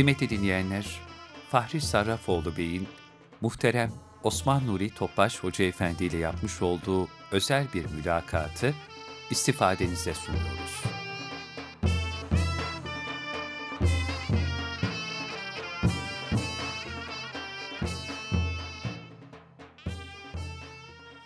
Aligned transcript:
Kıymetli 0.00 0.30
dinleyenler, 0.30 1.00
Fahri 1.50 1.80
Sarrafoğlu 1.80 2.56
Bey'in 2.56 2.88
muhterem 3.40 3.92
Osman 4.22 4.66
Nuri 4.66 4.94
Topbaş 4.94 5.38
Hoca 5.38 5.64
Efendi 5.64 6.04
ile 6.04 6.16
yapmış 6.16 6.62
olduğu 6.62 7.08
özel 7.32 7.66
bir 7.74 7.86
mülakatı 7.90 8.74
istifadenize 9.30 10.14
sunuyoruz. 10.14 10.82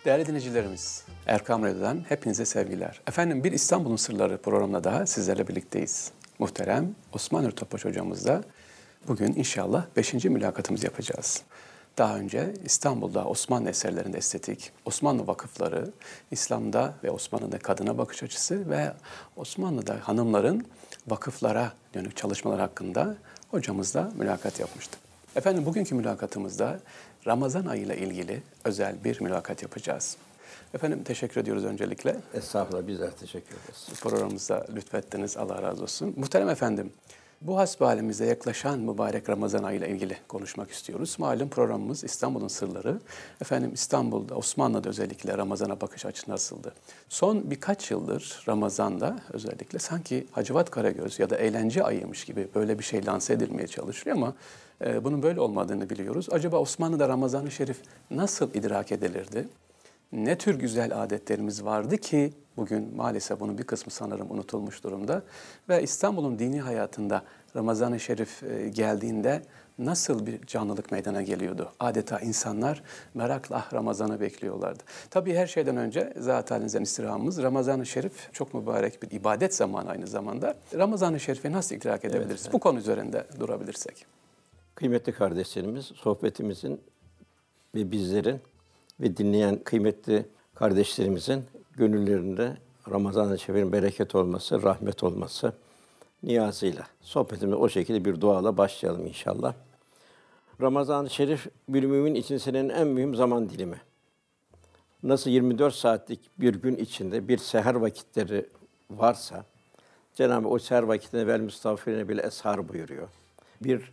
Değerli 0.05 0.25
dinleyicilerimiz, 0.25 1.05
Erkam 1.27 1.63
Radyo'dan 1.63 2.05
hepinize 2.09 2.45
sevgiler. 2.45 3.01
Efendim 3.07 3.43
bir 3.43 3.51
İstanbul'un 3.51 3.95
Sırları 3.95 4.41
programında 4.41 4.83
daha 4.83 5.05
sizlerle 5.05 5.47
birlikteyiz. 5.47 6.11
Muhterem 6.39 6.95
Osman 7.13 7.43
Nuri 7.43 7.55
Topbaş 7.55 7.85
hocamızla 7.85 8.43
bugün 9.07 9.33
inşallah 9.33 9.85
beşinci 9.95 10.29
mülakatımızı 10.29 10.85
yapacağız. 10.85 11.41
Daha 11.97 12.17
önce 12.17 12.53
İstanbul'da 12.65 13.25
Osmanlı 13.25 13.69
eserlerinde 13.69 14.17
estetik, 14.17 14.71
Osmanlı 14.85 15.27
vakıfları, 15.27 15.91
İslam'da 16.31 16.93
ve 17.03 17.11
Osmanlı'da 17.11 17.59
kadına 17.59 17.97
bakış 17.97 18.23
açısı 18.23 18.69
ve 18.69 18.93
Osmanlı'da 19.35 19.97
hanımların 20.01 20.65
vakıflara 21.07 21.73
dönük 21.93 22.17
çalışmalar 22.17 22.59
hakkında 22.59 23.15
hocamızla 23.51 24.11
mülakat 24.15 24.59
yapmıştık. 24.59 24.99
Efendim 25.35 25.65
bugünkü 25.65 25.95
mülakatımızda 25.95 26.79
Ramazan 27.27 27.65
ayı 27.65 27.81
ile 27.81 27.97
ilgili 27.97 28.43
özel 28.63 29.03
bir 29.03 29.21
mülakat 29.21 29.61
yapacağız. 29.61 30.17
Efendim 30.73 31.03
teşekkür 31.03 31.41
ediyoruz 31.41 31.65
öncelikle. 31.65 32.15
Estağfurullah 32.33 32.87
bizler 32.87 33.11
teşekkür 33.11 33.55
ederiz. 33.55 33.99
Programımıza 34.01 34.65
lütfettiniz. 34.75 35.37
Allah 35.37 35.61
razı 35.61 35.83
olsun. 35.83 36.13
Muhterem 36.17 36.49
efendim, 36.49 36.91
bu 37.41 37.57
hasbihalimize 37.57 38.25
yaklaşan 38.25 38.79
mübarek 38.79 39.29
Ramazan 39.29 39.63
ayı 39.63 39.79
ile 39.79 39.89
ilgili 39.89 40.17
konuşmak 40.27 40.71
istiyoruz. 40.71 41.15
Malum 41.19 41.49
programımız 41.49 42.03
İstanbul'un 42.03 42.47
sırları. 42.47 42.99
Efendim 43.41 43.71
İstanbul'da, 43.73 44.35
Osmanlı'da 44.35 44.89
özellikle 44.89 45.37
Ramazan'a 45.37 45.81
bakış 45.81 46.05
açısı 46.05 46.31
nasıldı? 46.31 46.73
Son 47.09 47.51
birkaç 47.51 47.91
yıldır 47.91 48.43
Ramazan'da 48.47 49.19
özellikle 49.33 49.79
sanki 49.79 50.27
Hacivat 50.31 50.69
Karagöz 50.69 51.19
ya 51.19 51.29
da 51.29 51.35
eğlence 51.35 51.83
ayıymış 51.83 52.25
gibi 52.25 52.47
böyle 52.55 52.79
bir 52.79 52.83
şey 52.83 53.05
lanse 53.05 53.33
edilmeye 53.33 53.67
çalışılıyor 53.67 54.17
ama 54.17 54.33
e, 54.85 55.03
bunun 55.03 55.23
böyle 55.23 55.39
olmadığını 55.39 55.89
biliyoruz. 55.89 56.27
Acaba 56.31 56.57
Osmanlı'da 56.57 57.09
Ramazan-ı 57.09 57.51
Şerif 57.51 57.77
nasıl 58.11 58.53
idrak 58.53 58.91
edilirdi? 58.91 59.47
Ne 60.15 60.37
tür 60.37 60.55
güzel 60.55 61.03
adetlerimiz 61.03 61.65
vardı 61.65 61.97
ki 61.97 62.33
bugün 62.57 62.95
maalesef 62.95 63.39
bunun 63.39 63.57
bir 63.57 63.63
kısmı 63.63 63.91
sanırım 63.91 64.31
unutulmuş 64.31 64.83
durumda. 64.83 65.23
Ve 65.69 65.83
İstanbul'un 65.83 66.39
dini 66.39 66.61
hayatında 66.61 67.23
Ramazan-ı 67.55 67.99
Şerif 67.99 68.43
e, 68.43 68.69
geldiğinde 68.69 69.41
nasıl 69.79 70.25
bir 70.25 70.45
canlılık 70.45 70.91
meydana 70.91 71.21
geliyordu? 71.21 71.71
Adeta 71.79 72.19
insanlar 72.19 72.83
merakla 73.13 73.55
ah 73.55 73.73
Ramazan'ı 73.73 74.19
bekliyorlardı. 74.21 74.83
Tabii 75.09 75.33
her 75.33 75.47
şeyden 75.47 75.77
önce 75.77 76.13
zat 76.17 76.51
halinizden 76.51 76.81
istirhamımız 76.81 77.41
Ramazan-ı 77.41 77.85
Şerif 77.85 78.33
çok 78.33 78.53
mübarek 78.53 79.03
bir 79.03 79.11
ibadet 79.11 79.55
zamanı 79.55 79.89
aynı 79.89 80.07
zamanda. 80.07 80.55
Ramazan-ı 80.73 81.19
Şerif'i 81.19 81.51
nasıl 81.51 81.75
idrak 81.75 82.05
edebiliriz? 82.05 82.29
Evet, 82.29 82.41
evet. 82.43 82.53
Bu 82.53 82.59
konu 82.59 82.79
üzerinde 82.79 83.27
durabilirsek. 83.39 84.05
Kıymetli 84.75 85.13
kardeşlerimiz, 85.13 85.85
sohbetimizin 85.85 86.81
ve 87.75 87.91
bizlerin 87.91 88.41
ve 88.99 89.17
dinleyen 89.17 89.59
kıymetli 89.63 90.25
kardeşlerimizin 90.55 91.43
gönüllerinde 91.73 92.57
Ramazan-ı 92.91 93.71
bereket 93.71 94.15
olması, 94.15 94.63
rahmet 94.63 95.03
olması 95.03 95.53
niyazıyla 96.23 96.87
sohbetimize 97.01 97.55
o 97.55 97.69
şekilde 97.69 98.05
bir 98.05 98.21
duayla 98.21 98.57
başlayalım 98.57 99.07
inşallah. 99.07 99.53
Ramazan-ı 100.61 101.09
Şerif 101.09 101.47
bir 101.69 101.83
mümin 101.83 102.15
için 102.15 102.37
senin 102.37 102.69
en 102.69 102.87
mühim 102.87 103.15
zaman 103.15 103.49
dilimi. 103.49 103.81
Nasıl 105.03 105.29
24 105.29 105.75
saatlik 105.75 106.19
bir 106.37 106.55
gün 106.55 106.75
içinde 106.75 107.27
bir 107.27 107.37
seher 107.37 107.75
vakitleri 107.75 108.45
varsa, 108.89 109.45
Cenab-ı 110.15 110.47
o 110.47 110.59
seher 110.59 110.83
vakitinde 110.83 111.27
vel 111.27 111.39
müstağfirine 111.39 112.09
bile 112.09 112.25
eshar 112.25 112.69
buyuruyor. 112.69 113.07
Bir 113.61 113.91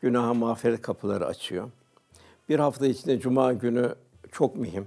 günaha 0.00 0.34
mağfiret 0.34 0.82
kapıları 0.82 1.26
açıyor. 1.26 1.70
Bir 2.48 2.58
hafta 2.58 2.86
içinde 2.86 3.20
cuma 3.20 3.52
günü 3.52 3.94
çok 4.34 4.56
mühim. 4.56 4.86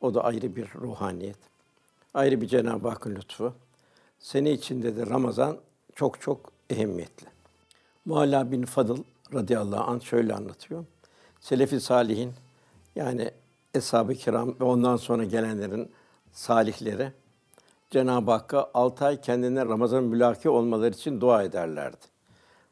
O 0.00 0.14
da 0.14 0.24
ayrı 0.24 0.56
bir 0.56 0.68
ruhaniyet. 0.74 1.36
Ayrı 2.14 2.40
bir 2.40 2.48
Cenab-ı 2.48 2.88
Hakk'ın 2.88 3.14
lütfu. 3.14 3.52
Sene 4.18 4.52
içinde 4.52 4.96
de 4.96 5.06
Ramazan 5.06 5.58
çok 5.94 6.20
çok 6.20 6.52
ehemmiyetli. 6.70 7.26
Mualla 8.04 8.52
bin 8.52 8.64
Fadıl 8.64 8.98
radıyallahu 9.34 9.90
anh 9.90 10.02
şöyle 10.02 10.34
anlatıyor. 10.34 10.84
Selefi 11.40 11.80
salihin 11.80 12.32
yani 12.96 13.30
eshab-ı 13.74 14.14
kiram 14.14 14.60
ve 14.60 14.64
ondan 14.64 14.96
sonra 14.96 15.24
gelenlerin 15.24 15.90
salihleri 16.32 17.12
Cenab-ı 17.90 18.30
Hakk'a 18.30 18.70
altı 18.74 19.04
ay 19.04 19.20
kendine 19.20 19.66
Ramazan 19.66 20.04
mülaki 20.04 20.48
olmaları 20.48 20.94
için 20.94 21.20
dua 21.20 21.42
ederlerdi. 21.42 22.06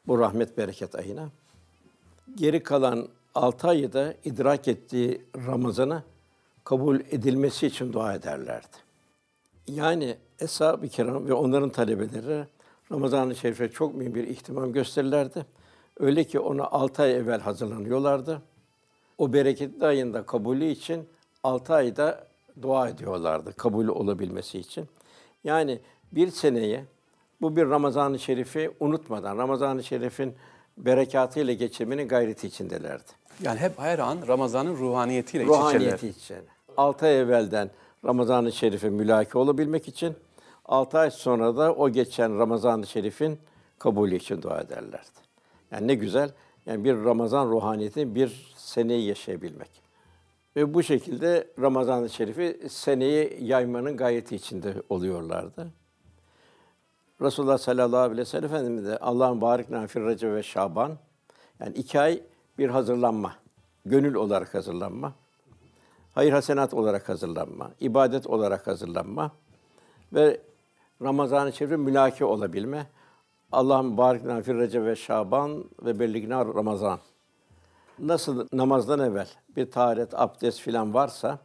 Bu 0.06 0.18
rahmet 0.18 0.58
bereket 0.58 0.94
ayına. 0.94 1.28
Geri 2.34 2.62
kalan 2.62 3.08
altı 3.34 3.68
ayı 3.68 3.92
da 3.92 4.14
idrak 4.24 4.68
ettiği 4.68 5.22
Ramazan'a 5.46 6.02
kabul 6.64 7.00
edilmesi 7.10 7.66
için 7.66 7.92
dua 7.92 8.14
ederlerdi. 8.14 8.76
Yani 9.66 10.16
Eshab-ı 10.40 10.88
Kiram 10.88 11.28
ve 11.28 11.34
onların 11.34 11.70
talebeleri 11.70 12.46
Ramazan-ı 12.92 13.36
Şerif'e 13.36 13.68
çok 13.68 13.94
mühim 13.94 14.14
bir 14.14 14.26
ihtimam 14.26 14.72
gösterirlerdi. 14.72 15.46
Öyle 16.00 16.24
ki 16.24 16.40
ona 16.40 16.64
altı 16.64 17.02
ay 17.02 17.16
evvel 17.16 17.40
hazırlanıyorlardı. 17.40 18.42
O 19.18 19.32
bereketli 19.32 19.86
ayında 19.86 20.26
kabulü 20.26 20.64
için 20.64 21.08
altı 21.42 21.74
ayda 21.74 22.26
dua 22.62 22.88
ediyorlardı 22.88 23.52
kabul 23.52 23.88
olabilmesi 23.88 24.58
için. 24.58 24.88
Yani 25.44 25.80
bir 26.12 26.30
seneye 26.30 26.84
bu 27.40 27.56
bir 27.56 27.66
Ramazan-ı 27.66 28.18
Şerif'i 28.18 28.70
unutmadan, 28.80 29.38
Ramazan-ı 29.38 29.84
Şerif'in 29.84 30.34
berekatıyla 30.78 31.52
geçirmenin 31.52 32.08
gayreti 32.08 32.46
içindelerdi. 32.46 33.12
Yani 33.42 33.58
hep 33.58 33.78
her 33.78 33.98
an 33.98 34.18
Ramazan'ın 34.28 34.76
ruhaniyetiyle 34.76 35.44
Ruhaniyeti 35.44 36.08
için. 36.08 36.36
Altı 36.76 37.06
ay 37.06 37.20
evvelden 37.20 37.70
Ramazan-ı 38.04 38.52
Şerif'e 38.52 38.88
mülaki 38.88 39.38
olabilmek 39.38 39.88
için, 39.88 40.14
altı 40.64 40.98
ay 40.98 41.10
sonra 41.10 41.56
da 41.56 41.74
o 41.74 41.88
geçen 41.88 42.38
Ramazan-ı 42.38 42.86
Şerif'in 42.86 43.38
kabulü 43.78 44.16
için 44.16 44.42
dua 44.42 44.60
ederlerdi. 44.60 45.22
Yani 45.70 45.88
ne 45.88 45.94
güzel, 45.94 46.30
yani 46.66 46.84
bir 46.84 47.04
Ramazan 47.04 47.46
ruhaniyetini 47.48 48.14
bir 48.14 48.54
seneyi 48.56 49.08
yaşayabilmek. 49.08 49.82
Ve 50.56 50.74
bu 50.74 50.82
şekilde 50.82 51.48
Ramazan-ı 51.60 52.10
Şerif'i 52.10 52.68
seneyi 52.68 53.38
yaymanın 53.40 53.96
gayeti 53.96 54.36
içinde 54.36 54.74
oluyorlardı. 54.88 55.66
Resulullah 57.20 57.58
sallallahu 57.58 58.00
aleyhi 58.00 58.18
ve 58.18 58.24
sellem 58.24 58.44
Efendimiz 58.44 58.86
de 58.86 58.98
Allah'ın 58.98 59.40
barik 59.40 59.70
nafir 59.70 60.32
ve 60.34 60.42
Şaban 60.42 60.98
yani 61.60 61.74
iki 61.74 62.00
ay 62.00 62.22
bir 62.58 62.68
hazırlanma, 62.68 63.34
gönül 63.84 64.14
olarak 64.14 64.54
hazırlanma, 64.54 65.12
hayır 66.14 66.32
hasenat 66.32 66.74
olarak 66.74 67.08
hazırlanma, 67.08 67.70
ibadet 67.80 68.26
olarak 68.26 68.66
hazırlanma 68.66 69.30
ve 70.12 70.40
Ramazan-ı 71.02 71.52
Şerif'e 71.52 71.76
mülaki 71.76 72.24
olabilme. 72.24 72.86
Allah'ın 73.52 73.96
barik 73.96 74.24
nafir 74.24 74.54
Recep 74.54 74.84
ve 74.84 74.96
Şaban 74.96 75.64
ve 75.82 75.98
belligna 75.98 76.46
Ramazan. 76.46 76.98
Nasıl 77.98 78.48
namazdan 78.52 78.98
evvel 78.98 79.28
bir 79.56 79.70
taharet, 79.70 80.20
abdest 80.20 80.60
filan 80.60 80.94
varsa, 80.94 81.38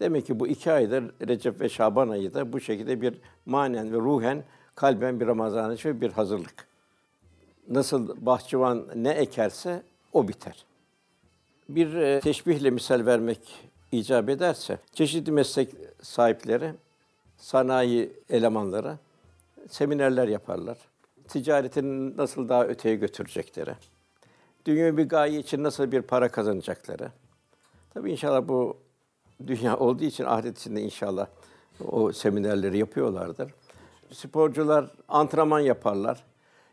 demek 0.00 0.26
ki 0.26 0.40
bu 0.40 0.46
iki 0.46 0.72
aydır 0.72 1.04
Recep 1.28 1.60
ve 1.60 1.68
Şaban 1.68 2.08
ayı 2.08 2.34
da 2.34 2.52
bu 2.52 2.60
şekilde 2.60 3.00
bir 3.00 3.20
manen 3.46 3.92
ve 3.92 3.96
ruhen 3.96 4.44
kalben 4.74 5.20
bir 5.20 5.26
Ramazan-ı 5.26 5.78
Şerif 5.78 6.00
bir 6.00 6.12
hazırlık. 6.12 6.66
Nasıl 7.68 8.26
bahçıvan 8.26 8.86
ne 8.94 9.10
ekerse 9.10 9.82
o 10.16 10.28
biter. 10.28 10.64
Bir 11.68 11.94
e, 11.94 12.20
teşbihle 12.20 12.70
misal 12.70 13.06
vermek 13.06 13.38
icap 13.92 14.28
ederse, 14.28 14.78
çeşitli 14.92 15.32
meslek 15.32 15.70
sahipleri, 16.02 16.72
sanayi 17.36 18.12
elemanları 18.30 18.98
seminerler 19.68 20.28
yaparlar. 20.28 20.78
Ticaretini 21.28 22.16
nasıl 22.16 22.48
daha 22.48 22.66
öteye 22.66 22.96
götürecekleri, 22.96 23.74
dünya 24.66 24.96
bir 24.96 25.08
gaye 25.08 25.38
için 25.38 25.62
nasıl 25.62 25.92
bir 25.92 26.02
para 26.02 26.28
kazanacakları. 26.28 27.10
Tabii 27.94 28.12
inşallah 28.12 28.48
bu 28.48 28.76
dünya 29.46 29.76
olduğu 29.76 30.04
için 30.04 30.24
ahiret 30.24 30.58
içinde 30.58 30.82
inşallah 30.82 31.26
o 31.88 32.12
seminerleri 32.12 32.78
yapıyorlardır. 32.78 33.52
Sporcular 34.12 34.90
antrenman 35.08 35.60
yaparlar 35.60 36.24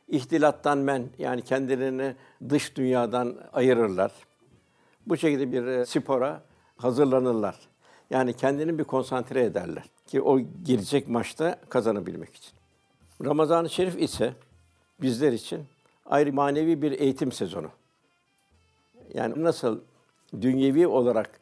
ihtilattan 0.08 0.78
men 0.78 1.10
yani 1.18 1.42
kendilerini 1.42 2.16
dış 2.50 2.76
dünyadan 2.76 3.38
ayırırlar. 3.54 4.12
Bu 5.08 5.18
şekilde 5.18 5.52
bir 5.52 5.66
e, 5.66 5.86
spora 5.86 6.42
hazırlanırlar. 6.78 7.60
Yani 8.10 8.34
kendini 8.34 8.80
bir 8.80 8.84
konsantre 8.84 9.44
ederler 9.44 9.84
ki 10.08 10.22
o 10.22 10.40
girecek 10.40 11.08
maçta 11.08 11.60
kazanabilmek 11.70 12.36
için. 12.36 12.52
Ramazan-ı 13.26 13.70
Şerif 13.70 14.02
ise 14.02 14.34
bizler 15.02 15.34
için 15.34 15.66
ayrı 16.06 16.34
manevi 16.34 16.82
bir 16.82 16.92
eğitim 16.92 17.32
sezonu. 17.32 17.70
Yani 19.14 19.44
nasıl 19.44 19.80
dünyevi 20.42 20.88
olarak 20.88 21.40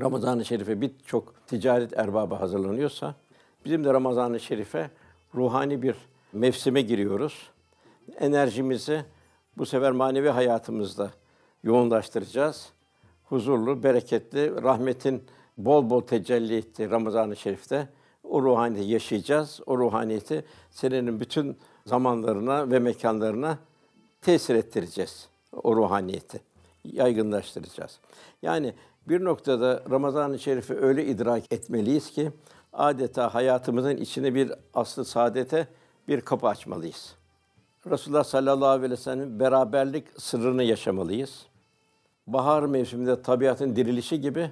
Ramazan-ı 0.00 0.44
Şerif'e 0.44 0.80
birçok 0.80 1.34
ticaret 1.46 1.98
erbabı 1.98 2.34
hazırlanıyorsa, 2.34 3.14
bizim 3.64 3.84
de 3.84 3.92
Ramazan-ı 3.92 4.40
Şerif'e 4.40 4.90
ruhani 5.34 5.82
bir 5.82 5.96
mevsime 6.32 6.82
giriyoruz. 6.82 7.50
Enerjimizi 8.18 9.04
bu 9.58 9.66
sefer 9.66 9.92
manevi 9.92 10.28
hayatımızda 10.28 11.10
yoğunlaştıracağız. 11.62 12.72
Huzurlu, 13.24 13.82
bereketli, 13.82 14.62
rahmetin 14.62 15.24
bol 15.58 15.90
bol 15.90 16.00
tecelli 16.00 16.56
ettiği 16.56 16.90
Ramazan-ı 16.90 17.36
Şerif'te 17.36 17.88
o 18.24 18.42
ruhaniyeti 18.42 18.92
yaşayacağız. 18.92 19.60
O 19.66 19.78
ruhaniyeti 19.78 20.44
senenin 20.70 21.20
bütün 21.20 21.58
zamanlarına 21.86 22.70
ve 22.70 22.78
mekanlarına 22.78 23.58
tesir 24.20 24.54
ettireceğiz. 24.54 25.28
O 25.62 25.76
ruhaniyeti 25.76 26.40
yaygınlaştıracağız. 26.84 28.00
Yani 28.42 28.74
bir 29.08 29.24
noktada 29.24 29.82
Ramazan-ı 29.90 30.38
Şerif'i 30.38 30.74
öyle 30.74 31.06
idrak 31.06 31.52
etmeliyiz 31.52 32.10
ki 32.10 32.30
adeta 32.72 33.34
hayatımızın 33.34 33.96
içine 33.96 34.34
bir 34.34 34.52
aslı 34.74 35.04
saadete 35.04 35.68
bir 36.08 36.20
kapı 36.20 36.46
açmalıyız. 36.46 37.21
Resulullah 37.90 38.24
sallallahu 38.24 38.68
aleyhi 38.68 38.92
ve 38.92 38.96
sellem 38.96 39.40
beraberlik 39.40 40.04
sırrını 40.20 40.62
yaşamalıyız. 40.62 41.46
Bahar 42.26 42.62
mevsiminde 42.62 43.22
tabiatın 43.22 43.76
dirilişi 43.76 44.20
gibi 44.20 44.50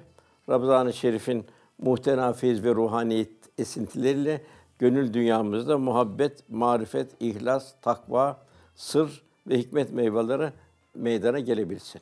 Ramazan-ı 0.49 0.93
Şerif'in 0.93 1.45
muhtemel 1.77 2.33
feyiz 2.33 2.63
ve 2.63 2.75
ruhaniyet 2.75 3.31
esintileriyle 3.57 4.41
gönül 4.79 5.13
dünyamızda 5.13 5.77
muhabbet, 5.77 6.49
marifet, 6.49 7.09
ihlas, 7.19 7.73
takva, 7.81 8.37
sır 8.75 9.23
ve 9.47 9.57
hikmet 9.57 9.93
meyveleri 9.93 10.51
meydana 10.95 11.39
gelebilsin. 11.39 12.01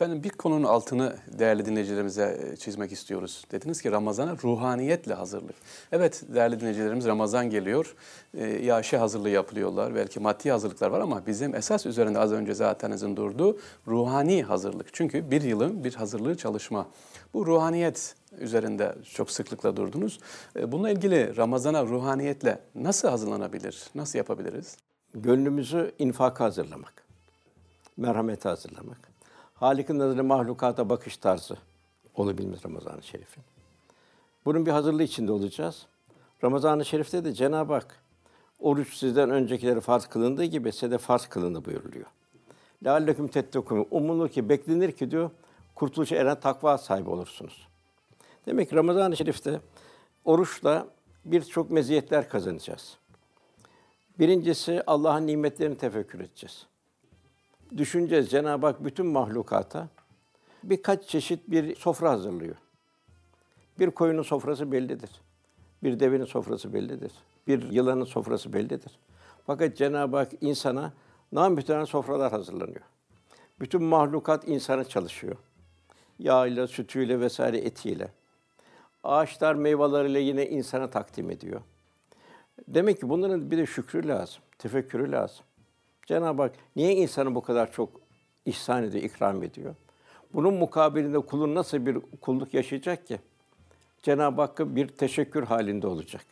Efendim 0.00 0.22
bir 0.22 0.30
konunun 0.30 0.64
altını 0.64 1.16
değerli 1.38 1.66
dinleyicilerimize 1.66 2.50
e, 2.52 2.56
çizmek 2.56 2.92
istiyoruz. 2.92 3.44
Dediniz 3.52 3.82
ki 3.82 3.92
Ramazan'a 3.92 4.36
ruhaniyetle 4.44 5.14
hazırlık. 5.14 5.54
Evet 5.92 6.22
değerli 6.34 6.60
dinleyicilerimiz 6.60 7.06
Ramazan 7.06 7.50
geliyor. 7.50 7.94
E, 8.34 8.44
yaşı 8.46 8.96
hazırlığı 8.96 9.30
yapılıyorlar. 9.30 9.94
Belki 9.94 10.20
maddi 10.20 10.50
hazırlıklar 10.50 10.90
var 10.90 11.00
ama 11.00 11.26
bizim 11.26 11.54
esas 11.54 11.86
üzerinde 11.86 12.18
az 12.18 12.32
önce 12.32 12.54
zatenizin 12.54 13.16
durduğu 13.16 13.58
ruhani 13.86 14.42
hazırlık. 14.42 14.94
Çünkü 14.94 15.30
bir 15.30 15.42
yılın 15.42 15.84
bir 15.84 15.94
hazırlığı 15.94 16.36
çalışma. 16.36 16.86
Bu 17.34 17.46
ruhaniyet 17.46 18.14
üzerinde 18.38 18.94
çok 19.14 19.30
sıklıkla 19.30 19.76
durdunuz. 19.76 20.20
E, 20.56 20.72
bununla 20.72 20.90
ilgili 20.90 21.36
Ramazan'a 21.36 21.84
ruhaniyetle 21.84 22.58
nasıl 22.74 23.08
hazırlanabilir? 23.08 23.82
Nasıl 23.94 24.18
yapabiliriz? 24.18 24.76
Gönlümüzü 25.14 25.92
infaka 25.98 26.44
hazırlamak. 26.44 27.04
Merhamete 27.96 28.48
hazırlamak 28.48 29.09
Halik'in 29.59 29.99
nazarı 29.99 30.23
mahlukata 30.23 30.89
bakış 30.89 31.17
tarzı 31.17 31.57
olabilmez 32.15 32.65
Ramazan-ı 32.65 33.03
Şerif'in. 33.03 33.43
Bunun 34.45 34.65
bir 34.65 34.71
hazırlığı 34.71 35.03
içinde 35.03 35.31
olacağız. 35.31 35.85
Ramazan-ı 36.43 36.85
Şerif'te 36.85 37.25
de 37.25 37.33
Cenab-ı 37.33 37.73
Hak 37.73 37.99
oruç 38.59 38.97
sizden 38.97 39.29
öncekileri 39.29 39.81
farz 39.81 40.05
kılındığı 40.05 40.43
gibi 40.43 40.71
size 40.71 40.91
de 40.91 40.97
farz 40.97 41.25
kılındı 41.25 41.65
buyuruluyor. 41.65 42.05
لَاَلَّكُمْ 42.83 43.29
تَتَّقُونَ 43.29 43.85
Umulur 43.91 44.29
ki, 44.29 44.49
beklenir 44.49 44.91
ki 44.91 45.11
diyor, 45.11 45.29
kurtuluşa 45.75 46.15
eren 46.15 46.39
takva 46.39 46.77
sahibi 46.77 47.09
olursunuz. 47.09 47.67
Demek 48.45 48.69
ki 48.69 48.75
Ramazan-ı 48.75 49.17
Şerif'te 49.17 49.59
oruçla 50.25 50.87
birçok 51.25 51.71
meziyetler 51.71 52.29
kazanacağız. 52.29 52.97
Birincisi 54.19 54.83
Allah'ın 54.87 55.27
nimetlerini 55.27 55.77
tefekkür 55.77 56.19
edeceğiz 56.19 56.67
düşüneceğiz. 57.76 58.30
Cenab-ı 58.30 58.66
Hak 58.66 58.84
bütün 58.84 59.06
mahlukata 59.06 59.88
birkaç 60.62 61.04
çeşit 61.04 61.50
bir 61.50 61.76
sofra 61.76 62.10
hazırlıyor. 62.10 62.56
Bir 63.78 63.90
koyunun 63.90 64.22
sofrası 64.22 64.72
bellidir. 64.72 65.10
Bir 65.82 66.00
devenin 66.00 66.24
sofrası 66.24 66.74
bellidir. 66.74 67.12
Bir 67.46 67.70
yılanın 67.72 68.04
sofrası 68.04 68.52
bellidir. 68.52 68.98
Fakat 69.46 69.76
Cenab-ı 69.76 70.16
Hak 70.16 70.32
insana 70.40 70.92
namühteren 71.32 71.84
sofralar 71.84 72.32
hazırlanıyor. 72.32 72.80
Bütün 73.60 73.82
mahlukat 73.82 74.48
insana 74.48 74.84
çalışıyor. 74.84 75.36
Yağıyla, 76.18 76.66
sütüyle 76.66 77.20
vesaire 77.20 77.58
etiyle. 77.58 78.08
Ağaçlar 79.04 79.54
meyveleriyle 79.54 80.20
yine 80.20 80.46
insana 80.46 80.90
takdim 80.90 81.30
ediyor. 81.30 81.60
Demek 82.68 83.00
ki 83.00 83.08
bunların 83.08 83.50
bir 83.50 83.58
de 83.58 83.66
şükrü 83.66 84.08
lazım, 84.08 84.42
tefekkürü 84.58 85.12
lazım. 85.12 85.44
Cenab-ı 86.10 86.42
Hak 86.42 86.52
niye 86.76 86.94
insanı 86.96 87.34
bu 87.34 87.42
kadar 87.42 87.72
çok 87.72 87.88
ihsan 88.46 88.82
ediyor, 88.82 89.04
ikram 89.04 89.42
ediyor? 89.42 89.74
Bunun 90.34 90.54
mukabilinde 90.54 91.18
kulun 91.18 91.54
nasıl 91.54 91.86
bir 91.86 91.98
kulluk 92.20 92.54
yaşayacak 92.54 93.06
ki? 93.06 93.20
Cenab-ı 94.02 94.40
Hakk'a 94.40 94.76
bir 94.76 94.88
teşekkür 94.88 95.42
halinde 95.42 95.86
olacak. 95.86 96.24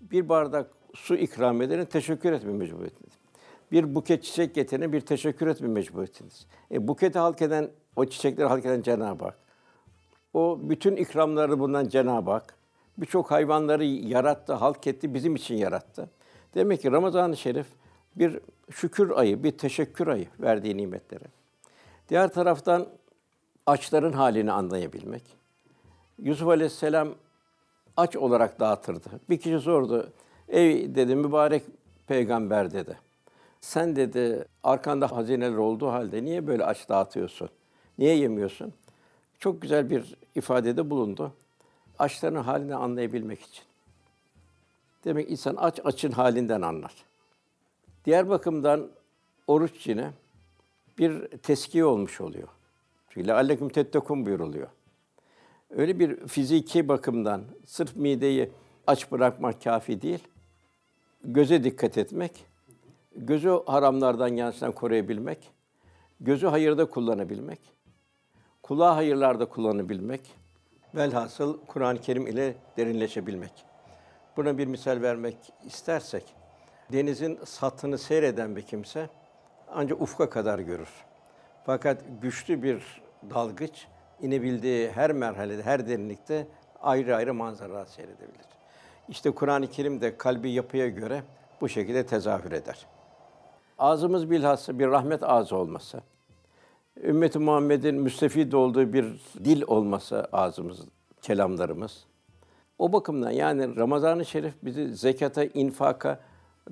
Bir 0.00 0.28
bardak 0.28 0.70
su 0.94 1.16
ikram 1.16 1.62
edene 1.62 1.84
teşekkür 1.84 2.32
etme 2.32 2.52
mecburiyetiniz. 2.52 3.12
Bir 3.72 3.94
buket 3.94 4.24
çiçek 4.24 4.54
getirene 4.54 4.92
bir 4.92 5.00
teşekkür 5.00 5.46
etme 5.46 5.68
mecburiyetiniz. 5.68 6.46
E, 6.70 6.88
buketi 6.88 7.18
halk 7.18 7.42
eden, 7.42 7.70
o 7.96 8.04
çiçekleri 8.04 8.48
halk 8.48 8.66
eden 8.66 8.82
Cenab-ı 8.82 9.24
Hak. 9.24 9.38
O 10.34 10.58
bütün 10.62 10.96
ikramları 10.96 11.58
bundan 11.58 11.88
Cenab-ı 11.88 12.30
Hak. 12.30 12.54
Birçok 12.98 13.30
hayvanları 13.30 13.84
yarattı, 13.84 14.52
halk 14.52 14.86
etti, 14.86 15.14
bizim 15.14 15.34
için 15.34 15.54
yarattı. 15.54 16.10
Demek 16.54 16.82
ki 16.82 16.92
Ramazan-ı 16.92 17.36
Şerif 17.36 17.66
bir 18.16 18.40
şükür 18.70 19.10
ayı, 19.10 19.42
bir 19.42 19.50
teşekkür 19.50 20.06
ayı 20.06 20.26
verdiği 20.40 20.76
nimetlere. 20.76 21.24
Diğer 22.08 22.32
taraftan 22.32 22.88
açların 23.66 24.12
halini 24.12 24.52
anlayabilmek. 24.52 25.22
Yusuf 26.18 26.48
Aleyhisselam 26.48 27.08
aç 27.96 28.16
olarak 28.16 28.60
dağıtırdı. 28.60 29.08
Bir 29.30 29.38
kişi 29.38 29.60
sordu. 29.60 30.12
Ey 30.48 30.94
dedi 30.94 31.16
mübarek 31.16 31.62
peygamber 32.06 32.70
dedi. 32.70 32.98
Sen 33.60 33.96
dedi 33.96 34.44
arkanda 34.62 35.12
hazineler 35.12 35.56
olduğu 35.56 35.88
halde 35.88 36.24
niye 36.24 36.46
böyle 36.46 36.64
aç 36.64 36.88
dağıtıyorsun? 36.88 37.48
Niye 37.98 38.16
yemiyorsun? 38.16 38.72
Çok 39.38 39.62
güzel 39.62 39.90
bir 39.90 40.14
ifadede 40.34 40.90
bulundu. 40.90 41.32
Açların 41.98 42.42
halini 42.42 42.74
anlayabilmek 42.74 43.42
için. 43.42 43.64
Demek 45.04 45.30
insan 45.30 45.56
aç 45.56 45.80
açın 45.84 46.12
halinden 46.12 46.62
anlar. 46.62 46.92
Diğer 48.04 48.28
bakımdan 48.28 48.88
oruç 49.46 49.86
yine 49.86 50.10
bir 50.98 51.28
teskiye 51.28 51.84
olmuş 51.84 52.20
oluyor. 52.20 52.48
Çünkü 53.08 53.28
lealleküm 53.28 53.68
tettekun 53.68 54.26
buyuruluyor. 54.26 54.68
Öyle 55.70 55.98
bir 55.98 56.26
fiziki 56.26 56.88
bakımdan 56.88 57.42
sırf 57.66 57.96
mideyi 57.96 58.50
aç 58.86 59.12
bırakmak 59.12 59.62
kafi 59.62 60.02
değil. 60.02 60.28
Göze 61.24 61.64
dikkat 61.64 61.98
etmek, 61.98 62.46
gözü 63.16 63.60
haramlardan 63.66 64.28
yanlıştan 64.28 64.72
koruyabilmek, 64.72 65.50
gözü 66.20 66.46
hayırda 66.46 66.84
kullanabilmek, 66.84 67.60
kulağı 68.62 68.94
hayırlarda 68.94 69.48
kullanabilmek, 69.48 70.20
velhasıl 70.94 71.58
Kur'an-ı 71.66 72.00
Kerim 72.00 72.26
ile 72.26 72.56
derinleşebilmek. 72.76 73.52
Buna 74.36 74.58
bir 74.58 74.66
misal 74.66 75.02
vermek 75.02 75.36
istersek, 75.64 76.34
denizin 76.92 77.38
satını 77.44 77.98
seyreden 77.98 78.56
bir 78.56 78.62
kimse 78.62 79.08
ancak 79.74 80.02
ufka 80.02 80.30
kadar 80.30 80.58
görür. 80.58 80.88
Fakat 81.66 82.02
güçlü 82.22 82.62
bir 82.62 83.02
dalgıç 83.30 83.86
inebildiği 84.20 84.90
her 84.90 85.12
merhalede, 85.12 85.62
her 85.62 85.88
derinlikte 85.88 86.46
ayrı 86.80 87.16
ayrı 87.16 87.34
manzaralar 87.34 87.86
seyredebilir. 87.86 88.46
İşte 89.08 89.30
Kur'an-ı 89.30 89.66
Kerim 89.66 90.00
de 90.00 90.16
kalbi 90.16 90.50
yapıya 90.50 90.88
göre 90.88 91.22
bu 91.60 91.68
şekilde 91.68 92.06
tezahür 92.06 92.52
eder. 92.52 92.86
Ağzımız 93.78 94.30
bilhassa 94.30 94.78
bir 94.78 94.86
rahmet 94.86 95.22
ağzı 95.22 95.56
olması, 95.56 96.00
ümmeti 97.04 97.38
Muhammed'in 97.38 97.94
müstefid 97.94 98.52
olduğu 98.52 98.92
bir 98.92 99.04
dil 99.44 99.62
olması 99.66 100.28
ağzımız, 100.32 100.80
kelamlarımız. 101.22 102.04
O 102.78 102.92
bakımdan 102.92 103.30
yani 103.30 103.76
Ramazan-ı 103.76 104.24
Şerif 104.24 104.54
bizi 104.62 104.96
zekata, 104.96 105.44
infaka, 105.44 106.20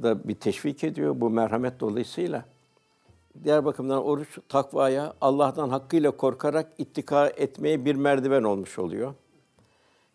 da 0.03 0.29
bir 0.29 0.35
teşvik 0.35 0.85
ediyor 0.85 1.21
bu 1.21 1.31
merhamet 1.31 1.81
dolayısıyla. 1.81 2.45
Diğer 3.45 3.65
bakımdan 3.65 4.05
oruç 4.05 4.39
takvaya, 4.49 5.15
Allah'tan 5.21 5.69
hakkıyla 5.69 6.11
korkarak 6.11 6.73
ittika 6.79 7.27
etmeye 7.27 7.85
bir 7.85 7.95
merdiven 7.95 8.43
olmuş 8.43 8.79
oluyor. 8.79 9.15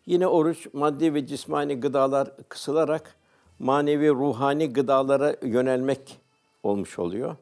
Yine 0.06 0.26
oruç 0.26 0.68
maddi 0.72 1.14
ve 1.14 1.26
cismani 1.26 1.80
gıdalar 1.80 2.30
kısılarak 2.48 3.16
manevi 3.58 4.10
ruhani 4.10 4.72
gıdalara 4.72 5.36
yönelmek 5.42 6.18
olmuş 6.62 6.98
oluyor. 6.98 7.36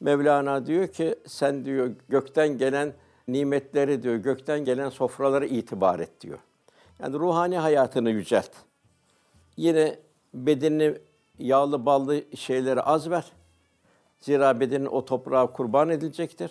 Mevlana 0.00 0.66
diyor 0.66 0.88
ki 0.88 1.14
sen 1.26 1.64
diyor 1.64 1.90
gökten 2.08 2.58
gelen 2.58 2.92
nimetleri 3.28 4.02
diyor 4.02 4.16
gökten 4.16 4.64
gelen 4.64 4.88
sofralara 4.88 5.46
itibar 5.46 6.00
et 6.00 6.20
diyor. 6.20 6.38
Yani 7.02 7.18
ruhani 7.18 7.58
hayatını 7.58 8.10
yücelt. 8.10 8.50
Yine 9.56 9.98
bedenini 10.34 10.94
yağlı 11.38 11.86
ballı 11.86 12.24
şeyleri 12.36 12.80
az 12.80 13.10
ver. 13.10 13.32
Zira 14.20 14.60
bedenin 14.60 14.86
o 14.86 15.04
toprağa 15.04 15.46
kurban 15.46 15.88
edilecektir. 15.88 16.50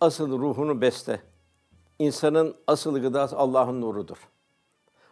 Asıl 0.00 0.38
ruhunu 0.38 0.80
besle. 0.80 1.20
İnsanın 1.98 2.56
asıl 2.66 2.98
gıdası 2.98 3.36
Allah'ın 3.36 3.80
nurudur. 3.80 4.28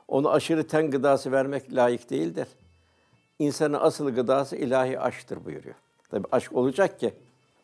Onu 0.09 0.31
aşırı 0.31 0.67
ten 0.67 0.91
gıdası 0.91 1.33
vermek 1.33 1.75
layık 1.75 2.11
değildir. 2.11 2.49
İnsanın 3.39 3.79
asıl 3.81 4.11
gıdası 4.11 4.57
ilahi 4.57 5.01
aşktır 5.01 5.45
buyuruyor. 5.45 5.75
Tabi 6.11 6.27
aşk 6.33 6.53
olacak 6.53 7.01
ki 7.01 7.15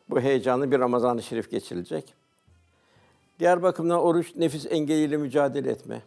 bu 0.09 0.19
heyecanlı 0.19 0.71
bir 0.71 0.79
Ramazan-ı 0.79 1.23
Şerif 1.23 1.51
geçirilecek. 1.51 2.13
Diğer 3.39 3.63
bakımdan 3.63 3.99
oruç 3.99 4.35
nefis 4.35 4.65
engeliyle 4.69 5.17
mücadele 5.17 5.71
etme 5.71 6.01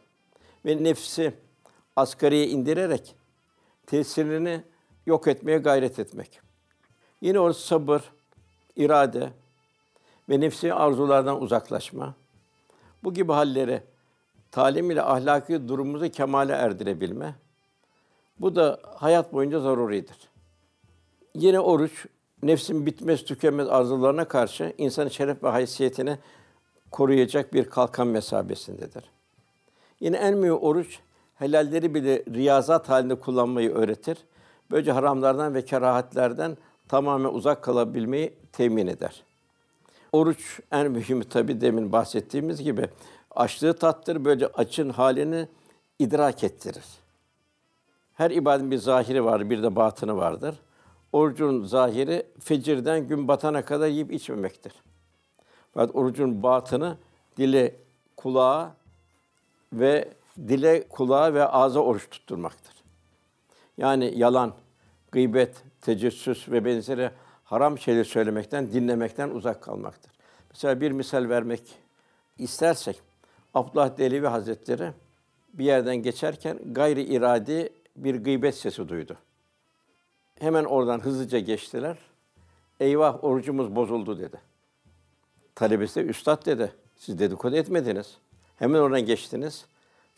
ve 0.67 0.85
nefsi 0.85 1.35
asgariye 1.97 2.49
indirerek 2.49 3.15
tesirini 3.87 4.63
yok 5.07 5.27
etmeye 5.29 5.59
gayret 5.59 5.99
etmek. 5.99 6.41
Yine 7.21 7.41
o 7.41 7.53
sabır, 7.53 8.03
irade 8.77 9.31
ve 10.29 10.41
nefsi 10.41 10.75
arzulardan 10.75 11.43
uzaklaşma. 11.43 12.15
Bu 13.05 13.15
gibi 13.15 13.33
halleri 13.33 13.83
talim 14.51 14.91
ile 14.91 15.03
ahlaki 15.03 15.69
durumumuzu 15.69 16.09
kemale 16.09 16.53
erdirebilme. 16.53 17.35
Bu 18.41 18.57
da 18.57 18.81
hayat 18.97 19.33
boyunca 19.33 19.61
zaruridir. 19.61 20.17
Yine 21.35 21.61
oruç, 21.61 22.07
nefsin 22.43 22.87
bitmez 22.87 23.25
tükenmez 23.25 23.69
arzularına 23.69 24.25
karşı 24.25 24.73
insanın 24.79 25.09
şeref 25.09 25.43
ve 25.43 25.49
haysiyetini 25.49 26.19
koruyacak 26.91 27.55
bir 27.55 27.65
kalkan 27.65 28.07
mesabesindedir. 28.07 29.05
Yine 30.01 30.17
en 30.17 30.37
mühim 30.37 30.59
oruç, 30.59 30.99
helalleri 31.35 31.95
bile 31.95 32.25
riyazat 32.35 32.89
halinde 32.89 33.15
kullanmayı 33.15 33.71
öğretir. 33.75 34.19
Böylece 34.73 34.93
haramlardan 34.93 35.55
ve 35.55 35.65
kerahatlerden 35.65 36.57
tamamen 36.89 37.29
uzak 37.29 37.63
kalabilmeyi 37.63 38.35
temin 38.53 38.87
eder. 38.87 39.23
Oruç 40.13 40.61
en 40.73 40.91
mühimi 40.91 41.25
tabi 41.25 41.61
demin 41.61 41.93
bahsettiğimiz 41.93 42.63
gibi 42.63 42.89
açlığı 43.31 43.79
tattır, 43.79 44.25
böyle 44.25 44.47
açın 44.47 44.91
halini 44.91 45.49
idrak 45.99 46.45
ettirir. 46.45 46.85
Her 48.15 48.31
ibadetin 48.31 48.71
bir 48.71 48.79
zahiri 48.79 49.25
var, 49.25 49.51
bir 49.51 49.63
de 49.63 49.77
batını 49.77 50.17
vardır. 50.17 50.55
Orucun 51.13 51.65
zahiri 51.65 52.27
fecirden 52.41 53.09
gün 53.09 53.29
batana 53.29 53.65
kadar 53.65 53.89
yiyip 53.89 54.13
içmemektir. 54.13 54.73
Fakat 55.75 55.97
orucun 55.97 56.43
batını 56.43 56.97
dile, 57.37 57.75
kulağa 58.17 58.75
ve 59.73 60.09
dile, 60.49 60.89
kulağa 60.89 61.35
ve 61.35 61.47
ağza 61.47 61.81
oruç 61.81 62.11
tutturmaktır. 62.11 62.75
Yani 63.79 64.19
yalan, 64.19 64.53
gıybet, 65.13 65.65
tecessüs 65.81 66.49
ve 66.49 66.65
benzeri 66.65 67.11
haram 67.45 67.79
şeyleri 67.79 68.05
söylemekten, 68.05 68.73
dinlemekten 68.73 69.31
uzak 69.31 69.63
kalmaktır. 69.63 70.13
Mesela 70.51 70.81
bir 70.81 70.91
misal 70.91 71.29
vermek 71.29 71.63
istersek, 72.39 73.01
Abdullah 73.55 73.99
Delevi 73.99 74.27
Hazretleri 74.27 74.93
bir 75.55 75.65
yerden 75.65 75.97
geçerken 75.97 76.59
gayri 76.73 77.03
iradi 77.03 77.73
bir 77.97 78.15
gıybet 78.15 78.55
sesi 78.55 78.89
duydu. 78.89 79.17
Hemen 80.41 80.65
oradan 80.65 81.01
hızlıca 81.01 81.39
geçtiler. 81.39 81.99
Eyvah 82.81 83.25
orucumuz 83.25 83.77
bozuldu 83.77 84.19
dedi. 84.19 84.41
Talebesi 85.55 86.01
de 86.01 86.05
üstad 86.05 86.47
dedi. 86.47 86.73
Siz 86.97 87.19
dedikodu 87.19 87.57
etmediniz. 87.57 88.19
Hemen 88.57 88.79
oradan 88.79 89.07
geçtiniz. 89.07 89.67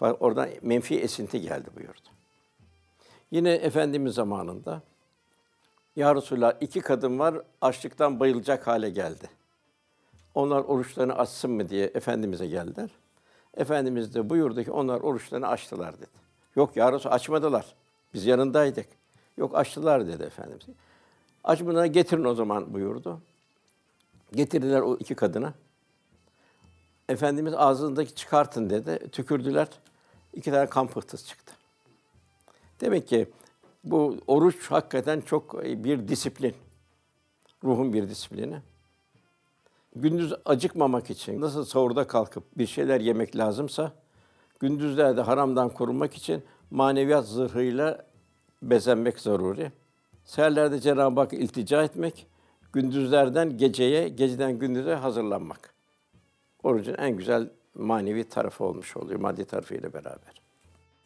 Oradan 0.01 0.49
menfi 0.63 1.01
esinti 1.01 1.41
geldi 1.41 1.69
buyurdu. 1.77 2.14
Yine 3.31 3.53
Efendimiz 3.53 4.15
zamanında 4.15 4.83
Ya 5.97 6.15
Resulallah 6.15 6.53
iki 6.61 6.81
kadın 6.81 7.19
var 7.19 7.35
açlıktan 7.61 8.21
bayılacak 8.21 8.67
hale 8.67 8.91
geldi. 8.91 9.31
Onlar 10.35 10.61
oruçlarını 10.61 11.15
açsın 11.19 11.51
mı 11.51 11.69
diye 11.69 11.85
Efendimiz'e 11.87 12.47
geldiler. 12.47 12.91
Efendimiz 13.57 14.15
de 14.15 14.31
buyurdu 14.31 14.65
ki 14.65 14.71
onlar 14.71 15.01
oruçlarını 15.01 15.49
açtılar 15.49 15.99
dedi. 15.99 16.07
Yok 16.57 16.77
ya 16.77 16.93
Resulallah 16.93 17.15
açmadılar. 17.15 17.75
Biz 18.15 18.27
yanındaydık. 18.27 18.87
Yok 19.37 19.57
açtılar 19.57 20.07
dedi 20.07 20.23
Efendimiz. 20.23 20.67
Açmadan 21.45 21.93
getirin 21.93 22.25
o 22.25 22.35
zaman 22.35 22.75
buyurdu. 22.75 23.21
Getirdiler 24.33 24.81
o 24.81 24.97
iki 24.97 25.15
kadına. 25.15 25.55
Efendimiz 27.09 27.55
ağzındaki 27.55 28.15
çıkartın 28.15 28.71
dedi. 28.71 29.11
Tükürdüler. 29.13 29.69
İki 30.33 30.51
tane 30.51 30.67
kan 30.67 30.87
pıhtısı 30.87 31.27
çıktı. 31.27 31.54
Demek 32.85 33.09
ki 33.09 33.27
bu 33.85 34.19
oruç 34.27 34.71
hakikaten 34.71 35.21
çok 35.21 35.63
bir 35.65 36.09
disiplin. 36.09 36.55
Ruhun 37.65 37.93
bir 37.93 38.09
disiplini. 38.09 38.57
Gündüz 39.97 40.35
acıkmamak 40.45 41.11
için 41.11 41.41
nasıl 41.41 41.65
sahurda 41.65 42.07
kalkıp 42.07 42.45
bir 42.59 42.67
şeyler 42.67 43.01
yemek 43.01 43.37
lazımsa, 43.37 43.93
gündüzlerde 44.61 45.21
haramdan 45.21 45.69
korunmak 45.69 46.15
için 46.15 46.43
maneviyat 46.71 47.27
zırhıyla 47.27 48.07
bezenmek 48.63 49.21
zaruri. 49.21 49.73
Seherlerde 50.25 50.81
Cenab-ı 50.81 51.21
Hak 51.21 51.33
iltica 51.33 51.83
etmek, 51.83 52.27
gündüzlerden 52.73 53.59
geceye, 53.59 54.09
geceden 54.09 54.59
gündüze 54.59 54.95
hazırlanmak. 54.95 55.75
Orucun 56.63 56.95
en 56.95 57.17
güzel 57.17 57.51
manevi 57.75 58.29
tarafı 58.29 58.65
olmuş 58.65 58.97
oluyor, 58.97 59.21
maddi 59.21 59.45
tarafıyla 59.45 59.93
beraber. 59.93 60.43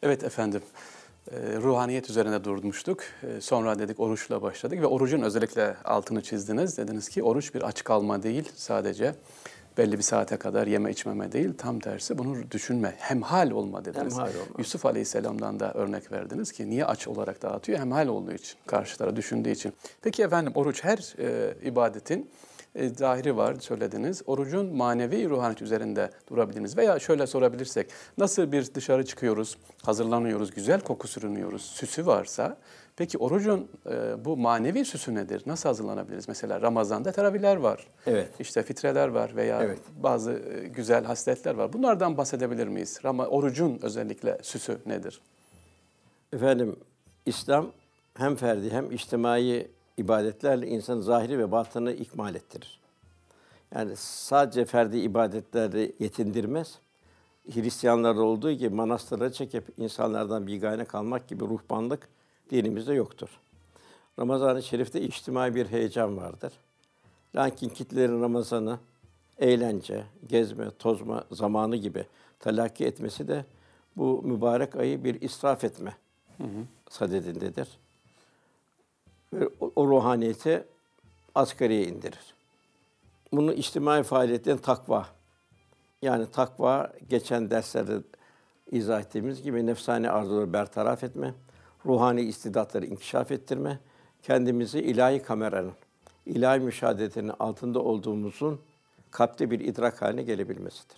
Evet 0.03 0.23
efendim, 0.23 0.61
e, 0.61 0.98
ruhaniyet 1.37 2.09
üzerine 2.09 2.43
durmuştuk. 2.43 3.03
E, 3.23 3.41
sonra 3.41 3.79
dedik 3.79 3.99
oruçla 3.99 4.41
başladık 4.41 4.81
ve 4.81 4.85
orucun 4.85 5.21
özellikle 5.21 5.75
altını 5.85 6.21
çizdiniz. 6.21 6.77
Dediniz 6.77 7.09
ki 7.09 7.23
oruç 7.23 7.55
bir 7.55 7.61
aç 7.61 7.83
kalma 7.83 8.23
değil 8.23 8.51
sadece 8.55 9.15
belli 9.77 9.97
bir 9.97 10.03
saate 10.03 10.37
kadar 10.37 10.67
yeme 10.67 10.91
içmeme 10.91 11.31
değil, 11.31 11.53
tam 11.57 11.79
tersi 11.79 12.17
bunu 12.17 12.51
düşünme, 12.51 12.95
hemhal 12.97 13.51
olma 13.51 13.85
dediniz. 13.85 14.13
Hemhal 14.13 14.29
olma. 14.29 14.55
Yusuf 14.57 14.85
Aleyhisselam'dan 14.85 15.59
da 15.59 15.73
örnek 15.73 16.11
verdiniz 16.11 16.51
ki 16.51 16.69
niye 16.69 16.85
aç 16.85 17.07
olarak 17.07 17.41
dağıtıyor? 17.41 17.79
Hemhal 17.79 18.07
olduğu 18.07 18.33
için, 18.33 18.57
karşılara 18.65 19.15
düşündüğü 19.15 19.49
için. 19.49 19.73
Peki 20.01 20.23
efendim 20.23 20.51
oruç 20.55 20.83
her 20.83 21.15
e, 21.19 21.53
ibadetin 21.63 22.29
e, 22.79 22.89
zahiri 22.89 23.37
var 23.37 23.55
söylediniz. 23.59 24.21
Orucun 24.25 24.75
manevi 24.75 25.29
ruhaniyet 25.29 25.61
üzerinde 25.61 26.09
durabiliriz. 26.29 26.77
Veya 26.77 26.99
şöyle 26.99 27.27
sorabilirsek, 27.27 27.89
nasıl 28.17 28.51
bir 28.51 28.73
dışarı 28.73 29.05
çıkıyoruz, 29.05 29.57
hazırlanıyoruz, 29.83 30.51
güzel 30.51 30.81
koku 30.81 31.07
sürünüyoruz, 31.07 31.61
süsü 31.61 32.05
varsa, 32.05 32.57
peki 32.95 33.17
orucun 33.17 33.67
e, 33.89 34.25
bu 34.25 34.37
manevi 34.37 34.85
süsü 34.85 35.15
nedir? 35.15 35.43
Nasıl 35.45 35.69
hazırlanabiliriz? 35.69 36.27
Mesela 36.27 36.61
Ramazan'da 36.61 37.11
teravihler 37.11 37.55
var, 37.55 37.87
evet. 38.07 38.29
işte 38.39 38.63
fitreler 38.63 39.07
var 39.07 39.35
veya 39.35 39.63
evet. 39.63 39.79
bazı 40.03 40.31
e, 40.31 40.67
güzel 40.67 41.05
hasletler 41.05 41.55
var. 41.55 41.73
Bunlardan 41.73 42.17
bahsedebilir 42.17 42.67
miyiz? 42.67 42.99
Rama, 43.05 43.27
orucun 43.27 43.79
özellikle 43.81 44.37
süsü 44.41 44.77
nedir? 44.85 45.21
Efendim, 46.33 46.75
İslam 47.25 47.71
hem 48.13 48.35
ferdi 48.35 48.69
hem 48.71 48.91
içtimai 48.91 49.67
ibadetlerle 49.99 50.67
insanın 50.67 51.01
zahiri 51.01 51.39
ve 51.39 51.51
batını 51.51 51.91
ikmal 51.91 52.35
ettirir. 52.35 52.79
Yani 53.75 53.95
sadece 53.95 54.65
ferdi 54.65 54.97
ibadetlerle 54.97 55.91
yetindirmez. 55.99 56.79
Hristiyanlarda 57.53 58.21
olduğu 58.21 58.51
gibi 58.51 58.75
manastıra 58.75 59.31
çekip 59.31 59.63
insanlardan 59.77 60.47
bigane 60.47 60.85
kalmak 60.85 61.27
gibi 61.27 61.43
ruhbanlık 61.45 62.09
dinimizde 62.51 62.93
yoktur. 62.93 63.29
Ramazan-ı 64.19 64.63
Şerif'te 64.63 65.01
içtimai 65.01 65.55
bir 65.55 65.67
heyecan 65.67 66.17
vardır. 66.17 66.53
Lakin 67.35 67.69
kitlerin 67.69 68.21
Ramazan'ı 68.21 68.79
eğlence, 69.37 70.03
gezme, 70.27 70.71
tozma 70.79 71.23
zamanı 71.31 71.75
gibi 71.75 72.05
telakki 72.39 72.85
etmesi 72.85 73.27
de 73.27 73.45
bu 73.97 74.21
mübarek 74.23 74.75
ayı 74.75 75.03
bir 75.03 75.21
israf 75.21 75.63
etme 75.63 75.97
hı 76.37 76.43
hı. 76.43 76.65
sadedindedir 76.89 77.67
ve 77.67 77.88
o, 79.59 79.71
o 79.75 79.87
ruhaniyeti 79.87 80.63
asgariye 81.35 81.83
indirir. 81.83 82.33
Bunu 83.33 83.53
içtimai 83.53 84.03
faaliyetten 84.03 84.57
takva. 84.57 85.05
Yani 86.01 86.31
takva 86.31 86.93
geçen 87.09 87.49
derslerde 87.49 87.97
izah 88.71 89.01
ettiğimiz 89.01 89.43
gibi 89.43 89.65
nefsani 89.65 90.09
arzuları 90.09 90.53
bertaraf 90.53 91.03
etme, 91.03 91.33
ruhani 91.85 92.21
istidatları 92.21 92.85
inkişaf 92.85 93.31
ettirme, 93.31 93.79
kendimizi 94.23 94.79
ilahi 94.79 95.21
kameranın, 95.21 95.73
ilahi 96.25 96.59
müşahadetinin 96.59 97.31
altında 97.39 97.79
olduğumuzun 97.79 98.59
kalpte 99.11 99.51
bir 99.51 99.59
idrak 99.59 100.01
haline 100.01 100.23
gelebilmesidir. 100.23 100.97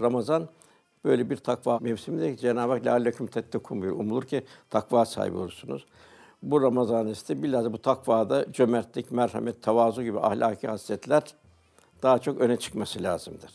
Ramazan 0.00 0.48
böyle 1.04 1.30
bir 1.30 1.36
takva 1.36 1.78
mevsiminde 1.78 2.36
Cenab-ı 2.36 2.72
Hak 2.72 2.86
lealleküm 2.86 3.26
tettekûn 3.26 3.80
buyuruyor. 3.80 4.00
Umulur 4.00 4.22
ki 4.22 4.44
takva 4.70 5.04
sahibi 5.04 5.36
olursunuz 5.36 5.86
bu 6.42 6.62
Ramazan 6.62 7.06
işte 7.06 7.42
bilhassa 7.42 7.72
bu 7.72 7.82
takvada 7.82 8.52
cömertlik, 8.52 9.10
merhamet, 9.10 9.62
tevazu 9.62 10.02
gibi 10.02 10.20
ahlaki 10.20 10.68
hasletler 10.68 11.22
daha 12.02 12.18
çok 12.18 12.40
öne 12.40 12.56
çıkması 12.56 13.02
lazımdır. 13.02 13.50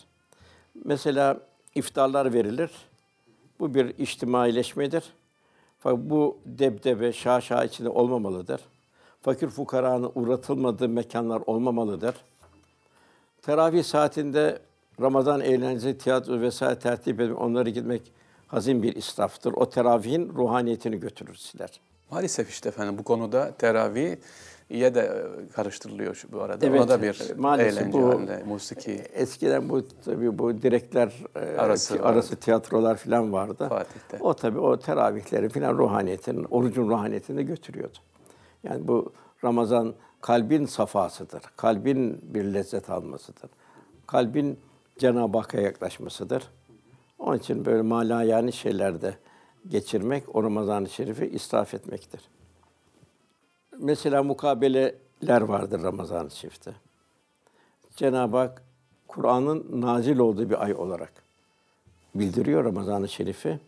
Mesela 0.85 1.37
iftarlar 1.75 2.33
verilir. 2.33 2.71
Bu 3.59 3.73
bir 3.73 3.97
içtimaileşmedir. 3.97 5.03
Fakat 5.79 5.99
bu 5.99 6.37
debdebe, 6.45 7.13
şaşa 7.13 7.63
içinde 7.63 7.89
olmamalıdır. 7.89 8.61
fakir 9.21 9.47
fukaranın 9.47 10.11
uğratılmadığı 10.15 10.89
mekanlar 10.89 11.41
olmamalıdır. 11.45 12.15
Teravih 13.41 13.83
saatinde 13.83 14.59
Ramazan 15.01 15.41
eğlencesi, 15.41 15.97
tiyatro 15.97 16.41
vesaire 16.41 16.79
tertip 16.79 17.19
edip 17.19 17.41
onları 17.41 17.69
gitmek 17.69 18.11
hazin 18.47 18.83
bir 18.83 18.95
israftır. 18.95 19.53
O 19.53 19.69
teravihin 19.69 20.29
ruhaniyetini 20.29 20.99
götürür 20.99 21.35
siler. 21.35 21.79
Maalesef 22.11 22.49
işte 22.49 22.69
efendim 22.69 22.97
bu 22.97 23.03
konuda 23.03 23.51
teravih 23.51 24.15
ye 24.69 24.95
de 24.95 25.01
e, 25.01 25.49
karıştırılıyor 25.53 26.15
şu 26.15 26.31
bu 26.31 26.41
arada. 26.41 26.65
Evet, 26.65 26.79
Ona 26.81 26.89
da 26.89 27.01
bir 27.01 27.35
maalesef 27.37 27.81
eğlence 27.81 27.97
bu- 27.97 28.09
halinde, 28.09 28.43
musiki 28.47 28.91
Eskiden 28.91 29.69
bu 29.69 29.87
tabii 30.05 30.39
bu 30.39 30.61
direkler 30.61 31.13
e, 31.35 31.57
Arası 31.57 32.03
arası, 32.03 32.35
tiyatrolar 32.35 32.97
falan 32.97 33.33
vardı. 33.33 33.65
Fatih'te. 33.69 34.17
O 34.19 34.33
tabii 34.33 34.59
o 34.59 34.79
teravihleri 34.79 35.49
falan 35.49 35.77
ruhaniyetinin, 35.77 36.47
orucun 36.51 36.89
ruhaniyetini 36.89 37.45
götürüyordu. 37.45 37.97
Yani 38.63 38.87
bu 38.87 39.13
Ramazan 39.43 39.93
kalbin 40.21 40.65
safasıdır. 40.65 41.41
Kalbin 41.57 42.19
bir 42.33 42.43
lezzet 42.43 42.89
almasıdır. 42.89 43.49
Kalbin 44.07 44.59
Cenab-ı 44.99 45.37
Hakk'a 45.37 45.61
yaklaşmasıdır. 45.61 46.43
Onun 47.19 47.37
için 47.37 47.65
böyle 47.65 47.81
mala 47.81 48.23
yani 48.23 48.53
şeylerde 48.53 49.13
geçirmek, 49.67 50.35
o 50.35 50.43
Ramazan-ı 50.43 50.89
Şerif'i 50.89 51.27
israf 51.27 51.73
etmektir. 51.73 52.21
Mesela 53.79 54.23
mukabeleler 54.23 55.41
vardır 55.41 55.83
Ramazan-ı 55.83 56.31
Şerif'te. 56.31 56.71
Cenab-ı 57.95 58.37
Hak 58.37 58.63
Kur'an'ın 59.07 59.81
nazil 59.81 60.17
olduğu 60.17 60.49
bir 60.49 60.63
ay 60.63 60.73
olarak 60.73 61.13
bildiriyor 62.15 62.65
Ramazan-ı 62.65 63.09
Şerif'i. 63.09 63.59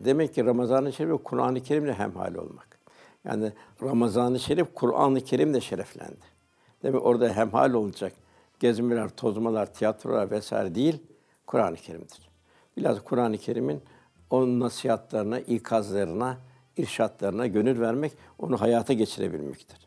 Demek 0.00 0.34
ki 0.34 0.44
Ramazan-ı 0.44 0.92
Şerif 0.92 1.24
Kur'an-ı 1.24 1.62
Kerim'le 1.62 1.92
hemhal 1.92 2.34
olmak. 2.34 2.78
Yani 3.24 3.52
Ramazan-ı 3.82 4.40
Şerif 4.40 4.66
Kur'an-ı 4.74 5.20
Kerim'le 5.20 5.60
şereflendi. 5.60 6.34
Demek 6.82 7.06
orada 7.06 7.28
hemhal 7.28 7.72
olacak 7.72 8.12
gezmeler, 8.60 9.08
tozmalar, 9.08 9.74
tiyatrolar 9.74 10.30
vesaire 10.30 10.74
değil, 10.74 11.02
Kur'an-ı 11.46 11.76
Kerim'dir. 11.76 12.28
Biraz 12.76 13.04
Kur'an-ı 13.04 13.38
Kerim'in 13.38 13.82
o 14.30 14.46
nasihatlarına, 14.60 15.40
ikazlarına, 15.40 16.36
irşatlarına 16.76 17.46
gönül 17.46 17.80
vermek, 17.80 18.12
onu 18.38 18.60
hayata 18.60 18.92
geçirebilmektir. 18.92 19.78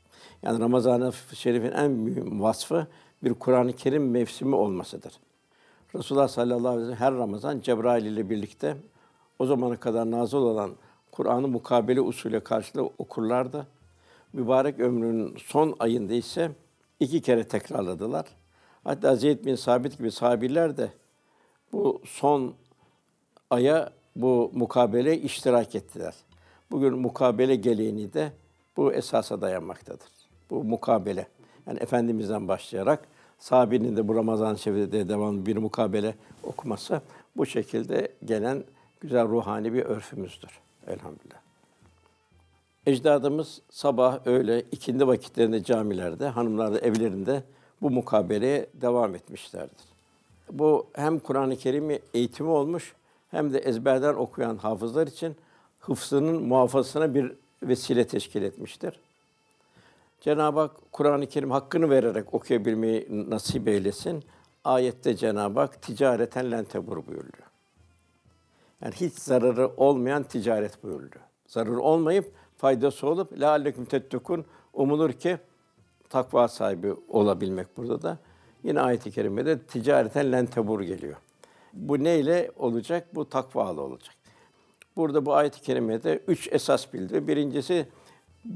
Yani 0.44 0.60
Ramazan-ı 0.60 1.14
Şerif'in 1.34 1.72
en 1.72 1.92
mühim 1.92 2.42
vasfı 2.42 2.88
bir 3.24 3.34
Kur'an-ı 3.34 3.74
Kerim 3.74 4.12
mevsimi 4.12 4.56
olmasıdır. 4.56 5.14
Resulullah 5.96 6.28
sallallahu 6.28 6.68
aleyhi 6.68 6.92
ve 6.92 6.96
sellem 6.96 7.00
her 7.00 7.14
Ramazan 7.14 7.60
Cebrail 7.60 8.06
ile 8.06 8.30
birlikte 8.30 8.78
o 9.40 9.46
zamana 9.46 9.80
kadar 9.80 10.12
nazil 10.12 10.38
olan 10.38 10.72
Kur'an'ı 11.12 11.48
mukabele 11.48 12.02
usulü 12.02 12.40
karşılığı 12.40 12.90
okurlardı. 12.98 13.68
Mübarek 14.34 14.80
ömrünün 14.80 15.38
son 15.38 15.76
ayında 15.80 16.14
ise 16.14 16.52
iki 17.00 17.22
kere 17.22 17.48
tekrarladılar. 17.48 18.26
Hatta 18.84 19.16
Zeyd 19.16 19.46
bin 19.46 19.56
Sabit 19.56 19.98
gibi 19.98 20.12
sahabiler 20.12 20.78
de 20.78 20.92
bu 21.74 22.02
son 22.06 22.54
aya 23.50 23.90
bu 24.22 24.52
mukabele 24.54 25.18
iştirak 25.18 25.76
ettiler. 25.76 26.14
Bugün 26.72 26.98
mukabele 26.98 27.56
geleneği 27.56 28.14
de 28.14 28.32
bu 28.78 28.94
esasa 28.94 29.42
dayanmaktadır. 29.42 30.10
Bu 30.50 30.64
mukabele. 30.64 31.28
Yani 31.68 31.80
Efendimiz'den 31.80 32.48
başlayarak 32.48 33.08
sahabenin 33.40 33.98
de 33.98 34.08
bu 34.08 34.16
Ramazan-ı 34.16 34.58
Şerif'te 34.58 35.10
devamlı 35.10 35.46
bir 35.46 35.58
mukabele 35.58 36.16
okuması 36.44 37.02
bu 37.38 37.46
şekilde 37.46 38.12
gelen 38.26 38.64
güzel 39.02 39.28
ruhani 39.28 39.74
bir 39.74 39.86
örfümüzdür. 39.86 40.60
Elhamdülillah. 40.88 41.38
Ecdadımız 42.86 43.62
sabah, 43.70 44.28
öğle, 44.28 44.62
ikindi 44.72 45.08
vakitlerinde 45.08 45.64
camilerde, 45.64 46.28
hanımlar 46.28 46.74
da 46.74 46.80
evlerinde 46.80 47.44
bu 47.82 47.90
mukabeleye 47.90 48.68
devam 48.74 49.16
etmişlerdir. 49.16 49.86
Bu 50.52 50.88
hem 50.94 51.20
Kur'an-ı 51.20 51.56
Kerim'i 51.56 52.00
eğitimi 52.14 52.50
olmuş 52.50 52.96
hem 53.38 53.54
de 53.54 53.58
ezberden 53.58 54.14
okuyan 54.14 54.58
hafızlar 54.58 55.08
için 55.08 55.36
hıfzının 55.80 56.44
muhafazasına 56.44 57.14
bir 57.14 57.34
vesile 57.64 58.08
teşkil 58.08 58.44
etmiştir. 58.44 59.00
Cenab-ı 60.22 60.60
Hak 60.60 60.72
Kur'an-ı 60.92 61.28
Kerim 61.28 61.52
hakkını 61.52 61.90
vererek 61.90 62.34
okuyabilmeyi 62.34 63.08
nasip 63.10 63.68
eylesin. 63.68 64.24
Ayette 64.64 65.16
Cenab-ı 65.16 65.60
Hak 65.60 65.82
ticareten 65.82 66.52
lentebur 66.52 67.08
buyuruyor. 67.08 67.48
Yani 68.82 68.94
hiç 68.96 69.14
zararı 69.14 69.72
olmayan 69.78 70.24
ticaret 70.24 70.84
buyuruyor. 70.84 71.24
Zararı 71.48 71.80
olmayıp 71.80 72.32
faydası 72.58 73.08
olup 73.08 73.40
la 73.40 73.50
aleyküm 73.50 73.86
tettekun 73.86 74.46
umulur 74.74 75.12
ki 75.12 75.38
takva 76.10 76.48
sahibi 76.48 76.94
olabilmek 77.08 77.78
burada 77.78 78.02
da. 78.02 78.18
Yine 78.64 78.82
ayet-i 78.82 79.12
kerimede 79.12 79.60
ticareten 79.60 80.32
lentebur 80.32 80.82
geliyor. 80.82 81.16
Bu 81.78 82.04
neyle 82.04 82.52
olacak? 82.56 83.16
Bu 83.16 83.30
takvalı 83.30 83.82
olacak. 83.82 84.16
Burada 84.96 85.26
bu 85.26 85.34
ayet-i 85.34 85.62
kerimede 85.62 86.24
üç 86.28 86.54
esas 86.54 86.94
bildiriyor. 86.94 87.28
Birincisi 87.28 87.88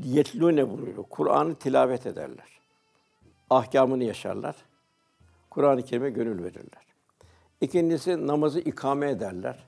yetlune 0.03 0.69
buyuruyor. 0.69 1.03
Kur'an'ı 1.09 1.55
tilavet 1.55 2.05
ederler. 2.05 2.59
Ahkamını 3.49 4.03
yaşarlar. 4.03 4.55
Kur'an-ı 5.49 5.83
Kerim'e 5.83 6.09
gönül 6.09 6.43
verirler. 6.43 6.85
İkincisi 7.61 8.27
namazı 8.27 8.59
ikame 8.59 9.09
ederler. 9.09 9.63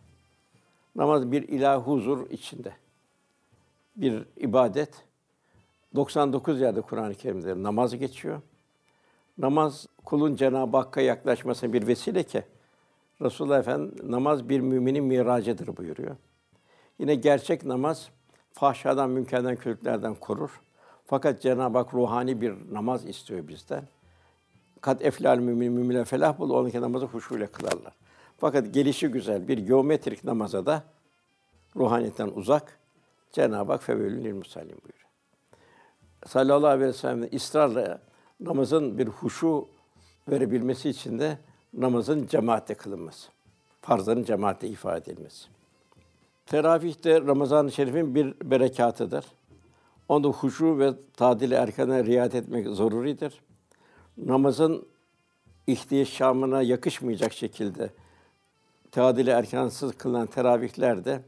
Namaz 0.95 1.31
bir 1.31 1.47
ilah 1.47 1.87
huzur 1.87 2.29
içinde. 2.29 2.73
Bir 3.95 4.25
ibadet. 4.37 4.93
99 5.95 6.61
yerde 6.61 6.81
Kur'an-ı 6.81 7.15
Kerim'de 7.15 7.63
namaz 7.63 7.95
geçiyor. 7.95 8.41
Namaz 9.37 9.87
kulun 10.05 10.35
Cenab-ı 10.35 10.77
Hakk'a 10.77 11.01
yaklaşmasına 11.01 11.73
bir 11.73 11.87
vesile 11.87 12.23
ki 12.23 12.43
Resulullah 13.23 13.59
Efendimiz 13.59 14.09
namaz 14.09 14.49
bir 14.49 14.59
müminin 14.59 15.03
miracıdır 15.03 15.77
buyuruyor. 15.77 16.15
Yine 16.99 17.15
gerçek 17.15 17.65
namaz 17.65 18.09
fahşadan, 18.53 19.09
münkerden, 19.09 19.55
kötülüklerden 19.55 20.15
korur. 20.15 20.61
Fakat 21.05 21.41
Cenab-ı 21.41 21.77
Hak 21.77 21.93
ruhani 21.93 22.41
bir 22.41 22.53
namaz 22.71 23.05
istiyor 23.05 23.47
bizden. 23.47 23.83
Kat 24.81 25.01
eflal 25.01 25.37
mümin 25.37 25.71
mümine 25.71 26.03
felah 26.03 26.39
bul, 26.39 26.49
onunki 26.49 26.81
namazı 26.81 27.05
huşuyla 27.05 27.47
kılarlar. 27.47 27.93
Fakat 28.37 28.73
gelişi 28.73 29.07
güzel 29.07 29.47
bir 29.47 29.57
geometrik 29.57 30.23
namaza 30.23 30.65
da 30.65 30.83
ruhaniyetten 31.75 32.27
uzak 32.27 32.79
Cenab-ı 33.31 33.71
Hak 33.71 33.83
fevelül 33.83 34.23
lil 34.23 34.33
musallin 34.33 34.69
buyuruyor. 34.69 35.09
Sallallahu 36.25 36.67
aleyhi 36.67 36.89
ve 36.89 36.93
sellem 36.93 37.35
ısrarla 37.35 38.01
namazın 38.39 38.97
bir 38.97 39.07
huşu 39.07 39.67
verebilmesi 40.29 40.89
için 40.89 41.19
de 41.19 41.37
namazın 41.73 42.27
cemaatle 42.27 42.75
kılınması. 42.75 43.29
Farzların 43.81 44.23
cemaatle 44.23 44.67
ifade 44.67 45.11
edilmesi. 45.11 45.47
Teravih 46.45 47.03
de 47.03 47.21
Ramazan-ı 47.21 47.71
Şerif'in 47.71 48.15
bir 48.15 48.33
berekatıdır. 48.43 49.25
Onda 50.09 50.27
huşu 50.27 50.79
ve 50.79 50.93
tadil-i 51.17 51.53
erkana 51.53 52.05
riayet 52.05 52.35
etmek 52.35 52.67
zoruridir. 52.67 53.41
Namazın 54.17 54.87
ihtişamına 55.67 56.61
yakışmayacak 56.61 57.33
şekilde 57.33 57.89
tadil-i 58.91 59.29
erkansız 59.29 59.97
kılınan 59.97 60.27
teravihler 60.27 61.05
de 61.05 61.21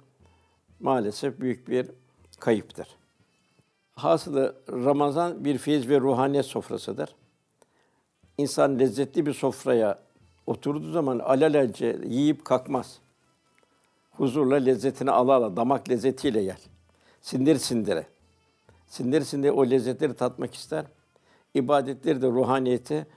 maalesef 0.80 1.40
büyük 1.40 1.68
bir 1.68 1.92
kayıptır. 2.40 2.88
Hasılı 3.96 4.56
Ramazan 4.70 5.46
bir 5.46 5.58
feyiz 5.58 5.90
ve 5.90 6.00
ruhaniyet 6.00 6.46
sofrasıdır. 6.46 7.16
İnsan 8.38 8.80
lezzetli 8.80 9.26
bir 9.26 9.34
sofraya 9.34 10.05
oturduğu 10.48 10.92
zaman 10.92 11.20
alelacele 11.20 12.08
yiyip 12.08 12.46
kalkmaz. 12.46 13.00
Huzurla 14.12 14.56
lezzetini 14.56 15.12
ala 15.12 15.34
ala, 15.34 15.58
damak 15.58 15.90
lezzetiyle 15.90 16.42
yer. 16.42 16.60
Sindir 17.22 17.56
sindire. 17.56 18.08
Sindir 18.88 19.22
sindire 19.22 19.52
o 19.52 19.70
lezzetleri 19.70 20.14
tatmak 20.14 20.54
ister. 20.54 20.86
İbadetleri 21.54 22.22
de 22.22 22.28
ruhaniyeti 22.28 23.08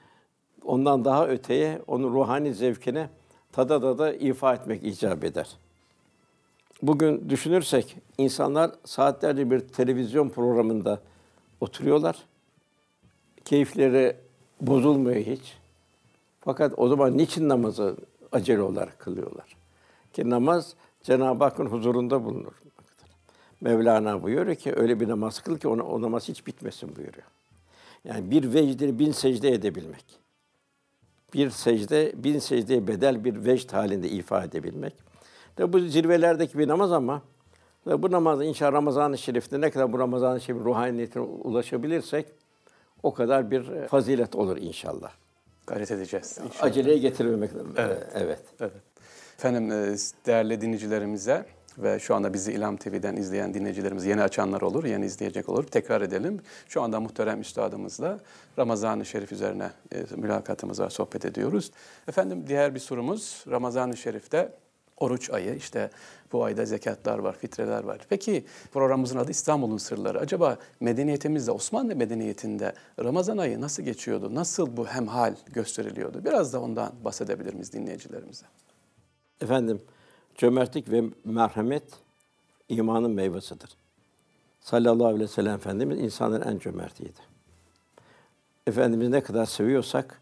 ondan 0.65 1.05
daha 1.05 1.27
öteye, 1.27 1.83
onun 1.87 2.15
ruhani 2.15 2.55
zevkine 2.55 3.09
tada 3.53 3.83
da 3.83 3.99
da 3.99 4.13
ifa 4.15 4.55
etmek 4.55 4.85
icap 4.85 5.25
eder. 5.25 5.49
Bugün 6.83 7.31
düşünürsek 7.31 7.97
insanlar 8.19 8.71
saatlerce 8.85 9.51
bir 9.51 9.61
televizyon 9.61 10.29
programında 10.29 11.01
oturuyorlar. 11.61 12.17
Keyifleri 13.45 14.17
bozulmuyor 14.61 15.17
hiç. 15.17 15.58
Fakat 16.41 16.73
o 16.77 16.89
zaman 16.89 17.19
niçin 17.19 17.49
namazı 17.49 17.97
acele 18.33 18.63
olarak 18.63 18.99
kılıyorlar? 18.99 19.57
Ki 20.13 20.31
namaz 20.31 20.75
Cenab-ı 21.03 21.45
Hakk'ın 21.45 21.67
huzurunda 21.67 22.25
bulunur. 22.25 22.53
Mevlana 23.61 24.23
buyuruyor 24.23 24.57
ki 24.57 24.73
öyle 24.77 25.01
bir 25.01 25.09
namaz 25.09 25.41
kıl 25.41 25.59
ki 25.59 25.69
ona, 25.69 25.83
o 25.83 26.03
namaz 26.03 26.29
hiç 26.29 26.47
bitmesin 26.47 26.97
buyuruyor. 26.97 27.27
Yani 28.05 28.31
bir 28.31 28.55
vecdini 28.55 28.99
bin 28.99 29.13
secde 29.13 29.49
edebilmek. 29.49 30.05
Bir 31.35 31.51
secde, 31.51 32.13
bin 32.17 32.39
secdeye 32.39 32.87
bedel 32.87 33.25
bir 33.25 33.45
vecd 33.45 33.73
halinde 33.73 34.09
ifade 34.09 34.47
edebilmek. 34.47 34.95
Tabi 35.57 35.73
bu 35.73 35.79
zirvelerdeki 35.79 36.59
bir 36.59 36.69
namaz 36.69 36.93
ama 36.93 37.23
Ve 37.87 38.03
bu 38.03 38.11
namazda 38.11 38.45
inşallah 38.45 38.73
Ramazan-ı 38.73 39.19
Şerif'te 39.19 39.61
ne 39.61 39.71
kadar 39.71 39.93
bu 39.93 39.99
Ramazan-ı 39.99 40.41
Şerif 40.41 40.65
ruhaniyetine 40.65 41.23
ulaşabilirsek 41.23 42.27
o 43.03 43.15
kadar 43.15 43.51
bir 43.51 43.69
e, 43.69 43.89
fazilet 43.89 44.37
olur 44.37 44.57
inşallah. 44.57 45.11
Gayret 45.69 45.91
edeceğiz 45.91 46.39
inşallah. 46.47 46.65
Aceleye 46.65 46.99
getirmemek 46.99 47.55
lazım. 47.55 47.75
Evet. 47.77 48.03
evet. 48.15 48.41
Evet. 48.61 48.73
Efendim 49.39 49.73
e, 49.73 49.97
değerli 50.27 50.61
dinleyicilerimize 50.61 51.47
ve 51.79 51.99
şu 51.99 52.15
anda 52.15 52.35
bizi 52.35 52.53
İlham 52.53 52.77
TV'den 52.77 53.17
izleyen 53.17 53.55
dinleyicilerimiz 53.55 54.05
yeni 54.05 54.23
açanlar 54.23 54.61
olur, 54.61 54.85
yeni 54.85 55.07
izleyecek 55.07 55.49
olur. 55.49 55.65
Tekrar 55.65 56.01
edelim. 56.01 56.41
Şu 56.69 56.83
anda 56.83 57.01
muhterem 57.01 57.41
üstadımızla 57.41 58.19
Ramazan-ı 58.59 59.07
Şerif 59.07 59.33
üzerine 59.33 59.71
e, 59.93 60.17
mülakatımız 60.17 60.81
var, 60.81 60.91
sohbet 60.91 61.25
ediyoruz. 61.25 61.71
Efendim 62.09 62.45
diğer 62.47 62.75
bir 62.75 62.81
sorumuz 62.81 63.45
Ramazan-ı 63.51 63.97
Şerif'te 63.97 64.53
oruç 65.01 65.31
ayı 65.31 65.55
işte 65.55 65.91
bu 66.33 66.45
ayda 66.45 66.67
zekatlar 66.67 67.19
var, 67.19 67.37
fitreler 67.37 67.85
var. 67.85 68.07
Peki 68.09 68.45
programımızın 68.73 69.19
adı 69.19 69.31
İstanbul'un 69.31 69.77
sırları. 69.77 70.19
Acaba 70.19 70.59
medeniyetimizde, 70.81 71.51
Osmanlı 71.51 71.97
medeniyetinde 71.97 72.73
Ramazan 73.05 73.39
ayı 73.39 73.61
nasıl 73.61 73.83
geçiyordu? 73.83 74.35
Nasıl 74.35 74.77
bu 74.77 74.87
hemhal 74.87 75.35
gösteriliyordu? 75.53 76.25
Biraz 76.25 76.53
da 76.53 76.61
ondan 76.61 76.93
bahsedebilir 77.05 77.55
miyiz 77.55 77.73
dinleyicilerimize? 77.73 78.47
Efendim, 79.41 79.83
cömertlik 80.35 80.91
ve 80.91 81.05
merhamet 81.25 81.85
imanın 82.69 83.11
meyvesidir. 83.11 83.77
Sallallahu 84.61 85.07
aleyhi 85.07 85.23
ve 85.23 85.29
sellem 85.29 85.55
Efendimiz 85.55 85.99
insanların 85.99 86.55
en 86.55 86.59
cömertiydi. 86.59 87.21
Efendimiz 88.67 89.09
ne 89.09 89.21
kadar 89.21 89.47
seviyorsak 89.47 90.21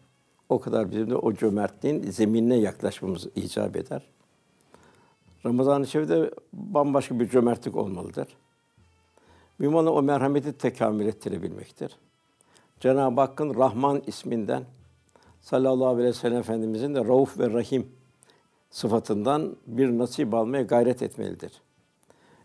o 0.49 0.59
kadar 0.59 0.91
bizim 0.91 1.09
de 1.09 1.15
o 1.15 1.33
cömertliğin 1.33 2.11
zeminine 2.11 2.57
yaklaşmamız 2.57 3.27
icap 3.35 3.75
eder. 3.75 4.16
Ramazan-ı 5.45 5.87
Şerif'te 5.87 6.31
bambaşka 6.53 7.19
bir 7.19 7.29
cömertlik 7.29 7.75
olmalıdır. 7.75 8.27
Mümin 9.59 9.85
o 9.85 10.01
merhameti 10.01 10.53
tekamül 10.53 11.05
ettirebilmektir. 11.05 11.97
Cenab-ı 12.79 13.21
Hakk'ın 13.21 13.55
Rahman 13.55 14.01
isminden 14.07 14.63
sallallahu 15.41 15.87
aleyhi 15.87 16.09
ve 16.09 16.13
sellem 16.13 16.39
Efendimizin 16.39 16.95
de 16.95 17.05
Rauf 17.05 17.39
ve 17.39 17.53
Rahim 17.53 17.87
sıfatından 18.69 19.55
bir 19.67 19.97
nasip 19.97 20.33
almaya 20.33 20.63
gayret 20.63 21.01
etmelidir. 21.01 21.61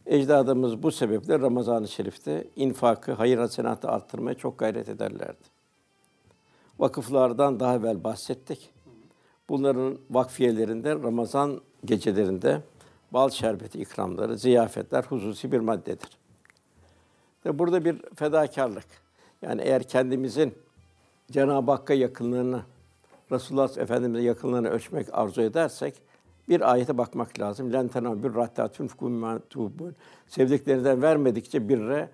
Ecdadımız 0.07 0.83
bu 0.83 0.93
sebeple 0.93 1.39
Ramazan-ı 1.39 1.89
Şerif'te 1.89 2.49
infakı, 2.57 3.13
hayır 3.13 3.39
hasenatı 3.39 3.89
arttırmaya 3.89 4.35
çok 4.35 4.59
gayret 4.59 4.89
ederlerdi. 4.89 5.45
Vakıflardan 6.79 7.61
daha 7.61 7.75
evvel 7.75 8.05
bahsettik. 8.05 8.71
Bunların 9.49 9.99
vakfiyelerinde 10.11 10.95
Ramazan 10.95 11.61
gecelerinde 11.85 12.63
bal 13.13 13.31
şerbeti 13.31 13.81
ikramları, 13.81 14.39
ziyafetler 14.39 15.03
hususi 15.03 15.53
bir 15.53 15.61
maddedir. 15.61 16.19
Ve 17.47 17.59
burada 17.59 17.85
bir 17.85 18.03
fedakarlık. 18.15 18.87
Yani 19.43 19.63
eğer 19.63 19.83
kendimizin 19.83 20.55
Cenab-ı 21.31 21.71
Hakk'a 21.71 21.95
yakınlığını, 21.95 22.63
Resulullah 23.33 23.79
Efendimiz'e 23.79 24.25
yakınlığını 24.25 24.69
ölçmek 24.69 25.07
arzu 25.13 25.43
edersek 25.43 25.95
bir 26.49 26.73
ayete 26.73 26.99
bakmak 26.99 27.41
lazım. 27.41 27.73
Len 27.73 27.89
tenabür 27.89 28.35
rahtatun 28.35 28.91
tubun. 29.51 29.97
Sevdiklerinden 30.27 31.03
vermedikçe 31.03 31.69
birre 31.69 32.11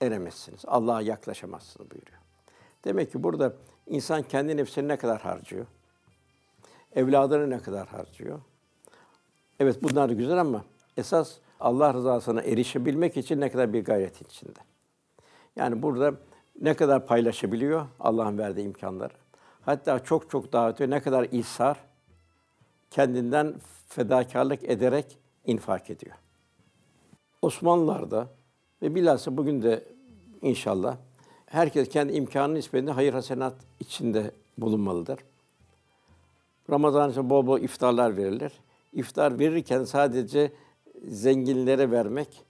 eremezsiniz. 0.00 0.60
Allah'a 0.66 1.00
yaklaşamazsınız 1.00 1.90
buyuruyor. 1.90 2.18
Demek 2.84 3.12
ki 3.12 3.22
burada 3.22 3.52
insan 3.86 4.22
kendi 4.22 4.56
nefsini 4.56 4.88
ne 4.88 4.96
kadar 4.96 5.20
harcıyor? 5.20 5.66
Evladını 6.94 7.50
ne 7.50 7.58
kadar 7.58 7.88
harcıyor? 7.88 8.40
Evet 9.60 9.82
bunlar 9.82 10.10
güzel 10.10 10.40
ama 10.40 10.64
esas 10.96 11.38
Allah 11.60 11.94
rızasına 11.94 12.42
erişebilmek 12.42 13.16
için 13.16 13.40
ne 13.40 13.50
kadar 13.50 13.72
bir 13.72 13.84
gayret 13.84 14.20
içinde. 14.20 14.58
Yani 15.56 15.82
burada 15.82 16.14
ne 16.60 16.74
kadar 16.74 17.06
paylaşabiliyor 17.06 17.86
Allah'ın 18.00 18.38
verdiği 18.38 18.66
imkanları. 18.66 19.12
Hatta 19.62 20.04
çok 20.04 20.30
çok 20.30 20.52
daha 20.52 20.70
öte 20.70 20.90
ne 20.90 21.00
kadar 21.00 21.24
ishar 21.24 21.78
kendinden 22.90 23.54
fedakarlık 23.88 24.64
ederek 24.64 25.18
infak 25.46 25.90
ediyor. 25.90 26.16
Osmanlılar'da 27.42 28.28
ve 28.82 28.94
bilhassa 28.94 29.36
bugün 29.36 29.62
de 29.62 29.84
inşallah 30.42 30.96
herkes 31.46 31.88
kendi 31.88 32.12
imkanı 32.12 32.54
nispetinde 32.54 32.90
hayır 32.90 33.12
hasenat 33.12 33.54
içinde 33.80 34.30
bulunmalıdır. 34.58 35.18
Ramazan 36.70 37.10
için 37.10 37.30
bol 37.30 37.46
bol 37.46 37.60
iftarlar 37.60 38.16
verilir. 38.16 38.52
İftar 38.94 39.38
verirken 39.38 39.84
sadece 39.84 40.52
zenginlere 41.08 41.90
vermek 41.90 42.44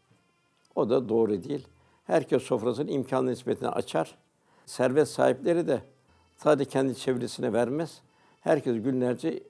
o 0.74 0.90
da 0.90 1.09
doğru 1.09 1.44
değil. 1.44 1.68
Herkes 2.04 2.42
sofrasının 2.42 2.88
imkanı 2.88 3.30
nispetine 3.30 3.68
açar. 3.68 4.18
Servet 4.66 5.09
sahipleri 5.09 5.66
de 5.66 5.83
sadece 6.37 6.70
kendi 6.70 6.96
çevresine 6.96 7.52
vermez. 7.52 8.00
Herkes 8.40 8.83
günlerce 8.83 9.42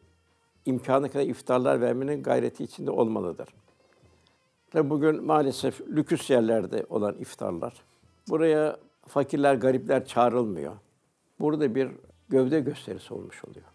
imkanı 0.67 1.11
kadar 1.11 1.25
iftarlar 1.25 1.81
vermenin 1.81 2.23
gayreti 2.23 2.65
içinde 2.65 2.91
olmalıdır. 2.91 3.49
Tabi 4.71 4.91
bugün 4.91 5.25
maalesef 5.25 5.81
lüküs 5.81 6.31
yerlerde 6.31 6.87
olan 6.89 7.15
iftarlar. 7.15 7.75
Buraya 8.29 8.77
fakirler, 9.07 9.55
garipler 9.55 10.07
çağrılmıyor. 10.07 10.73
Burada 11.41 11.75
bir 11.75 11.91
gövde 12.29 12.61
gösterisi 12.61 13.15
olmuş 13.15 13.45
oluyor. 13.45 13.67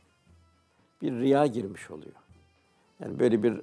Bir 1.02 1.12
riya 1.12 1.46
girmiş 1.46 1.92
oluyor. 1.92 2.16
Yani 3.00 3.20
böyle 3.20 3.44
bir 3.44 3.62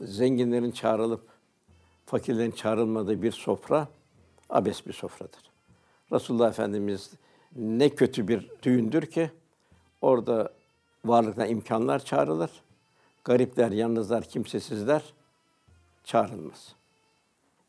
zenginlerin 0.00 0.70
çağrılıp 0.70 1.20
fakirlerin 2.06 2.50
çağrılmadığı 2.50 3.22
bir 3.22 3.32
sofra 3.32 3.88
abes 4.50 4.86
bir 4.86 4.92
sofradır. 4.92 5.50
Resulullah 6.12 6.48
Efendimiz 6.48 7.12
ne 7.56 7.88
kötü 7.88 8.28
bir 8.28 8.50
düğündür 8.62 9.06
ki 9.06 9.30
orada 10.00 10.52
varlıktan 11.04 11.48
imkanlar 11.48 12.04
çağrılır. 12.04 12.50
Garipler, 13.24 13.70
yalnızlar, 13.70 14.24
kimsesizler 14.24 15.02
çağrılmaz. 16.04 16.74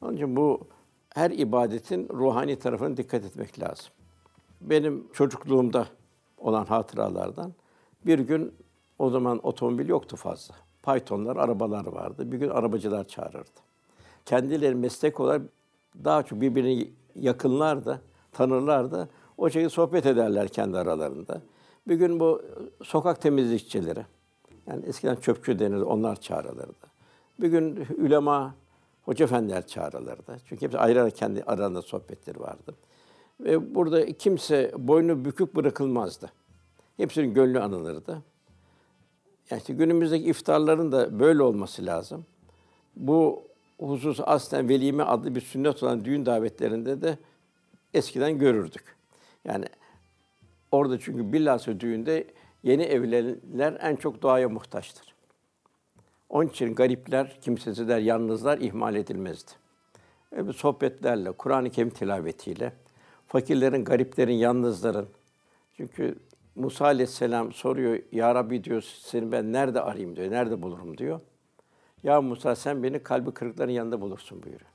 Onun 0.01 0.15
için 0.15 0.35
bu 0.35 0.67
her 1.09 1.31
ibadetin 1.31 2.09
ruhani 2.09 2.59
tarafına 2.59 2.97
dikkat 2.97 3.25
etmek 3.25 3.59
lazım. 3.59 3.85
Benim 4.61 5.07
çocukluğumda 5.13 5.87
olan 6.37 6.65
hatıralardan 6.65 7.53
bir 8.05 8.19
gün 8.19 8.55
o 8.99 9.09
zaman 9.09 9.39
otomobil 9.47 9.89
yoktu 9.89 10.15
fazla. 10.15 10.55
Pythonlar, 10.83 11.35
arabalar 11.35 11.85
vardı. 11.85 12.31
Bir 12.31 12.37
gün 12.37 12.49
arabacılar 12.49 13.07
çağırırdı. 13.07 13.59
Kendileri 14.25 14.75
meslek 14.75 15.19
olarak 15.19 15.41
daha 16.03 16.23
çok 16.23 16.41
birbirini 16.41 16.89
yakınlar 17.15 17.85
tanırlar 18.31 18.91
da 18.91 19.07
o 19.37 19.49
şekilde 19.49 19.69
sohbet 19.69 20.05
ederler 20.05 20.47
kendi 20.47 20.77
aralarında. 20.77 21.41
Bir 21.87 21.95
gün 21.95 22.19
bu 22.19 22.41
sokak 22.83 23.21
temizlikçileri, 23.21 24.05
yani 24.67 24.85
eskiden 24.85 25.15
çöpçü 25.15 25.59
denirdi, 25.59 25.83
onlar 25.83 26.15
çağrılırdı. 26.15 26.87
Bir 27.41 27.47
gün 27.47 27.87
ülema, 27.97 28.55
hoca 29.03 29.25
efendiler 29.25 29.67
çağrılırdı. 29.67 30.37
Çünkü 30.45 30.65
hepsi 30.65 30.77
ayrı 30.77 31.01
ayrı 31.01 31.11
kendi 31.11 31.43
aralarında 31.43 31.81
sohbetleri 31.81 32.39
vardı. 32.39 32.75
Ve 33.39 33.75
burada 33.75 34.05
kimse 34.05 34.71
boynu 34.77 35.25
bükük 35.25 35.55
bırakılmazdı. 35.55 36.31
Hepsinin 36.97 37.33
gönlü 37.33 37.59
anılırdı. 37.59 38.21
Yani 39.51 39.59
işte 39.59 39.73
günümüzdeki 39.73 40.25
iftarların 40.25 40.91
da 40.91 41.19
böyle 41.19 41.43
olması 41.43 41.85
lazım. 41.85 42.25
Bu 42.95 43.43
husus 43.79 44.19
aslen 44.23 44.69
velime 44.69 45.03
adlı 45.03 45.35
bir 45.35 45.41
sünnet 45.41 45.83
olan 45.83 46.05
düğün 46.05 46.25
davetlerinde 46.25 47.01
de 47.01 47.17
eskiden 47.93 48.39
görürdük. 48.39 48.95
Yani 49.45 49.65
orada 50.71 50.99
çünkü 50.99 51.33
bilhassa 51.33 51.79
düğünde 51.79 52.27
yeni 52.63 52.83
evliler 52.83 53.77
en 53.81 53.95
çok 53.95 54.21
duaya 54.21 54.49
muhtaçtır. 54.49 55.15
Onun 56.29 56.47
için 56.47 56.75
garipler, 56.75 57.41
kimsesizler, 57.41 57.99
yalnızlar 57.99 58.57
ihmal 58.57 58.95
edilmezdi. 58.95 59.51
Ve 60.33 60.53
sohbetlerle, 60.53 61.31
Kur'an-ı 61.31 61.69
Kerim 61.69 61.89
tilavetiyle, 61.89 62.73
fakirlerin, 63.27 63.83
gariplerin, 63.83 64.33
yalnızların, 64.33 65.09
çünkü 65.77 66.15
Musa 66.59 66.85
aleyhisselam 66.85 67.53
soruyor, 67.53 67.99
Ya 68.11 68.35
Rabbi 68.35 68.63
diyor, 68.63 68.81
seni 68.81 69.31
ben 69.31 69.53
nerede 69.53 69.81
arayayım 69.81 70.15
diyor, 70.15 70.31
nerede 70.31 70.61
bulurum 70.61 70.97
diyor. 70.97 71.19
Ya 72.03 72.21
Musa 72.21 72.55
sen 72.55 72.83
beni 72.83 73.03
kalbi 73.03 73.31
kırıkların 73.31 73.71
yanında 73.71 74.01
bulursun 74.01 74.43
buyuruyor. 74.43 74.71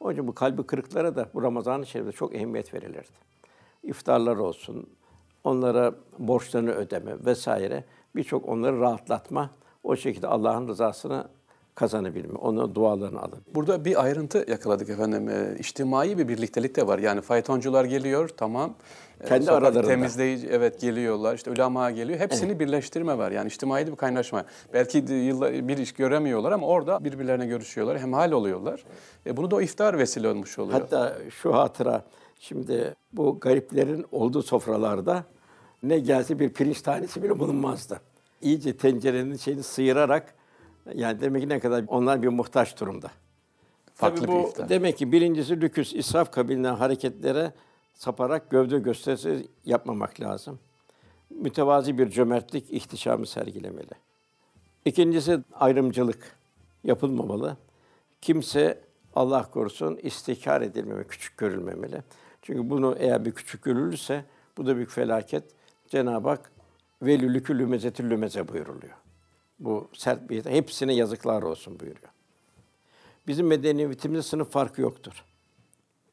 Onun 0.00 0.12
için 0.12 0.26
bu 0.26 0.34
kalbi 0.34 0.62
kırıklara 0.62 1.16
da 1.16 1.28
bu 1.34 1.42
Ramazan-ı 1.42 1.86
Şerif'te 1.86 2.12
çok 2.12 2.34
ehemmiyet 2.34 2.74
verilirdi. 2.74 3.16
İftarlar 3.82 4.36
olsun, 4.36 4.90
onlara 5.44 5.94
borçlarını 6.18 6.70
ödeme 6.70 7.24
vesaire 7.24 7.84
birçok 8.16 8.48
onları 8.48 8.80
rahatlatma, 8.80 9.50
o 9.82 9.96
şekilde 9.96 10.26
Allah'ın 10.26 10.68
rızasını 10.68 11.28
kazanabilme, 11.76 12.38
onu 12.38 12.74
dualarını 12.74 13.20
alın. 13.20 13.38
Burada 13.54 13.84
bir 13.84 14.04
ayrıntı 14.04 14.44
yakaladık 14.48 14.88
efendim. 14.88 15.28
E, 15.28 15.56
içtimai 15.58 16.18
bir 16.18 16.28
birliktelik 16.28 16.76
de 16.76 16.86
var. 16.86 16.98
Yani 16.98 17.20
faytoncular 17.20 17.84
geliyor, 17.84 18.28
tamam. 18.36 18.74
E, 19.20 19.28
Kendi 19.28 19.50
aralarında. 19.50 19.88
Temizleyici, 19.88 20.48
evet 20.48 20.80
geliyorlar. 20.80 21.34
İşte 21.34 21.50
ulema 21.50 21.90
geliyor. 21.90 22.18
Hepsini 22.18 22.60
birleştirme 22.60 23.18
var. 23.18 23.30
Yani 23.30 23.46
içtimai 23.46 23.86
bir 23.86 23.96
kaynaşma. 23.96 24.44
Belki 24.72 24.98
yıllar 24.98 25.68
bir 25.68 25.78
iş 25.78 25.92
göremiyorlar 25.92 26.52
ama 26.52 26.66
orada 26.66 27.04
birbirlerine 27.04 27.46
görüşüyorlar. 27.46 27.98
Hemhal 27.98 28.32
oluyorlar. 28.32 28.84
E, 29.26 29.36
bunu 29.36 29.50
da 29.50 29.56
o 29.56 29.60
iftar 29.60 29.98
vesile 29.98 30.28
olmuş 30.28 30.58
oluyor. 30.58 30.80
Hatta 30.80 31.16
şu 31.30 31.54
hatıra, 31.54 32.04
şimdi 32.38 32.94
bu 33.12 33.40
gariplerin 33.40 34.06
olduğu 34.12 34.42
sofralarda 34.42 35.24
ne 35.82 35.98
gelse 35.98 36.38
bir 36.38 36.50
pirinç 36.50 36.82
tanesi 36.82 37.22
bile 37.22 37.38
bulunmazdı. 37.38 38.00
İyice 38.42 38.76
tencerenin 38.76 39.36
şeyini 39.36 39.62
sıyırarak, 39.62 40.34
yani 40.94 41.20
demek 41.20 41.42
ki 41.42 41.48
ne 41.48 41.60
kadar 41.60 41.84
onlar 41.88 42.22
bir 42.22 42.28
muhtaç 42.28 42.80
durumda. 42.80 43.10
Farklı 43.94 44.20
Tabii 44.20 44.32
bir 44.32 44.42
bu 44.44 44.48
iftar. 44.48 44.68
demek 44.68 44.98
ki 44.98 45.12
birincisi 45.12 45.60
lüküs, 45.60 45.94
israf 45.94 46.30
kabilinden 46.30 46.74
hareketlere 46.74 47.52
saparak 47.94 48.50
gövde 48.50 48.78
gösterisi 48.78 49.48
yapmamak 49.64 50.20
lazım. 50.20 50.58
Mütevazi 51.30 51.98
bir 51.98 52.10
cömertlik, 52.10 52.72
ihtişamı 52.72 53.26
sergilemeli. 53.26 53.90
İkincisi 54.84 55.38
ayrımcılık 55.54 56.36
yapılmamalı. 56.84 57.56
Kimse 58.20 58.80
Allah 59.14 59.50
korusun 59.50 59.98
istikar 60.02 60.62
edilmemeli, 60.62 61.06
küçük 61.06 61.36
görülmemeli. 61.36 62.02
Çünkü 62.42 62.70
bunu 62.70 62.96
eğer 62.98 63.24
bir 63.24 63.32
küçük 63.32 63.62
görülürse 63.62 64.24
bu 64.56 64.66
da 64.66 64.76
büyük 64.76 64.90
felaket. 64.90 65.44
Cenab-ı 65.88 66.28
Hak 66.28 66.52
velülükü 67.02 67.58
lümezetül 67.58 68.10
lümeze 68.10 68.48
buyuruluyor. 68.48 68.94
Bu 69.58 69.88
sert 69.92 70.30
bir 70.30 70.44
hepsine 70.44 70.94
yazıklar 70.94 71.42
olsun 71.42 71.80
buyuruyor. 71.80 72.08
Bizim 73.26 73.46
medeniyetimizde 73.46 74.22
sınıf 74.22 74.50
farkı 74.50 74.80
yoktur. 74.80 75.24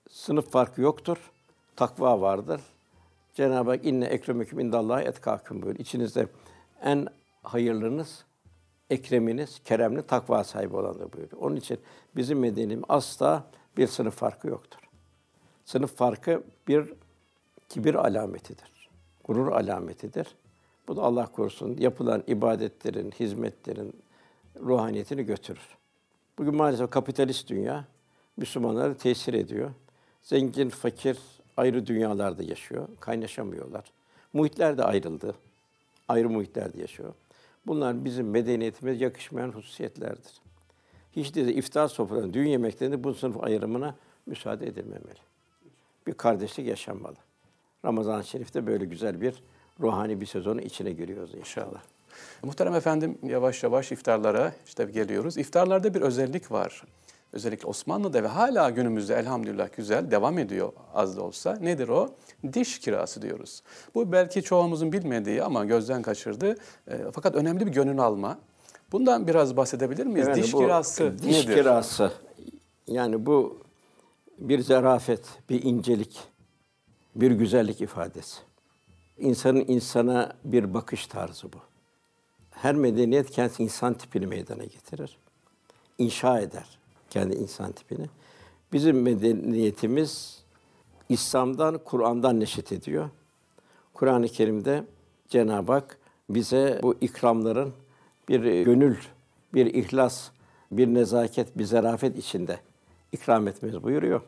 Sınıf 0.09 0.51
farkı 0.51 0.81
yoktur. 0.81 1.17
Takva 1.75 2.21
vardır. 2.21 2.61
Cenab-ı 3.33 3.69
Hak 3.69 3.85
inne 3.85 4.05
ekremeküm 4.05 4.59
indallahi 4.59 5.05
etkâküm 5.05 5.61
buyuruyor. 5.61 5.79
İçinizde 5.79 6.27
en 6.83 7.07
hayırlınız, 7.43 8.25
ekreminiz, 8.89 9.61
keremli, 9.65 10.01
takva 10.01 10.43
sahibi 10.43 10.75
olandır 10.75 11.13
buyuruyor. 11.13 11.41
Onun 11.41 11.55
için 11.55 11.79
bizim 12.15 12.39
medeniyetimiz 12.39 12.85
asla 12.89 13.47
bir 13.77 13.87
sınıf 13.87 14.15
farkı 14.15 14.47
yoktur. 14.47 14.79
Sınıf 15.65 15.95
farkı 15.95 16.43
bir 16.67 16.93
kibir 17.69 17.95
alametidir. 17.95 18.89
Gurur 19.23 19.51
alametidir. 19.51 20.35
Bu 20.87 20.95
da 20.95 21.01
Allah 21.01 21.25
korusun 21.25 21.77
yapılan 21.79 22.23
ibadetlerin, 22.27 23.11
hizmetlerin 23.11 23.93
ruhaniyetini 24.59 25.23
götürür. 25.23 25.67
Bugün 26.37 26.55
maalesef 26.55 26.89
kapitalist 26.89 27.49
dünya 27.49 27.85
Müslümanları 28.37 28.97
tesir 28.97 29.33
ediyor. 29.33 29.71
Zengin, 30.21 30.69
fakir 30.69 31.17
ayrı 31.57 31.87
dünyalarda 31.87 32.43
yaşıyor. 32.43 32.87
Kaynaşamıyorlar. 32.99 33.83
Muhitler 34.33 34.77
de 34.77 34.83
ayrıldı. 34.83 35.35
Ayrı 36.07 36.29
muhitlerde 36.29 36.81
yaşıyor. 36.81 37.13
Bunlar 37.67 38.05
bizim 38.05 38.29
medeniyetimize 38.29 39.03
yakışmayan 39.03 39.51
hususiyetlerdir. 39.51 40.41
Hiç 41.11 41.35
de 41.35 41.53
iftar 41.53 41.87
sofralarında, 41.87 42.33
düğün 42.33 42.47
yemeklerinde 42.47 43.03
bu 43.03 43.13
sınıf 43.13 43.43
ayrımına 43.43 43.95
müsaade 44.25 44.67
edilmemeli. 44.67 45.19
Bir 46.07 46.13
kardeşlik 46.13 46.67
yaşanmalı. 46.67 47.15
Ramazan-ı 47.85 48.23
Şerif'te 48.23 48.67
böyle 48.67 48.85
güzel 48.85 49.21
bir 49.21 49.43
ruhani 49.81 50.21
bir 50.21 50.25
sezonun 50.25 50.61
içine 50.61 50.91
giriyoruz 50.91 51.35
inşallah. 51.35 51.81
Muhterem 52.43 52.75
efendim 52.75 53.17
yavaş 53.23 53.63
yavaş 53.63 53.91
iftarlara 53.91 54.53
işte 54.65 54.83
geliyoruz. 54.83 55.37
İftarlarda 55.37 55.93
bir 55.93 56.01
özellik 56.01 56.51
var. 56.51 56.83
Özellikle 57.33 57.67
Osmanlı'da 57.67 58.23
ve 58.23 58.27
hala 58.27 58.69
günümüzde 58.69 59.15
elhamdülillah 59.15 59.69
güzel 59.77 60.11
devam 60.11 60.37
ediyor 60.37 60.73
az 60.93 61.17
da 61.17 61.21
olsa. 61.21 61.57
Nedir 61.61 61.89
o? 61.89 62.09
Diş 62.53 62.79
kirası 62.79 63.21
diyoruz. 63.21 63.63
Bu 63.95 64.11
belki 64.11 64.43
çoğumuzun 64.43 64.91
bilmediği 64.91 65.43
ama 65.43 65.65
gözden 65.65 66.01
kaçırdı. 66.01 66.57
E, 66.87 66.97
fakat 67.13 67.35
önemli 67.35 67.65
bir 67.65 67.71
gönül 67.71 67.99
alma. 67.99 68.39
Bundan 68.91 69.27
biraz 69.27 69.57
bahsedebilir 69.57 70.05
miyiz? 70.05 70.27
Yani 70.27 70.43
diş 70.43 70.51
kirası 70.51 71.19
diş 71.19 71.45
nedir? 71.45 71.55
kirası 71.55 72.11
yani 72.87 73.25
bu 73.25 73.63
bir 74.37 74.59
zarafet, 74.59 75.25
bir 75.49 75.63
incelik, 75.63 76.19
bir 77.15 77.31
güzellik 77.31 77.81
ifadesi. 77.81 78.37
İnsanın 79.17 79.65
insana 79.67 80.33
bir 80.45 80.73
bakış 80.73 81.07
tarzı 81.07 81.53
bu. 81.53 81.57
Her 82.51 82.75
medeniyet 82.75 83.31
kendi 83.31 83.53
insan 83.63 83.93
tipini 83.93 84.27
meydana 84.27 84.63
getirir. 84.63 85.17
İnşa 85.97 86.39
eder 86.39 86.79
kendi 87.09 87.35
insan 87.35 87.71
tipini. 87.71 88.05
Bizim 88.73 89.01
medeniyetimiz 89.01 90.43
İslam'dan, 91.09 91.77
Kur'an'dan 91.77 92.39
neşet 92.39 92.71
ediyor. 92.71 93.09
Kur'an-ı 93.93 94.27
Kerim'de 94.27 94.83
Cenab-ı 95.29 95.71
Hak 95.71 95.97
bize 96.29 96.79
bu 96.83 96.95
ikramların 97.01 97.73
bir 98.29 98.63
gönül, 98.63 98.97
bir 99.53 99.65
ihlas, 99.65 100.29
bir 100.71 100.87
nezaket, 100.87 101.57
bir 101.57 101.63
zarafet 101.63 102.17
içinde 102.17 102.59
ikram 103.11 103.47
etmemiz 103.47 103.83
buyuruyor. 103.83 104.21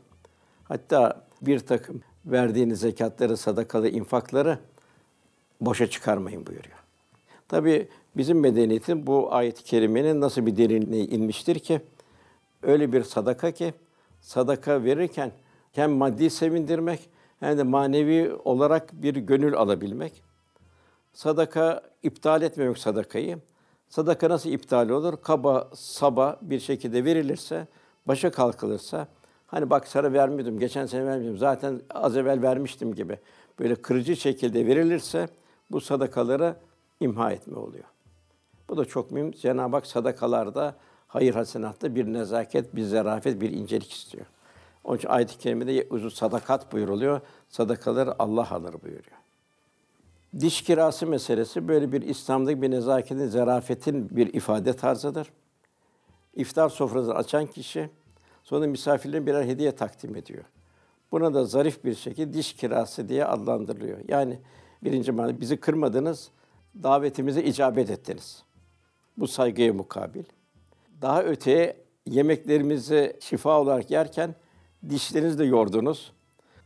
Hatta 0.64 1.26
bir 1.42 1.60
takım 1.60 2.02
verdiğiniz 2.26 2.80
zekatları, 2.80 3.38
sadakalı, 3.38 3.90
infakları 3.90 4.60
boşa 5.62 5.88
çıkarmayın 5.90 6.46
buyuruyor. 6.48 6.78
Tabii 7.48 7.88
bizim 8.18 8.40
medeniyetin 8.40 9.08
bu 9.08 9.34
ayet-i 9.34 9.64
kerimenin 9.64 10.22
nasıl 10.22 10.46
bir 10.46 10.58
derinliğe 10.58 11.06
inmiştir 11.06 11.60
ki 11.60 11.82
öyle 12.64 12.94
bir 12.94 13.04
sadaka 13.04 13.52
ki 13.52 13.74
sadaka 14.22 14.84
verirken 14.84 15.32
hem 15.72 15.92
maddi 15.92 16.30
sevindirmek 16.30 17.10
hem 17.40 17.58
de 17.58 17.64
manevi 17.64 18.34
olarak 18.44 18.94
bir 18.94 19.16
gönül 19.16 19.56
alabilmek. 19.56 20.22
Sadaka 21.14 21.82
iptal 22.04 22.42
etmemek 22.42 22.78
sadakayı. 22.78 23.38
Sadaka 23.90 24.30
nasıl 24.30 24.50
iptal 24.50 24.90
olur? 24.90 25.18
Kaba, 25.22 25.70
saba 25.74 26.40
bir 26.42 26.60
şekilde 26.60 27.06
verilirse, 27.06 27.68
başa 28.06 28.32
kalkılırsa, 28.32 29.08
hani 29.48 29.70
bak 29.70 29.88
sana 29.88 30.14
vermiyordum, 30.14 30.60
geçen 30.60 30.86
sene 30.86 31.06
vermiyordum, 31.06 31.38
zaten 31.38 31.82
az 31.90 32.18
evvel 32.18 32.42
vermiştim 32.42 32.96
gibi 32.96 33.20
böyle 33.60 33.76
kırıcı 33.76 34.16
şekilde 34.16 34.66
verilirse 34.66 35.28
bu 35.72 35.82
sadakaları 35.82 36.56
imha 37.00 37.32
etme 37.32 37.60
oluyor. 37.60 37.86
Bu 38.70 38.78
da 38.78 38.86
çok 38.86 39.12
mühim. 39.12 39.32
Cenab-ı 39.32 39.76
Hak 39.76 39.88
sadakalarda, 39.88 40.76
hayır 41.08 41.34
hasenatta 41.34 41.96
bir 41.96 42.14
nezaket, 42.14 42.76
bir 42.76 42.84
zarafet, 42.84 43.42
bir 43.42 43.52
incelik 43.52 43.94
istiyor. 43.94 44.26
Onun 44.84 44.98
için 44.98 45.08
ayet-i 45.08 45.38
kerimede 45.38 45.88
uzun 45.90 46.10
sadakat 46.10 46.74
buyuruluyor. 46.74 47.22
Sadakaları 47.50 48.22
Allah 48.22 48.52
alır 48.52 48.74
buyuruyor. 48.74 49.18
Diş 50.40 50.62
kirası 50.62 51.08
meselesi 51.08 51.68
böyle 51.68 51.92
bir 51.92 52.02
İslam'daki 52.02 52.62
bir 52.62 52.72
nezaketin, 52.72 53.28
zarafetin 53.28 54.10
bir 54.18 54.34
ifade 54.34 54.74
tarzıdır. 54.74 55.32
İftar 56.36 56.70
sofrasını 56.70 57.14
açan 57.14 57.46
kişi 57.46 57.90
sonra 58.44 58.68
misafirlerine 58.68 59.26
birer 59.26 59.44
hediye 59.44 59.72
takdim 59.76 60.16
ediyor. 60.16 60.44
Buna 61.12 61.34
da 61.34 61.46
zarif 61.46 61.84
bir 61.84 61.96
şekilde 61.96 62.34
diş 62.34 62.54
kirası 62.54 63.10
diye 63.10 63.26
adlandırılıyor. 63.26 64.00
Yani 64.08 64.40
birinci 64.86 65.12
manada 65.12 65.42
bizi 65.42 65.58
kırmadınız, 65.58 66.30
davetimize 66.84 67.44
icabet 67.44 67.90
ettiniz. 67.90 68.44
Bu 69.18 69.28
saygıya 69.28 69.74
mukabil. 69.74 70.24
Daha 71.02 71.24
öteye 71.24 71.78
yemeklerimizi 72.06 73.18
şifa 73.20 73.62
olarak 73.62 73.92
yerken 73.92 74.36
dişlerinizi 74.90 75.40
de 75.40 75.46
yordunuz. 75.46 76.12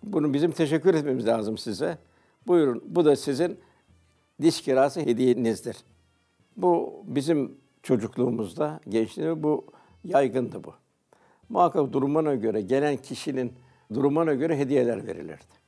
Bunu 0.03 0.33
bizim 0.33 0.51
teşekkür 0.51 0.93
etmemiz 0.93 1.27
lazım 1.27 1.57
size. 1.57 1.97
Buyurun, 2.47 2.83
bu 2.85 3.05
da 3.05 3.15
sizin 3.15 3.59
diş 4.41 4.61
kirası 4.61 4.99
hediyenizdir. 4.99 5.77
Bu 6.57 7.03
bizim 7.07 7.57
çocukluğumuzda, 7.83 8.79
gençliğimizde 8.89 9.43
bu 9.43 9.65
yaygındı 10.03 10.63
bu. 10.63 10.73
Muhakkak 11.49 11.93
durumuna 11.93 12.35
göre, 12.35 12.61
gelen 12.61 12.97
kişinin 12.97 13.53
durumuna 13.93 14.33
göre 14.33 14.57
hediyeler 14.57 15.07
verilirdi. 15.07 15.59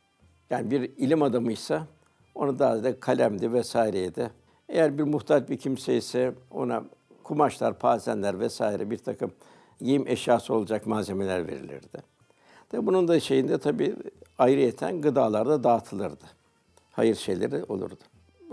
Yani 0.50 0.72
bir 0.72 0.82
ilim 0.82 1.22
adamıysa 1.22 1.88
onu 2.36 2.60
daha 2.60 2.84
da 2.84 3.00
kalemdi 3.00 3.54
vesaireydi. 3.54 4.32
Eğer 4.70 4.98
bir 4.98 5.04
muhtaç 5.04 5.50
bir 5.50 5.58
kimse 5.58 5.98
ise 5.98 6.34
ona 6.52 6.84
kumaşlar, 7.24 7.80
pazenler 7.80 8.39
vesaire 8.39 8.89
bir 8.89 8.98
takım 8.98 9.32
giyim 9.82 10.08
eşyası 10.08 10.54
olacak 10.54 10.88
malzemeler 10.88 11.48
verilirdi. 11.48 12.04
Tabi 12.70 12.88
bunun 12.88 13.08
da 13.08 13.20
şeyinde 13.20 13.58
tabii 13.58 13.96
ayrıyeten 14.38 15.02
gıdalar 15.02 15.48
da 15.48 15.63
dağıtılırdı. 15.63 16.26
Hayır 16.91 17.15
şeyleri 17.15 17.63
olurdu. 17.63 18.04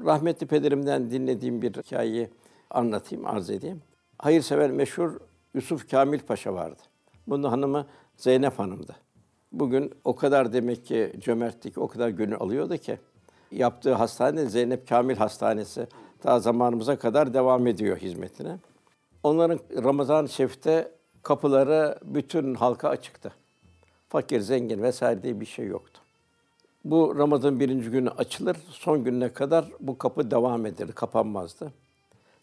Rahmetli 0.04 0.46
pederimden 0.46 1.10
dinlediğim 1.10 1.62
bir 1.62 1.74
hikayeyi 1.74 2.28
anlatayım, 2.70 3.26
arz 3.26 3.50
edeyim. 3.50 3.82
Hayırsever 4.18 4.70
meşhur 4.70 5.20
Yusuf 5.54 5.90
Kamil 5.90 6.20
Paşa 6.20 6.54
vardı. 6.54 6.82
Bunun 7.26 7.48
hanımı 7.48 7.86
Zeynep 8.16 8.58
Hanım'dı. 8.58 8.96
Bugün 9.52 9.92
o 10.04 10.16
kadar 10.16 10.52
demek 10.52 10.86
ki 10.86 11.12
cömertlik, 11.20 11.78
o 11.78 11.88
kadar 11.88 12.08
gönül 12.08 12.36
alıyordu 12.36 12.76
ki 12.76 12.98
yaptığı 13.52 13.94
hastane 13.94 14.46
Zeynep 14.46 14.88
Kamil 14.88 15.16
Hastanesi 15.16 15.86
daha 16.24 16.40
zamanımıza 16.40 16.98
kadar 16.98 17.34
devam 17.34 17.66
ediyor 17.66 17.96
hizmetine. 17.96 18.58
Onların 19.22 19.60
Ramazan-ı 19.84 20.28
Şerif'te 20.28 20.92
kapıları 21.22 21.98
bütün 22.04 22.54
halka 22.54 22.88
açıktı. 22.88 23.32
Fakir, 24.08 24.40
zengin 24.40 24.82
vesaire 24.82 25.22
diye 25.22 25.40
bir 25.40 25.46
şey 25.46 25.66
yoktu. 25.66 26.00
Bu 26.84 27.18
Ramazan 27.18 27.60
birinci 27.60 27.90
günü 27.90 28.10
açılır, 28.10 28.56
son 28.70 29.04
gününe 29.04 29.32
kadar 29.32 29.64
bu 29.80 29.98
kapı 29.98 30.30
devam 30.30 30.66
eder, 30.66 30.92
kapanmazdı. 30.92 31.72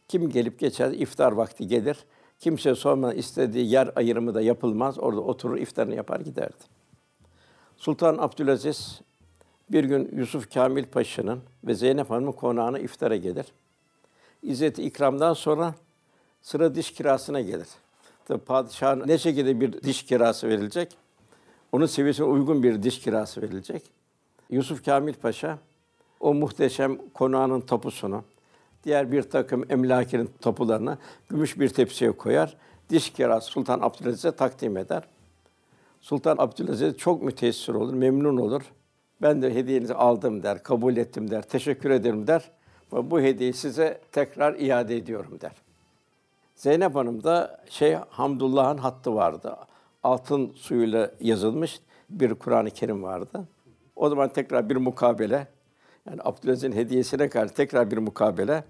Kim 0.07 0.29
gelip 0.29 0.59
geçer, 0.59 0.91
iftar 0.91 1.31
vakti 1.31 1.67
gelir. 1.67 1.97
Kimse 2.39 2.75
sormadan 2.75 3.17
istediği 3.17 3.71
yer 3.71 3.91
ayrımı 3.95 4.33
da 4.33 4.41
yapılmaz. 4.41 4.99
Orada 4.99 5.21
oturur, 5.21 5.57
iftarını 5.57 5.95
yapar 5.95 6.19
giderdi. 6.19 6.63
Sultan 7.77 8.17
Abdülaziz 8.17 9.01
bir 9.69 9.83
gün 9.83 10.17
Yusuf 10.17 10.53
Kamil 10.53 10.85
Paşa'nın 10.85 11.41
ve 11.63 11.75
Zeynep 11.75 12.09
Hanım'ın 12.09 12.31
konağına 12.31 12.79
iftara 12.79 13.15
gelir. 13.15 13.45
İzzet-i 14.43 14.83
ikramdan 14.83 15.33
sonra 15.33 15.75
sıra 16.41 16.75
diş 16.75 16.91
kirasına 16.91 17.41
gelir. 17.41 17.67
Tabi 18.25 18.39
padişahın 18.39 19.07
ne 19.07 19.17
şekilde 19.17 19.61
bir 19.61 19.81
diş 19.81 20.03
kirası 20.03 20.47
verilecek? 20.49 20.97
Onun 21.71 21.85
seviyesine 21.85 22.25
uygun 22.25 22.63
bir 22.63 22.83
diş 22.83 22.99
kirası 22.99 23.41
verilecek. 23.41 23.83
Yusuf 24.49 24.85
Kamil 24.85 25.13
Paşa 25.13 25.59
o 26.19 26.33
muhteşem 26.33 26.97
konağının 27.13 27.61
tapusunu, 27.61 28.23
diğer 28.83 29.11
bir 29.11 29.21
takım 29.21 29.65
emlakinin 29.69 30.29
tapularını 30.41 30.97
gümüş 31.29 31.59
bir 31.59 31.69
tepsiye 31.69 32.11
koyar. 32.11 32.57
Diş 32.89 33.09
kirası 33.09 33.51
Sultan 33.51 33.79
Abdülaziz'e 33.81 34.31
takdim 34.31 34.77
eder. 34.77 35.03
Sultan 36.01 36.35
Abdülaziz 36.37 36.97
çok 36.97 37.23
müteessir 37.23 37.73
olur, 37.73 37.93
memnun 37.93 38.37
olur. 38.37 38.61
Ben 39.21 39.41
de 39.41 39.55
hediyenizi 39.55 39.93
aldım 39.93 40.43
der, 40.43 40.63
kabul 40.63 40.97
ettim 40.97 41.31
der, 41.31 41.41
teşekkür 41.41 41.89
ederim 41.89 42.27
der. 42.27 42.51
Bu 42.91 43.21
hediyeyi 43.21 43.53
size 43.53 44.01
tekrar 44.11 44.53
iade 44.53 44.97
ediyorum 44.97 45.37
der. 45.41 45.51
Zeynep 46.55 46.95
Hanım 46.95 47.23
da 47.23 47.63
şey 47.69 47.93
Hamdullah'ın 48.09 48.77
hattı 48.77 49.15
vardı. 49.15 49.55
Altın 50.03 50.53
suyuyla 50.55 51.11
yazılmış 51.19 51.79
bir 52.09 52.33
Kur'an-ı 52.33 52.71
Kerim 52.71 53.03
vardı. 53.03 53.47
O 53.95 54.09
zaman 54.09 54.29
tekrar 54.29 54.69
bir 54.69 54.75
mukabele, 54.75 55.47
yani 56.09 56.19
Abdülaziz'in 56.23 56.71
hediyesine 56.71 57.29
karşı 57.29 57.53
tekrar 57.53 57.91
bir 57.91 57.97
mukabele. 57.97 58.63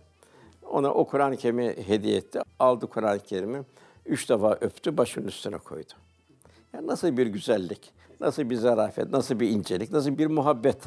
Ona 0.70 0.94
o 0.94 1.06
Kur'an-ı 1.06 1.38
Kerim'i 1.38 1.76
hediye 1.88 2.18
etti. 2.18 2.40
Aldı 2.60 2.88
Kur'an-ı 2.88 3.20
Kerim'i, 3.20 3.62
üç 4.06 4.30
defa 4.30 4.58
öptü, 4.62 4.98
başının 4.98 5.28
üstüne 5.28 5.58
koydu. 5.58 5.94
Yani 6.74 6.88
nasıl 6.88 7.18
bir 7.18 7.28
güzellik, 7.28 7.94
nasıl 8.22 8.50
bir 8.50 8.56
zarafet, 8.56 9.10
nasıl 9.10 9.40
bir 9.40 9.50
incelik, 9.50 9.92
nasıl 9.92 10.18
bir 10.18 10.28
muhabbet. 10.28 10.78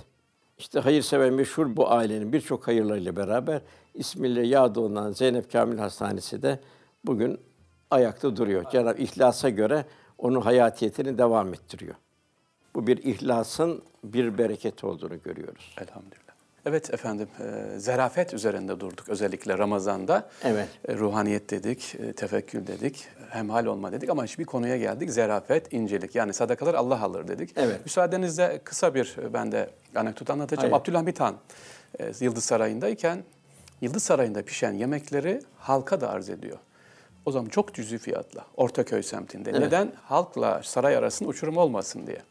İşte 0.58 0.80
hayırsever 0.80 1.30
meşhur 1.30 1.76
bu 1.76 1.90
ailenin 1.90 2.32
birçok 2.32 2.66
hayırlarıyla 2.66 3.16
beraber 3.16 3.62
ismiyle 3.94 4.46
yad 4.46 4.76
olunan 4.76 5.12
Zeynep 5.12 5.52
Kamil 5.52 5.78
Hastanesi 5.78 6.42
de 6.42 6.60
bugün 7.04 7.40
ayakta 7.90 8.36
duruyor. 8.36 8.64
Cenab-ı 8.72 9.02
İhlas'a 9.02 9.48
göre 9.48 9.84
onun 10.18 10.40
hayatiyetini 10.40 11.18
devam 11.18 11.54
ettiriyor. 11.54 11.94
Bu 12.74 12.86
bir 12.86 12.96
ihlasın 12.96 13.82
bir 14.04 14.38
bereketi 14.38 14.86
olduğunu 14.86 15.22
görüyoruz. 15.22 15.74
Elhamdülillah. 15.80 16.28
Evet 16.66 16.94
efendim, 16.94 17.28
e, 17.40 17.78
zerafet 17.78 18.34
üzerinde 18.34 18.80
durduk 18.80 19.08
özellikle 19.08 19.58
Ramazan'da. 19.58 20.30
Evet. 20.44 20.68
E, 20.88 20.94
ruhaniyet 20.94 21.50
dedik, 21.50 21.94
e, 21.94 22.12
tefekkür 22.12 22.66
dedik, 22.66 23.08
hemhal 23.30 23.66
olma 23.66 23.92
dedik 23.92 24.10
ama 24.10 24.24
bir 24.24 24.44
konuya 24.44 24.76
geldik. 24.76 25.10
Zerafet, 25.10 25.72
incelik. 25.72 26.14
Yani 26.14 26.32
sadakalar 26.32 26.74
Allah 26.74 27.02
alır 27.02 27.28
dedik. 27.28 27.50
Evet. 27.56 27.80
Müsaadenizle 27.84 28.60
kısa 28.64 28.94
bir 28.94 29.16
e, 29.22 29.32
ben 29.32 29.52
de 29.52 29.70
anekdot 29.94 30.30
anlatacağım. 30.30 30.70
Hayır. 30.70 30.82
Abdülhamit 30.82 31.20
Han 31.20 31.34
e, 32.00 32.12
Yıldız 32.20 32.44
Sarayı'ndayken 32.44 33.24
Yıldız 33.80 34.02
Sarayı'nda 34.02 34.42
pişen 34.42 34.72
yemekleri 34.72 35.40
halka 35.58 36.00
da 36.00 36.10
arz 36.10 36.30
ediyor. 36.30 36.58
O 37.26 37.30
zaman 37.30 37.48
çok 37.48 37.74
cüzi 37.74 37.98
fiyatla 37.98 38.44
Ortaköy 38.56 39.02
semtinde. 39.02 39.50
Evet. 39.50 39.60
Neden? 39.60 39.92
Halkla 40.02 40.62
saray 40.64 40.96
arasında 40.96 41.28
uçurum 41.28 41.56
olmasın 41.56 42.06
diye. 42.06 42.22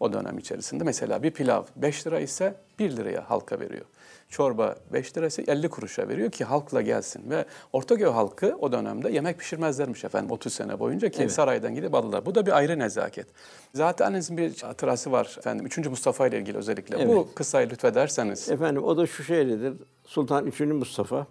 O 0.00 0.12
dönem 0.12 0.38
içerisinde 0.38 0.84
mesela 0.84 1.22
bir 1.22 1.30
pilav 1.30 1.62
5 1.76 2.06
lira 2.06 2.20
ise 2.20 2.54
1 2.78 2.96
liraya 2.96 3.30
halka 3.30 3.60
veriyor. 3.60 3.84
Çorba 4.28 4.76
5 4.92 5.16
lira 5.16 5.26
ise 5.26 5.42
50 5.42 5.68
kuruşa 5.68 6.08
veriyor 6.08 6.30
ki 6.30 6.44
halkla 6.44 6.82
gelsin. 6.82 7.30
Ve 7.30 7.44
Ortaköy 7.72 8.08
halkı 8.08 8.56
o 8.60 8.72
dönemde 8.72 9.10
yemek 9.10 9.38
pişirmezlermiş 9.38 10.04
efendim 10.04 10.30
30 10.30 10.52
sene 10.52 10.78
boyunca 10.80 11.08
ki 11.08 11.18
Evet. 11.22 11.32
saraydan 11.32 11.74
gidip 11.74 11.94
alırlar. 11.94 12.26
Bu 12.26 12.34
da 12.34 12.46
bir 12.46 12.52
ayrı 12.56 12.78
nezaket. 12.78 13.26
Zaten 13.74 14.06
annenizin 14.06 14.36
bir 14.36 14.62
hatırası 14.62 15.12
var 15.12 15.34
efendim 15.38 15.66
3. 15.66 15.78
Mustafa 15.78 16.26
ile 16.26 16.38
ilgili 16.38 16.58
özellikle. 16.58 17.08
Bu 17.08 17.12
Evet. 17.12 17.34
kıssayı 17.34 17.70
lütfederseniz. 17.70 18.48
Efendim 18.50 18.84
o 18.84 18.96
da 18.96 19.06
şu 19.06 19.22
şöyledir. 19.24 19.74
Sultan 20.04 20.46
3. 20.46 20.60
Mustafa 20.60 21.26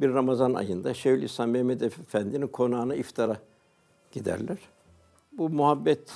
bir 0.00 0.14
Ramazan 0.14 0.54
ayında 0.54 0.94
Şeyhülislam 0.94 1.50
Mehmet 1.50 1.82
Efendi'nin 1.82 2.46
konağına 2.46 2.94
iftara 2.94 3.36
giderler. 4.12 4.58
Bu 5.38 5.48
muhabbet 5.48 6.10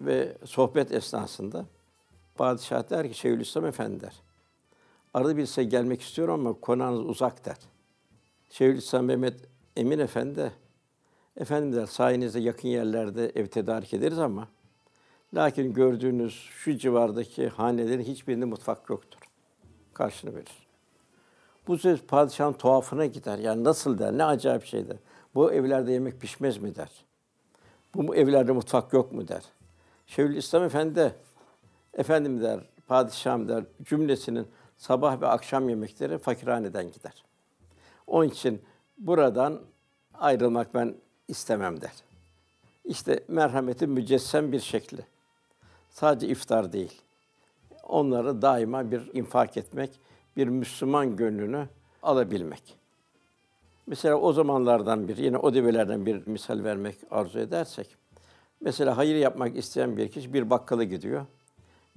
ve 0.00 0.32
sohbet 0.44 0.92
esnasında 0.92 1.64
padişah 2.34 2.90
der 2.90 3.08
ki 3.08 3.18
Şeyhülislam 3.18 3.66
Efendi 3.66 4.00
der. 4.00 4.12
Arada 5.16 5.36
bir 5.36 5.46
size 5.46 5.64
gelmek 5.64 6.02
istiyorum 6.02 6.34
ama 6.34 6.60
konağınız 6.60 7.00
uzak 7.00 7.44
der. 7.44 7.56
Şeyhülislam 8.50 9.04
Mehmet 9.04 9.40
Emin 9.76 9.98
Efendi 9.98 10.36
de, 10.36 10.52
efendim 11.36 11.72
der 11.72 11.86
sayenizde 11.86 12.40
yakın 12.40 12.68
yerlerde 12.68 13.32
ev 13.34 13.46
tedarik 13.46 13.94
ederiz 13.94 14.18
ama 14.18 14.48
lakin 15.34 15.72
gördüğünüz 15.72 16.34
şu 16.50 16.76
civardaki 16.76 17.48
hanelerin 17.48 18.02
hiçbirinde 18.02 18.44
mutfak 18.44 18.90
yoktur. 18.90 19.18
Karşını 19.94 20.34
verir. 20.34 20.66
Bu 21.66 21.78
söz 21.78 22.02
padişahın 22.02 22.52
tuhafına 22.52 23.06
gider. 23.06 23.38
Yani 23.38 23.64
nasıl 23.64 23.98
der, 23.98 24.18
ne 24.18 24.24
acayip 24.24 24.64
şey 24.64 24.88
der. 24.88 24.96
Bu 25.34 25.52
evlerde 25.52 25.92
yemek 25.92 26.20
pişmez 26.20 26.58
mi 26.58 26.74
der. 26.74 26.90
Bu 27.94 28.16
evlerde 28.16 28.52
mutfak 28.52 28.92
yok 28.92 29.12
mu 29.12 29.28
der. 29.28 29.42
Şeyhülislam 30.06 30.62
Efendi 30.62 30.94
de, 30.94 31.12
efendim 31.94 32.42
der, 32.42 32.60
padişahım 32.86 33.48
der, 33.48 33.64
cümlesinin 33.82 34.46
sabah 34.76 35.20
ve 35.20 35.26
akşam 35.26 35.68
yemekleri 35.68 36.18
fakirhaneden 36.18 36.92
gider. 36.92 37.24
Onun 38.06 38.28
için 38.28 38.62
buradan 38.98 39.60
ayrılmak 40.14 40.74
ben 40.74 40.94
istemem 41.28 41.80
der. 41.80 41.92
İşte 42.84 43.24
merhametin 43.28 43.90
mücessem 43.90 44.52
bir 44.52 44.60
şekli. 44.60 45.06
Sadece 45.90 46.28
iftar 46.28 46.72
değil. 46.72 47.02
Onları 47.82 48.42
daima 48.42 48.90
bir 48.90 49.14
infak 49.14 49.56
etmek, 49.56 50.00
bir 50.36 50.48
Müslüman 50.48 51.16
gönlünü 51.16 51.68
alabilmek. 52.02 52.78
Mesela 53.86 54.14
o 54.16 54.32
zamanlardan 54.32 55.08
bir, 55.08 55.16
yine 55.16 55.38
o 55.38 55.54
devirlerden 55.54 56.06
bir 56.06 56.26
misal 56.26 56.64
vermek 56.64 56.96
arzu 57.10 57.38
edersek, 57.38 57.96
mesela 58.60 58.96
hayır 58.96 59.16
yapmak 59.16 59.56
isteyen 59.56 59.96
bir 59.96 60.08
kişi 60.08 60.34
bir 60.34 60.50
bakkala 60.50 60.84
gidiyor, 60.84 61.26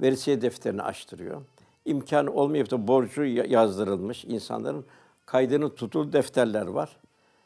verisiye 0.01 0.41
defterini 0.41 0.81
açtırıyor. 0.81 1.41
İmkanı 1.89 2.31
olmayıp 2.33 2.71
da 2.71 2.87
borcu 2.87 3.25
ya- 3.25 3.45
yazdırılmış 3.45 4.25
insanların 4.25 4.85
kaydını 5.25 5.75
tutul 5.75 6.13
defterler 6.13 6.67
var. 6.67 6.97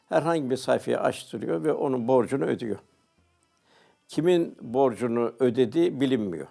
Herhangi 0.08 0.50
bir 0.50 0.56
sayfayı 0.56 1.00
açtırıyor 1.00 1.64
ve 1.64 1.72
onun 1.72 2.08
borcunu 2.08 2.44
ödüyor. 2.44 2.78
Kimin 4.08 4.56
borcunu 4.60 5.32
ödediği 5.38 6.00
bilinmiyor. 6.00 6.46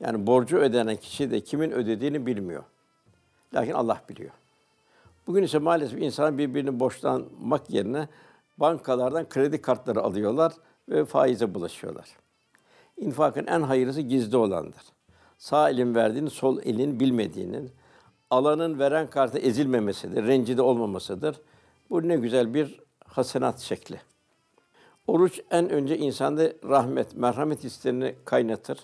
Yani 0.00 0.26
borcu 0.26 0.56
ödenen 0.56 0.96
kişi 0.96 1.30
de 1.30 1.40
kimin 1.40 1.70
ödediğini 1.70 2.26
bilmiyor. 2.26 2.64
Lakin 3.54 3.72
Allah 3.72 4.02
biliyor. 4.08 4.30
Bugün 5.26 5.42
ise 5.42 5.58
maalesef 5.58 6.02
insan 6.02 6.38
birbirini 6.38 6.80
borçlanmak 6.80 7.70
yerine 7.70 8.08
bankalardan 8.58 9.28
kredi 9.28 9.62
kartları 9.62 10.00
alıyorlar 10.02 10.52
ve 10.88 11.04
faize 11.04 11.54
bulaşıyorlar. 11.54 12.08
İnfakın 12.96 13.46
en 13.46 13.60
hayırlısı 13.60 14.00
gizli 14.00 14.36
olandır. 14.36 14.93
Sağ 15.44 15.70
elin 15.70 15.94
verdiğini 15.94 16.30
sol 16.30 16.58
elin 16.62 17.00
bilmediğinin, 17.00 17.70
alanın 18.30 18.78
veren 18.78 19.10
kartı 19.10 19.38
ezilmemesidir, 19.38 20.26
rencide 20.26 20.62
olmamasıdır. 20.62 21.40
Bu 21.90 22.08
ne 22.08 22.16
güzel 22.16 22.54
bir 22.54 22.80
hasenat 23.04 23.60
şekli. 23.60 24.00
Oruç 25.06 25.40
en 25.50 25.70
önce 25.70 25.98
insanda 25.98 26.52
rahmet, 26.68 27.16
merhamet 27.16 27.64
hislerini 27.64 28.14
kaynatır, 28.24 28.78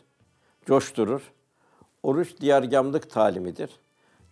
coşturur. 0.67 1.33
Oruç 2.03 2.41
diyargamlık 2.41 3.11
talimidir. 3.11 3.71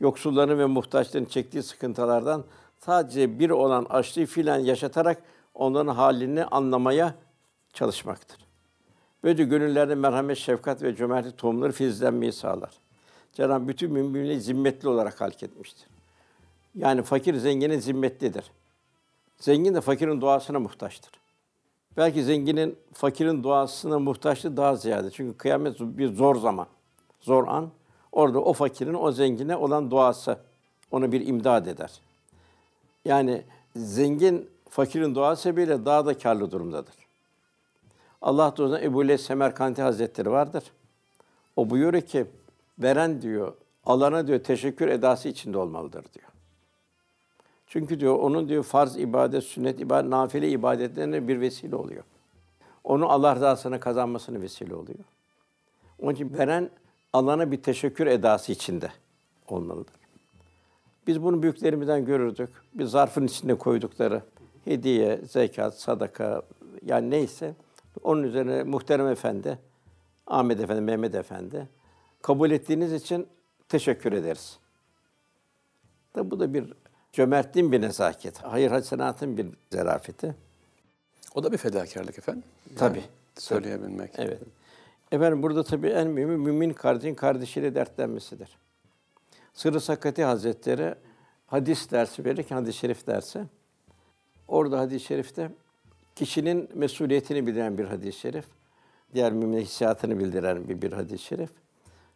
Yoksulların 0.01 0.59
ve 0.59 0.67
muhtaçların 0.67 1.25
çektiği 1.25 1.63
sıkıntılardan 1.63 2.45
sadece 2.79 3.39
bir 3.39 3.51
olan 3.51 3.85
açlığı 3.85 4.27
filan 4.27 4.59
yaşatarak 4.59 5.23
onların 5.55 5.95
halini 5.95 6.45
anlamaya 6.45 7.15
çalışmaktır. 7.73 8.48
Böyle 9.25 9.45
gönüllerde 9.45 9.95
merhamet, 9.95 10.39
şefkat 10.39 10.83
ve 10.83 10.97
cömertlik 10.97 11.39
tohumları 11.39 11.73
filizlenmeyi 11.73 12.33
sağlar. 12.33 12.71
Cenab-ı 13.33 13.69
bütün 13.69 13.93
müminleri 13.93 14.41
zimmetli 14.41 14.89
olarak 14.89 15.21
halk 15.21 15.43
etmiştir. 15.43 15.87
Yani 16.75 17.03
fakir 17.03 17.35
zengine 17.35 17.81
zimmetlidir. 17.81 18.51
Zengin 19.39 19.75
de 19.75 19.81
fakirin 19.81 20.21
duasına 20.21 20.59
muhtaçtır. 20.59 21.13
Belki 21.97 22.25
zenginin 22.25 22.79
fakirin 22.93 23.43
duasına 23.43 23.99
muhtaçlığı 23.99 24.57
daha 24.57 24.77
ziyade. 24.77 25.11
Çünkü 25.11 25.39
kıyamet 25.39 25.81
bir 25.81 26.15
zor 26.15 26.37
zaman, 26.37 26.67
zor 27.21 27.49
an. 27.49 27.71
Orada 28.13 28.41
o 28.41 28.53
fakirin 28.53 28.95
o 28.95 29.13
zengine 29.13 29.57
olan 29.57 29.91
duası 29.91 30.39
ona 30.91 31.13
bir 31.13 31.27
imdad 31.27 31.67
eder. 31.67 31.91
Yani 33.05 33.43
zengin 33.77 34.51
fakirin 34.69 35.15
dua 35.15 35.37
sebebiyle 35.37 35.85
daha 35.85 36.07
da 36.07 36.19
karlı 36.19 36.51
durumdadır. 36.51 36.95
Allah 38.23 38.47
dostuna 38.57 38.81
Ebu 38.81 39.09
Leys 39.09 39.21
Semerkandi 39.21 39.83
Hazretleri 39.83 40.31
vardır. 40.31 40.65
O 41.57 41.71
buyuruyor 41.71 42.03
ki, 42.03 42.27
veren 42.79 43.23
diyor, 43.23 43.53
alana 43.87 44.27
diyor 44.27 44.45
teşekkür 44.45 44.89
edası 44.89 45.29
içinde 45.29 45.59
olmalıdır 45.59 46.05
diyor. 46.15 46.29
Çünkü 47.67 48.01
diyor 48.01 48.19
onun 48.19 48.49
diyor 48.49 48.63
farz 48.63 48.97
ibadet, 48.97 49.45
sünnet 49.45 49.81
ibadet, 49.81 50.11
nafile 50.11 50.49
ibadetlerine 50.49 51.29
bir 51.29 51.41
vesile 51.41 51.77
oluyor. 51.77 52.03
Onu 52.85 53.09
Allah 53.09 53.37
rızasına 53.37 53.81
kazanmasını 53.81 54.43
vesile 54.43 54.75
oluyor. 54.75 54.99
Onun 56.03 56.15
için 56.15 56.39
veren 56.39 56.71
alana 57.13 57.51
bir 57.51 57.63
teşekkür 57.63 58.07
edası 58.07 58.53
içinde 58.53 58.93
olmalıdır. 59.49 59.95
Biz 61.07 61.23
bunu 61.23 61.43
büyüklerimizden 61.43 62.05
görürdük. 62.05 62.51
Bir 62.75 62.85
zarfın 62.85 63.27
içinde 63.27 63.55
koydukları 63.55 64.23
hediye, 64.65 65.17
zekat, 65.17 65.81
sadaka 65.81 66.43
yani 66.87 67.11
neyse 67.11 67.55
onun 68.03 68.23
üzerine 68.23 68.63
muhterem 68.63 69.09
efendi, 69.09 69.59
Ahmet 70.27 70.61
Efendi, 70.61 70.81
Mehmet 70.81 71.15
Efendi 71.15 71.69
kabul 72.23 72.51
ettiğiniz 72.51 72.93
için 72.93 73.27
teşekkür 73.69 74.13
ederiz. 74.13 74.59
Tabi 76.13 76.31
bu 76.31 76.41
da 76.41 76.55
bir 76.55 76.73
cömertliğin 77.13 77.73
bir 77.73 77.81
nezaket, 77.81 78.39
hayır 78.39 78.71
hasenatın 78.71 79.37
bir 79.37 79.47
zarafeti. 79.73 80.35
O 81.35 81.45
da 81.45 81.53
bir 81.53 81.59
fedakarlık 81.59 82.19
efendim. 82.19 82.43
Tabii. 82.77 83.05
Söyleyebilmek. 83.39 84.11
Evet. 84.19 84.41
Efendim 85.13 85.43
burada 85.43 85.65
tabii 85.65 85.89
en 85.89 86.09
mühimi 86.09 86.37
mümin 86.37 86.73
kardeşin 86.73 87.15
kardeşiyle 87.15 87.75
dertlenmesidir. 87.75 88.59
Sırrı 89.55 89.81
Sakati 89.81 90.25
Hazretleri 90.25 90.95
hadis 91.47 91.91
dersi 91.91 92.25
verirken 92.25 92.57
hadis-i 92.57 92.79
şerif 92.79 93.07
dersi. 93.07 93.45
Orada 94.49 94.79
hadis-i 94.79 95.05
şerifte 95.05 95.51
kişinin 96.19 96.69
mesuliyetini 96.75 97.47
bildiren 97.47 97.79
bir 97.79 97.85
hadis-i 97.85 98.19
şerif. 98.19 98.45
Diğer 99.15 99.33
mümin 99.33 99.61
hissiyatını 99.61 100.19
bildiren 100.19 100.69
bir, 100.69 100.83
bir 100.83 100.93
hadis-i 100.93 101.25
şerif. 101.25 101.51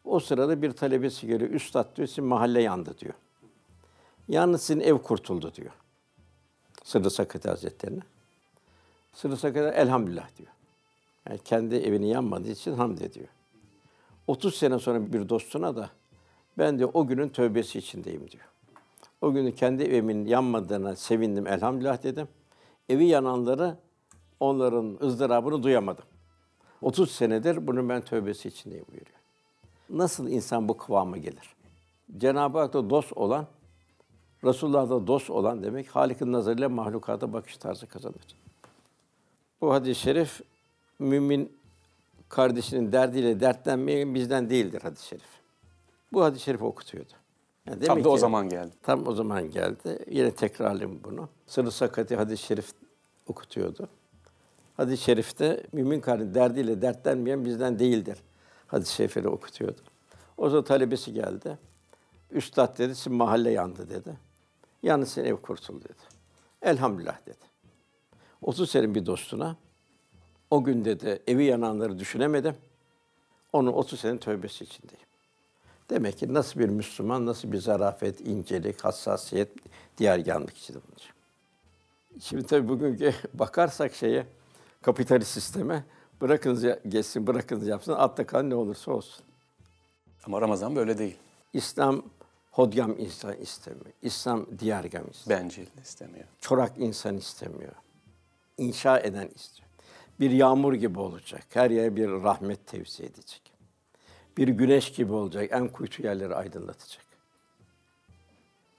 O 0.05 0.21
sırada 0.21 0.63
bir 0.63 0.73
talebesi 0.73 1.27
geliyor. 1.27 1.51
Üstad 1.51 1.97
diyor, 1.97 2.09
sizin 2.09 2.25
mahalle 2.25 2.63
yandı 2.63 2.99
diyor. 2.99 3.15
Yalnız 4.29 4.63
sizin 4.63 4.81
ev 4.81 4.99
kurtuldu 4.99 5.55
diyor. 5.55 5.73
Sırrı 6.85 7.11
Sakati 7.11 7.49
Hazretleri'ne. 7.49 8.01
Sırrı 9.13 9.37
Sakati 9.37 9.77
elhamdülillah 9.77 10.37
diyor. 10.39 10.51
Yani 11.29 11.39
kendi 11.45 11.75
evinin 11.75 12.07
yanmadığı 12.07 12.51
için 12.51 12.73
hamd 12.73 12.99
ediyor. 12.99 13.29
30 14.27 14.55
sene 14.55 14.79
sonra 14.79 15.13
bir 15.13 15.29
dostuna 15.29 15.77
da 15.77 15.91
ben 16.59 16.79
de 16.79 16.87
o 16.87 17.07
günün 17.07 17.29
tövbesi 17.29 17.79
içindeyim 17.79 18.31
diyor. 18.31 18.45
O 19.21 19.33
günü 19.33 19.55
kendi 19.55 19.83
evimin 19.83 20.27
yanmadığına 20.27 20.97
sevindim 20.97 21.47
elhamdülillah 21.47 22.03
dedim. 22.03 22.29
Evi 22.89 23.05
yananları 23.05 23.77
onların 24.43 24.99
ızdırabını 25.03 25.63
duyamadım. 25.63 26.05
30 26.83 27.11
senedir 27.11 27.67
bunun 27.67 27.89
ben 27.89 28.03
tövbesi 28.03 28.49
içindeyim 28.49 28.85
buyuruyor. 28.89 29.19
Nasıl 29.91 30.29
insan 30.29 30.69
bu 30.69 30.77
kıvama 30.77 31.17
gelir? 31.17 31.55
Cenab-ı 32.17 32.59
Hak'ta 32.59 32.91
dost 32.91 33.13
olan, 33.13 33.47
Resulullah'da 34.45 35.07
dost 35.07 35.31
olan 35.31 35.63
demek 35.63 35.89
Halik'in 35.89 36.33
nazarıyla 36.33 36.69
mahlukata 36.69 37.33
bakış 37.33 37.57
tarzı 37.57 37.87
kazanır. 37.87 38.27
Bu 39.61 39.73
hadis-i 39.73 40.01
şerif 40.01 40.41
mümin 40.99 41.53
kardeşinin 42.29 42.93
derdiyle 42.93 43.41
dertlenmeyen 43.41 44.15
bizden 44.15 44.51
değildir 44.51 44.83
hadis-i 44.83 45.07
şerif. 45.07 45.41
Bu 46.13 46.25
hadis-i 46.25 46.45
şerif 46.45 46.63
okutuyordu. 46.63 47.13
Yani 47.67 47.85
Tam 47.85 48.05
da 48.05 48.09
o 48.09 48.17
zaman 48.17 48.49
geldi. 48.49 48.73
Tam 48.83 49.07
o 49.07 49.13
zaman 49.13 49.51
geldi. 49.51 50.05
Yine 50.11 50.31
tekrarlayayım 50.31 51.01
bunu. 51.05 51.29
Sırrı 51.47 51.71
Sakati 51.71 52.17
hadis-i 52.17 52.47
şerif 52.47 52.73
okutuyordu. 53.27 53.89
Hadis-i 54.83 55.03
şerifte 55.03 55.63
mümin 55.73 56.01
kardeşinin 56.01 56.35
derdiyle 56.35 56.83
dertlenmeyen 56.83 57.45
bizden 57.45 57.79
değildir. 57.79 58.19
Hadis-i 58.67 58.95
şerifleri 58.95 59.29
okutuyordu. 59.29 59.81
O 60.37 60.51
zaman 60.51 60.65
talebesi 60.65 61.13
geldi. 61.13 61.59
Üstad 62.31 62.79
dedi, 62.79 62.95
sizin 62.95 63.13
mahalle 63.13 63.51
yandı 63.51 63.91
dedi. 63.91 64.17
Yalnız 64.83 65.09
senin 65.09 65.29
ev 65.29 65.37
kurtuldu 65.37 65.85
dedi. 65.85 66.03
Elhamdülillah 66.63 67.27
dedi. 67.27 67.45
30 68.43 68.71
senin 68.71 68.95
bir 68.95 69.07
dostuna 69.07 69.57
o 70.51 70.65
gün 70.65 70.85
dedi 70.85 71.23
evi 71.27 71.45
yananları 71.45 71.99
düşünemedim. 71.99 72.55
Onun 73.53 73.73
30 73.73 74.01
senin 74.01 74.19
tövbesi 74.19 74.65
içindeyim. 74.65 75.07
Demek 75.91 76.19
ki 76.19 76.35
nasıl 76.35 76.61
bir 76.61 76.69
Müslüman, 76.69 77.27
nasıl 77.27 77.53
bir 77.53 77.59
zarafet, 77.59 78.21
incelik, 78.21 78.85
hassasiyet, 78.85 79.49
diğerganlık 79.99 80.57
içinde 80.57 80.79
bulunacak. 80.79 81.15
Şimdi 82.21 82.47
tabii 82.47 82.69
bugünkü 82.69 83.15
bakarsak 83.35 83.95
şeye, 83.95 84.27
kapitalist 84.83 85.31
sisteme, 85.31 85.85
bırakınız 86.21 86.65
geçsin, 86.89 87.27
bırakınız 87.27 87.67
yapsın, 87.67 87.93
altta 87.93 88.27
kalan 88.27 88.51
ne 88.51 88.55
olursa 88.55 88.93
olsun. 88.93 89.25
Ama 90.27 90.41
Ramazan 90.41 90.77
böyle 90.77 90.99
değil. 90.99 91.17
İslam 91.53 92.03
hodgam 92.51 92.99
insan 92.99 93.37
istemiyor. 93.37 93.93
İslam 94.03 94.47
diğergam 94.59 95.05
istemiyor. 95.11 95.43
Bencil 95.43 95.67
istemiyor. 95.83 96.25
Çorak 96.41 96.73
insan 96.79 97.17
istemiyor. 97.17 97.73
İnşa 98.59 98.99
eden 99.01 99.29
istiyor. 99.35 99.69
Bir 100.21 100.31
yağmur 100.31 100.75
gibi 100.75 100.99
olacak. 100.99 101.47
Her 101.51 101.71
yere 101.71 101.97
bir 101.97 102.09
rahmet 102.09 102.67
tevzi 102.67 103.03
edecek. 103.03 103.53
Bir 104.37 104.49
güneş 104.49 104.93
gibi 104.93 105.13
olacak. 105.13 105.49
En 105.53 105.69
kuytu 105.69 106.03
yerleri 106.03 106.35
aydınlatacak. 106.35 107.05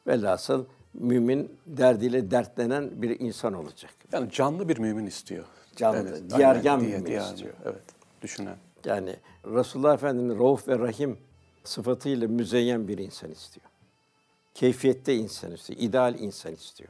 Velhasıl 0.08 0.66
mümin 0.94 1.60
derdiyle 1.68 2.32
dertlenen 2.32 3.02
bir 3.02 3.20
insan 3.20 3.54
olacak. 3.54 3.94
Yani 4.12 4.32
canlı 4.32 4.70
bir 4.70 4.78
mümin 4.78 5.06
istiyor. 5.06 5.46
Canlı, 5.76 6.10
evet, 6.10 6.22
diğergen 6.38 6.82
mümin 6.82 7.06
diğer, 7.06 7.22
istiyor. 7.22 7.54
Evet, 7.66 7.84
düşünen. 8.22 8.56
Yani 8.86 9.16
Resulullah 9.46 9.94
Efendimiz 9.94 10.40
Rauf 10.40 10.68
ve 10.68 10.80
Rahim 10.80 11.18
sıfatıyla 11.64 12.28
müzeyyen 12.28 12.88
bir 12.88 12.98
insan 12.98 13.32
istiyor. 13.32 13.66
Keyfiyette 14.54 15.16
insan 15.16 15.52
istiyor, 15.52 15.80
ideal 15.80 16.20
insan 16.20 16.54
istiyor. 16.54 16.90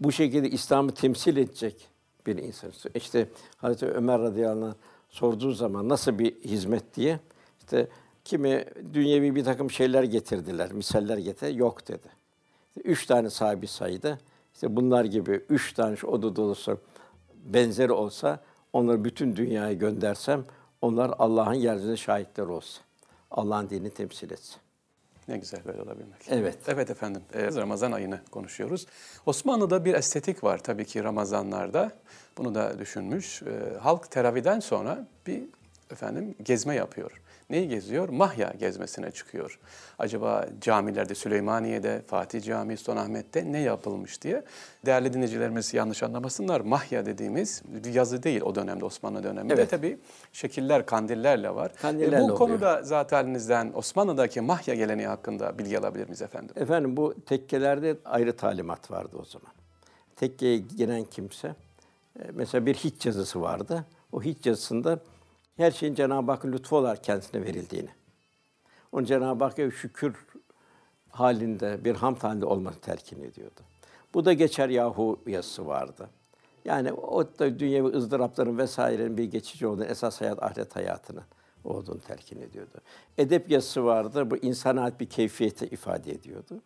Bu 0.00 0.12
şekilde 0.12 0.50
İslam'ı 0.50 0.94
temsil 0.94 1.36
edecek 1.36 1.88
bir 2.26 2.38
insan 2.38 2.70
istiyor. 2.70 2.94
İşte 2.94 3.28
Hazreti 3.56 3.86
Ömer 3.86 4.20
radıyallahu 4.20 4.66
anh 4.66 4.74
sorduğu 5.08 5.52
zaman 5.52 5.88
nasıl 5.88 6.18
bir 6.18 6.34
hizmet 6.44 6.96
diye 6.96 7.20
işte 7.58 7.88
kimi 8.24 8.64
dünyevi 8.92 9.34
bir 9.34 9.44
takım 9.44 9.70
şeyler 9.70 10.02
getirdiler, 10.02 10.72
misaller 10.72 11.18
getir, 11.18 11.54
yok 11.54 11.88
dedi. 11.88 12.08
İşte 12.76 12.88
üç 12.88 13.06
tane 13.06 13.30
sahibi 13.30 13.66
saydı. 13.66 14.18
İşte 14.54 14.76
bunlar 14.76 15.04
gibi 15.04 15.44
üç 15.48 15.72
tane 15.72 15.96
şu 15.96 16.06
oda 16.06 16.36
dolusu 16.36 16.80
benzeri 17.46 17.92
olsa 17.92 18.40
onları 18.72 19.04
bütün 19.04 19.36
dünyaya 19.36 19.72
göndersem 19.72 20.44
onlar 20.82 21.14
Allah'ın 21.18 21.54
yeryüzünde 21.54 21.96
şahitler 21.96 22.46
olsa. 22.46 22.80
Allah'ın 23.30 23.70
dinini 23.70 23.90
temsil 23.90 24.30
etsin. 24.30 24.56
Ne 25.28 25.38
güzel 25.38 25.60
böyle 25.64 25.82
olabilmek. 25.82 26.28
Evet. 26.28 26.58
Evet 26.66 26.90
efendim. 26.90 27.22
Ee, 27.34 27.46
Ramazan 27.46 27.92
ayını 27.92 28.20
konuşuyoruz. 28.30 28.86
Osmanlı'da 29.26 29.84
bir 29.84 29.94
estetik 29.94 30.44
var 30.44 30.58
tabii 30.58 30.84
ki 30.84 31.04
Ramazanlarda. 31.04 31.92
Bunu 32.38 32.54
da 32.54 32.78
düşünmüş. 32.78 33.42
Ee, 33.42 33.78
halk 33.78 34.10
teraviden 34.10 34.60
sonra 34.60 35.06
bir 35.26 35.42
efendim 35.90 36.34
gezme 36.42 36.74
yapıyor. 36.74 37.20
Neyi 37.50 37.68
geziyor? 37.68 38.08
Mahya 38.08 38.52
gezmesine 38.58 39.10
çıkıyor. 39.10 39.58
Acaba 39.98 40.46
camilerde 40.60 41.14
Süleymaniye'de, 41.14 42.02
Fatih 42.06 42.42
Camii, 42.42 42.76
Sultanahmet'te 42.76 43.52
ne 43.52 43.58
yapılmış 43.58 44.22
diye. 44.22 44.44
Değerli 44.86 45.12
dinleyicilerimiz 45.12 45.74
yanlış 45.74 46.02
anlamasınlar. 46.02 46.60
Mahya 46.60 47.06
dediğimiz 47.06 47.62
bir 47.64 47.94
yazı 47.94 48.22
değil 48.22 48.40
o 48.40 48.54
dönemde 48.54 48.84
Osmanlı 48.84 49.22
döneminde. 49.22 49.54
Evet. 49.54 49.70
Tabii 49.70 49.98
şekiller, 50.32 50.86
kandillerle 50.86 51.54
var. 51.54 51.72
Kandillerle 51.74 52.24
e, 52.24 52.28
bu 52.28 52.34
konuda 52.34 52.82
zaten 52.82 53.72
Osmanlı'daki 53.74 54.40
Mahya 54.40 54.74
geleneği 54.74 55.08
hakkında 55.08 55.58
bilgi 55.58 55.78
alabilir 55.78 56.04
miyiz 56.04 56.22
efendim? 56.22 56.54
Efendim 56.56 56.96
bu 56.96 57.14
tekkelerde 57.26 57.96
ayrı 58.04 58.36
talimat 58.36 58.90
vardı 58.90 59.16
o 59.20 59.24
zaman. 59.24 59.52
Tekkeye 60.16 60.58
giren 60.58 61.04
kimse, 61.04 61.48
e, 62.18 62.22
mesela 62.34 62.66
bir 62.66 62.74
hiç 62.74 63.06
yazısı 63.06 63.42
vardı. 63.42 63.84
O 64.12 64.22
hiç 64.22 64.46
yazısında 64.46 64.98
her 65.56 65.70
şeyin 65.70 65.94
Cenab-ı 65.94 66.30
Hakk'ın 66.32 66.52
lütfu 66.52 66.76
olarak 66.76 67.04
kendisine 67.04 67.42
verildiğini. 67.42 67.90
Onun 68.92 69.04
Cenab-ı 69.04 69.44
Hakk'a 69.44 69.70
şükür 69.70 70.26
halinde, 71.10 71.84
bir 71.84 71.94
hamd 71.94 72.22
halinde 72.22 72.46
olması 72.46 72.80
telkin 72.80 73.22
ediyordu. 73.22 73.60
Bu 74.14 74.24
da 74.24 74.32
geçer 74.32 74.68
yahu 74.68 75.20
yazısı 75.26 75.66
vardı. 75.66 76.08
Yani 76.64 76.92
o 76.92 77.24
da 77.38 77.58
dünyevi 77.58 77.88
ızdırapların 77.88 78.58
vesairenin 78.58 79.16
bir 79.16 79.24
geçici 79.24 79.66
olduğunu, 79.66 79.84
esas 79.84 80.20
hayat 80.20 80.42
ahiret 80.42 80.76
hayatının 80.76 81.24
olduğunu 81.64 82.00
telkin 82.00 82.42
ediyordu. 82.42 82.78
Edep 83.18 83.50
yazısı 83.50 83.84
vardı. 83.84 84.30
Bu 84.30 84.36
insana 84.36 84.82
ait 84.82 85.00
bir 85.00 85.06
keyfiyeti 85.06 85.66
ifade 85.66 86.12
ediyordu. 86.12 86.60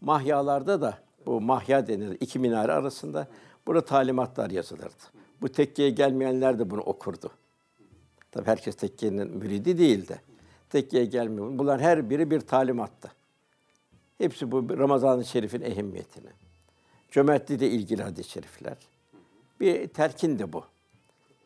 Mahyalarda 0.00 0.80
da 0.80 0.98
bu 1.26 1.40
mahya 1.40 1.86
denir 1.86 2.16
iki 2.20 2.38
minare 2.38 2.72
arasında 2.72 3.26
burada 3.66 3.84
talimatlar 3.84 4.50
yazılırdı. 4.50 5.02
Bu 5.42 5.48
tekkeye 5.48 5.90
gelmeyenler 5.90 6.58
de 6.58 6.70
bunu 6.70 6.80
okurdu. 6.80 7.30
Tabi 8.32 8.46
herkes 8.46 8.76
tekkenin 8.76 9.36
müridi 9.36 9.78
değildi. 9.78 10.20
Tekkeye 10.70 11.04
gelmiyor. 11.04 11.58
Bunlar 11.58 11.80
her 11.80 12.10
biri 12.10 12.30
bir 12.30 12.40
talimattı. 12.40 13.12
Hepsi 14.18 14.52
bu 14.52 14.78
Ramazan-ı 14.78 15.24
Şerif'in 15.24 15.60
ehemmiyetini. 15.60 16.28
Cömertliğiyle 17.10 17.68
ilgili 17.68 18.02
hadis-i 18.02 18.30
şerifler. 18.30 18.76
Bir 19.60 19.88
telkin 19.88 20.38
de 20.38 20.52
bu. 20.52 20.64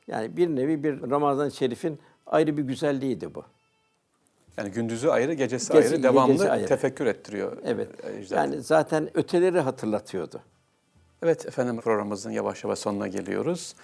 Yani 0.06 0.36
bir 0.36 0.48
nevi 0.48 0.82
bir 0.84 1.10
Ramazan-ı 1.10 1.50
Şerif'in 1.50 1.98
ayrı 2.26 2.56
bir 2.56 2.62
güzelliğiydi 2.62 3.34
bu. 3.34 3.44
Yani 4.56 4.70
gündüzü 4.70 5.08
ayrı, 5.08 5.34
gecesi, 5.34 5.72
Gece- 5.72 5.88
ayrı, 5.88 6.02
devamlı 6.02 6.32
gecesi 6.32 6.50
ayrı. 6.50 6.66
tefekkür 6.66 7.06
ettiriyor. 7.06 7.56
Evet. 7.64 8.04
e, 8.04 8.18
ecdat. 8.18 8.38
Yani 8.38 8.62
zaten 8.62 9.10
öteleri 9.14 9.60
hatırlatıyordu. 9.60 10.40
Evet 11.22 11.46
efendim 11.46 11.80
programımızın 11.80 12.30
yavaş 12.30 12.64
yavaş 12.64 12.78
sonuna 12.78 13.08
geliyoruz. 13.08 13.74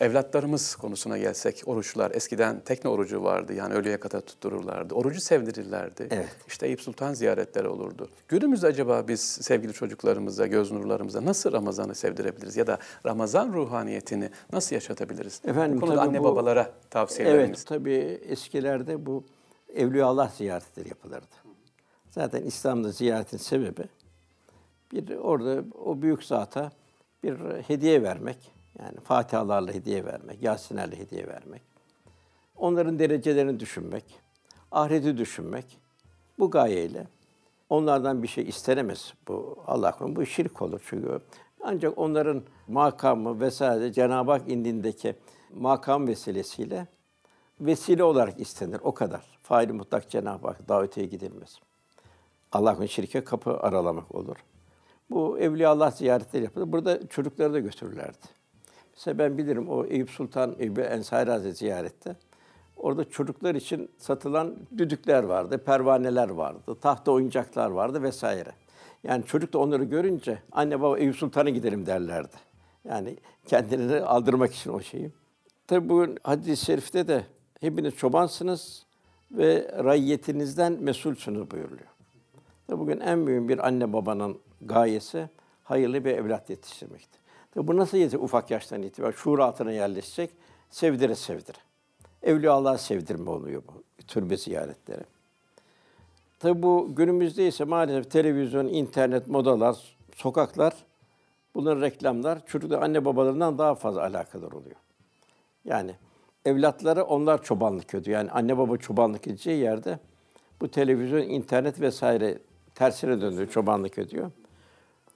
Evlatlarımız 0.00 0.76
konusuna 0.76 1.18
gelsek, 1.18 1.62
oruçlar 1.66 2.10
eskiden 2.10 2.60
tekne 2.60 2.90
orucu 2.90 3.24
vardı 3.24 3.54
yani 3.54 3.74
öğleye 3.74 4.00
kadar 4.00 4.20
tuttururlardı. 4.20 4.94
Orucu 4.94 5.20
sevdirirlerdi. 5.20 6.08
Evet. 6.10 6.28
İşte 6.48 6.66
Eyüp 6.66 6.80
Sultan 6.80 7.14
ziyaretleri 7.14 7.68
olurdu. 7.68 8.08
Günümüzde 8.28 8.66
acaba 8.66 9.08
biz 9.08 9.20
sevgili 9.20 9.72
çocuklarımıza, 9.72 10.46
göz 10.46 10.72
nurlarımıza 10.72 11.24
nasıl 11.24 11.52
Ramazan'ı 11.52 11.94
sevdirebiliriz 11.94 12.56
ya 12.56 12.66
da 12.66 12.78
Ramazan 13.06 13.52
ruhaniyetini 13.52 14.30
nasıl 14.52 14.74
yaşatabiliriz? 14.74 15.40
Efendim, 15.44 15.76
bu 15.80 15.86
konuda 15.86 16.00
anne 16.02 16.20
bu- 16.20 16.24
babalara 16.24 16.70
tavsiyelerimiz. 16.90 17.48
Evet, 17.58 17.66
tabii 17.66 17.94
eskilerde 18.28 19.06
bu 19.06 19.24
Evliya 19.74 20.06
Allah 20.06 20.32
ziyaretleri 20.36 20.88
yapılırdı. 20.88 21.26
Zaten 22.10 22.42
İslam'da 22.42 22.90
ziyaretin 22.90 23.36
sebebi 23.36 23.84
bir 24.92 25.16
orada 25.16 25.64
o 25.84 26.02
büyük 26.02 26.24
zata 26.24 26.72
bir 27.22 27.36
hediye 27.68 28.02
vermek. 28.02 28.57
Yani 28.78 29.00
Fatihalarla 29.00 29.72
hediye 29.72 30.04
vermek, 30.04 30.42
Yasinlerle 30.42 30.98
hediye 30.98 31.26
vermek. 31.26 31.62
Onların 32.56 32.98
derecelerini 32.98 33.60
düşünmek, 33.60 34.04
ahireti 34.72 35.18
düşünmek. 35.18 35.78
Bu 36.38 36.50
gayeyle 36.50 37.06
onlardan 37.70 38.22
bir 38.22 38.28
şey 38.28 38.48
istenemez 38.48 39.14
bu 39.28 39.58
Allah 39.66 39.92
korusun. 39.92 40.16
Bu 40.16 40.26
şirk 40.26 40.62
olur 40.62 40.80
çünkü. 40.86 41.20
Ancak 41.62 41.98
onların 41.98 42.42
makamı 42.68 43.40
vesaire 43.40 43.92
Cenab-ı 43.92 44.30
Hak 44.30 44.48
indindeki 44.48 45.14
makam 45.54 46.06
vesilesiyle 46.06 46.86
vesile 47.60 48.04
olarak 48.04 48.40
istenir 48.40 48.80
o 48.82 48.94
kadar. 48.94 49.38
Faili 49.42 49.72
mutlak 49.72 50.10
Cenab-ı 50.10 50.46
Hak 50.46 50.68
davetiye 50.68 51.06
gidilmez. 51.06 51.58
Allah'ın 52.52 52.86
şirke 52.86 53.24
kapı 53.24 53.58
aralamak 53.58 54.14
olur. 54.14 54.36
Bu 55.10 55.38
Evliya 55.38 55.70
Allah 55.70 55.90
ziyaretleri 55.90 56.44
yapılır. 56.44 56.72
Burada 56.72 57.08
çocukları 57.08 57.52
da 57.52 57.58
götürürlerdi. 57.58 58.37
Mesela 58.98 59.18
ben 59.18 59.38
bilirim 59.38 59.68
o 59.68 59.84
Eyüp 59.84 60.10
Sultan 60.10 60.56
Eyüp 60.58 60.78
Ensari 60.78 61.30
Hazretleri 61.30 61.54
ziyarette. 61.54 62.16
Orada 62.76 63.04
çocuklar 63.04 63.54
için 63.54 63.90
satılan 63.98 64.56
düdükler 64.78 65.22
vardı, 65.22 65.58
pervaneler 65.58 66.28
vardı, 66.28 66.76
tahta 66.80 67.12
oyuncaklar 67.12 67.70
vardı 67.70 68.02
vesaire. 68.02 68.52
Yani 69.04 69.24
çocuk 69.24 69.52
da 69.52 69.58
onları 69.58 69.84
görünce 69.84 70.38
anne 70.52 70.80
baba 70.80 70.98
Eyüp 70.98 71.16
Sultan'a 71.16 71.50
gidelim 71.50 71.86
derlerdi. 71.86 72.36
Yani 72.84 73.16
kendilerini 73.46 74.00
aldırmak 74.00 74.54
için 74.54 74.72
o 74.72 74.80
şeyi. 74.80 75.12
Tabi 75.66 75.88
bu 75.88 76.06
hadis-i 76.22 76.64
şerifte 76.64 77.08
de 77.08 77.24
hepiniz 77.60 77.96
çobansınız 77.96 78.86
ve 79.30 79.70
rayyetinizden 79.84 80.72
mesulsünüz 80.72 81.50
buyuruluyor. 81.50 81.88
Tabi 82.66 82.78
bugün 82.78 83.00
en 83.00 83.26
büyük 83.26 83.48
bir 83.48 83.66
anne 83.66 83.92
babanın 83.92 84.38
gayesi 84.60 85.28
hayırlı 85.64 86.04
bir 86.04 86.10
evlat 86.10 86.50
yetiştirmektir. 86.50 87.17
Tabi 87.58 87.68
bu 87.68 87.76
nasıl 87.76 87.96
yetişir 87.98 88.18
ufak 88.18 88.50
yaştan 88.50 88.82
itibaren? 88.82 89.12
Şuur 89.12 89.38
altına 89.38 89.72
yerleşecek, 89.72 90.30
sevdire 90.70 91.14
sevdire. 91.14 91.56
Evliya 92.22 92.52
Allah'a 92.52 92.78
sevdirme 92.78 93.30
oluyor 93.30 93.62
bu 93.68 94.02
türbe 94.02 94.36
ziyaretleri. 94.36 95.02
Tabi 96.38 96.62
bu 96.62 96.88
günümüzde 96.96 97.48
ise 97.48 97.64
maalesef 97.64 98.10
televizyon, 98.10 98.66
internet, 98.66 99.26
modalar, 99.28 99.96
sokaklar, 100.16 100.74
bunların 101.54 101.82
reklamlar 101.82 102.46
çocuklar 102.46 102.82
anne 102.82 103.04
babalarından 103.04 103.58
daha 103.58 103.74
fazla 103.74 104.02
alakadar 104.02 104.52
oluyor. 104.52 104.76
Yani 105.64 105.94
evlatları 106.44 107.04
onlar 107.04 107.42
çobanlık 107.42 107.94
ediyor. 107.94 108.18
Yani 108.18 108.30
anne 108.30 108.58
baba 108.58 108.76
çobanlık 108.76 109.26
edeceği 109.26 109.60
yerde 109.60 109.98
bu 110.60 110.70
televizyon, 110.70 111.22
internet 111.22 111.80
vesaire 111.80 112.38
tersine 112.74 113.20
döndürüyor, 113.20 113.50
çobanlık 113.50 113.98
ediyor. 113.98 114.30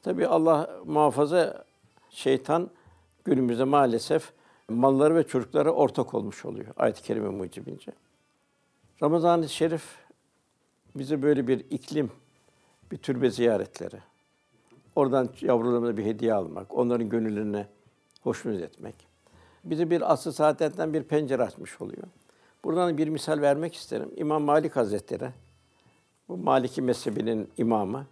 Tabii 0.02 0.26
Allah 0.26 0.70
muhafaza 0.86 1.64
şeytan 2.12 2.70
günümüzde 3.24 3.64
maalesef 3.64 4.32
malları 4.68 5.14
ve 5.14 5.26
çocuklara 5.26 5.70
ortak 5.70 6.14
olmuş 6.14 6.44
oluyor 6.44 6.66
ayet-i 6.76 7.02
kerime 7.02 7.28
mucibince. 7.28 7.92
Ramazan-ı 9.02 9.48
Şerif 9.48 9.84
bize 10.96 11.22
böyle 11.22 11.48
bir 11.48 11.64
iklim, 11.70 12.10
bir 12.92 12.96
türbe 12.96 13.30
ziyaretleri, 13.30 13.98
oradan 14.96 15.28
yavrularımıza 15.40 15.96
bir 15.96 16.04
hediye 16.04 16.34
almak, 16.34 16.74
onların 16.74 17.08
gönüllerine 17.08 17.66
hoşnut 18.22 18.62
etmek, 18.62 18.94
bize 19.64 19.90
bir 19.90 20.12
asr 20.12 20.30
saadetten 20.30 20.94
bir 20.94 21.02
pencere 21.02 21.42
açmış 21.42 21.80
oluyor. 21.80 22.02
Buradan 22.64 22.98
bir 22.98 23.08
misal 23.08 23.40
vermek 23.40 23.74
isterim. 23.74 24.10
İmam 24.16 24.42
Malik 24.42 24.76
Hazretleri, 24.76 25.30
bu 26.28 26.36
Maliki 26.36 26.82
mezhebinin 26.82 27.48
imamı, 27.56 28.06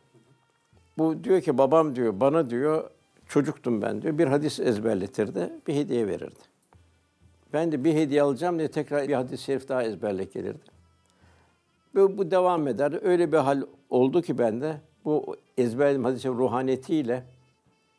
bu 0.98 1.24
diyor 1.24 1.40
ki 1.40 1.59
babam 1.59 1.96
diyor 1.96 2.20
bana 2.20 2.51
diyor 2.51 2.90
çocuktum 3.31 3.83
ben 3.83 4.03
diyor 4.03 4.18
bir 4.18 4.26
hadis 4.26 4.61
ezberletirdi, 4.61 5.53
bir 5.66 5.74
hediye 5.74 6.07
verirdi. 6.07 6.41
Ben 7.53 7.72
de 7.72 7.85
bir 7.85 7.95
hediye 7.95 8.22
alacağım 8.22 8.59
diye 8.59 8.70
tekrar 8.70 9.09
bir 9.09 9.14
hadis-i 9.14 9.45
şerif 9.45 9.68
daha 9.68 9.83
ezberle 9.83 10.24
gelirdi. 10.24 10.70
Bu, 11.95 12.18
bu 12.18 12.31
devam 12.31 12.68
eder. 12.68 12.99
Öyle 13.03 13.33
bir 13.33 13.37
hal 13.37 13.62
oldu 13.91 14.22
ki 14.22 14.39
bende 14.39 14.81
bu 15.05 15.37
ezberlediğim 15.59 16.05
hadis-i 16.05 16.22
şerif 16.22 16.37
ruhaniyetiyle 16.37 17.24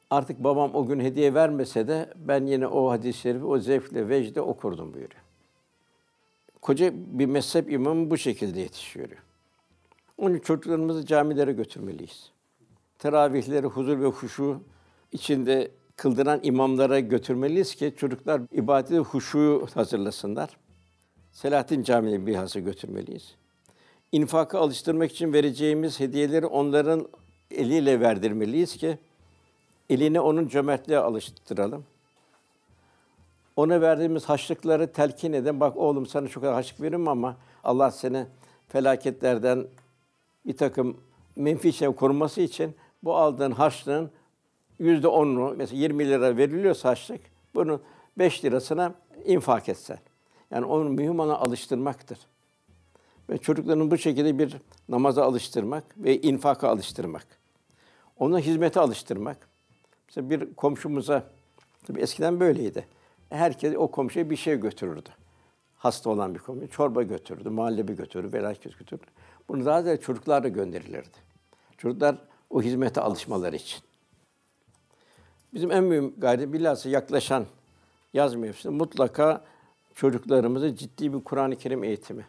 artık 0.10 0.44
babam 0.44 0.76
o 0.76 0.86
gün 0.86 1.00
hediye 1.00 1.34
vermese 1.34 1.88
de 1.88 2.14
ben 2.16 2.46
yine 2.46 2.68
o 2.68 2.92
hadis-i 2.92 3.20
şerifi 3.20 3.46
o 3.46 3.60
zevkle, 3.60 4.10
vecde 4.10 4.42
okurdum 4.42 4.94
buyuruyor. 4.94 5.22
Koca 6.62 6.92
bir 6.94 7.26
mezhep 7.26 7.72
imamı 7.72 8.10
bu 8.10 8.18
şekilde 8.18 8.60
yetişiyor. 8.60 9.10
Onun 10.18 10.40
çocuklarımızı 10.40 11.06
camilere 11.06 11.52
götürmeliyiz. 11.52 12.32
Teravihleri 13.00 13.68
huzur 13.68 14.00
ve 14.00 14.06
huşu 14.06 14.62
içinde 15.12 15.72
kıldıran 15.95 16.39
imamlara 16.43 16.99
götürmeliyiz 16.99 17.76
ki 17.76 17.93
çocuklar 17.97 18.41
ibadete 18.51 18.97
huşu 18.97 19.68
hazırlasınlar. 19.74 20.49
Selahattin 21.32 21.84
Camii'ne 21.84 22.26
bilhassa 22.26 22.59
götürmeliyiz. 22.59 23.36
İnfaka 24.12 24.59
alıştırmak 24.59 25.12
için 25.12 25.34
vereceğimiz 25.34 25.99
hediyeleri 25.99 26.45
onların 26.45 27.07
eliyle 27.51 27.99
verdirmeliyiz 27.99 28.78
ki 28.78 28.97
eline 29.89 30.20
onun 30.20 30.47
cömertliğe 30.47 30.99
alıştıralım. 30.99 31.86
Ona 33.55 33.82
verdiğimiz 33.82 34.26
haçlıkları 34.26 34.91
telkin 34.91 35.34
edin. 35.34 35.59
Bak 35.59 35.78
oğlum 35.78 36.05
sana 36.05 36.28
şu 36.28 36.41
kadar 36.41 36.53
haçlık 36.53 36.82
veririm 36.82 37.07
ama 37.07 37.38
Allah 37.64 37.91
seni 37.91 38.26
felaketlerden 38.68 39.68
bir 40.45 40.57
takım 40.57 40.97
menfi 41.36 41.74
şey 41.74 41.88
korunması 41.88 42.41
için 42.41 42.76
bu 43.03 43.16
aldığın 43.16 43.51
harçlığın 43.51 44.12
yüzde 44.82 45.08
onunu, 45.08 45.54
mesela 45.58 45.82
20 45.82 46.10
lira 46.10 46.38
veriliyorsa 46.38 46.90
harçlık, 46.90 47.22
bunu 47.56 47.82
5 48.18 48.46
lirasına 48.46 48.94
infak 49.26 49.70
etsen. 49.70 50.00
Yani 50.52 50.66
onun 50.66 50.92
mühim 50.92 51.20
ona 51.20 51.36
alıştırmaktır. 51.36 52.20
Ve 53.30 53.38
çocukların 53.38 53.92
bu 53.92 53.98
şekilde 53.98 54.40
bir 54.40 54.58
namaza 54.90 55.24
alıştırmak 55.24 55.84
ve 55.98 56.22
infaka 56.22 56.70
alıştırmak. 56.70 57.28
Ona 58.20 58.40
hizmete 58.40 58.80
alıştırmak. 58.80 59.38
Mesela 60.08 60.30
bir 60.30 60.54
komşumuza, 60.54 61.24
tabii 61.88 62.02
eskiden 62.02 62.40
böyleydi. 62.40 62.86
Herkes 63.30 63.76
o 63.78 63.92
komşuya 63.92 64.30
bir 64.30 64.36
şey 64.36 64.60
götürürdü. 64.60 65.10
Hasta 65.78 66.10
olan 66.10 66.36
bir 66.36 66.40
komşu, 66.40 66.70
çorba 66.70 67.04
götürürdü, 67.04 67.50
muhallebi 67.50 67.96
götürürdü, 67.96 68.32
felaket 68.32 68.80
götürürdü. 68.80 69.06
Bunu 69.50 69.66
daha 69.66 69.86
da 69.86 70.02
çocuklar 70.02 70.44
da 70.44 70.48
gönderilirdi. 70.48 71.18
Çocuklar 71.78 72.18
o 72.50 72.62
hizmete 72.62 73.02
alışmaları 73.02 73.56
için. 73.56 73.82
Bizim 75.54 75.72
en 75.72 75.91
büyük 75.91 76.22
gayret 76.22 76.54
bilhassa 76.54 76.89
yaklaşan 76.89 77.45
yaz 78.14 78.36
mevsiminde 78.36 78.78
mutlaka 78.78 79.41
çocuklarımıza 79.95 80.76
ciddi 80.76 81.14
bir 81.14 81.24
Kur'an-ı 81.24 81.56
Kerim 81.56 81.84
eğitimi. 81.84 82.26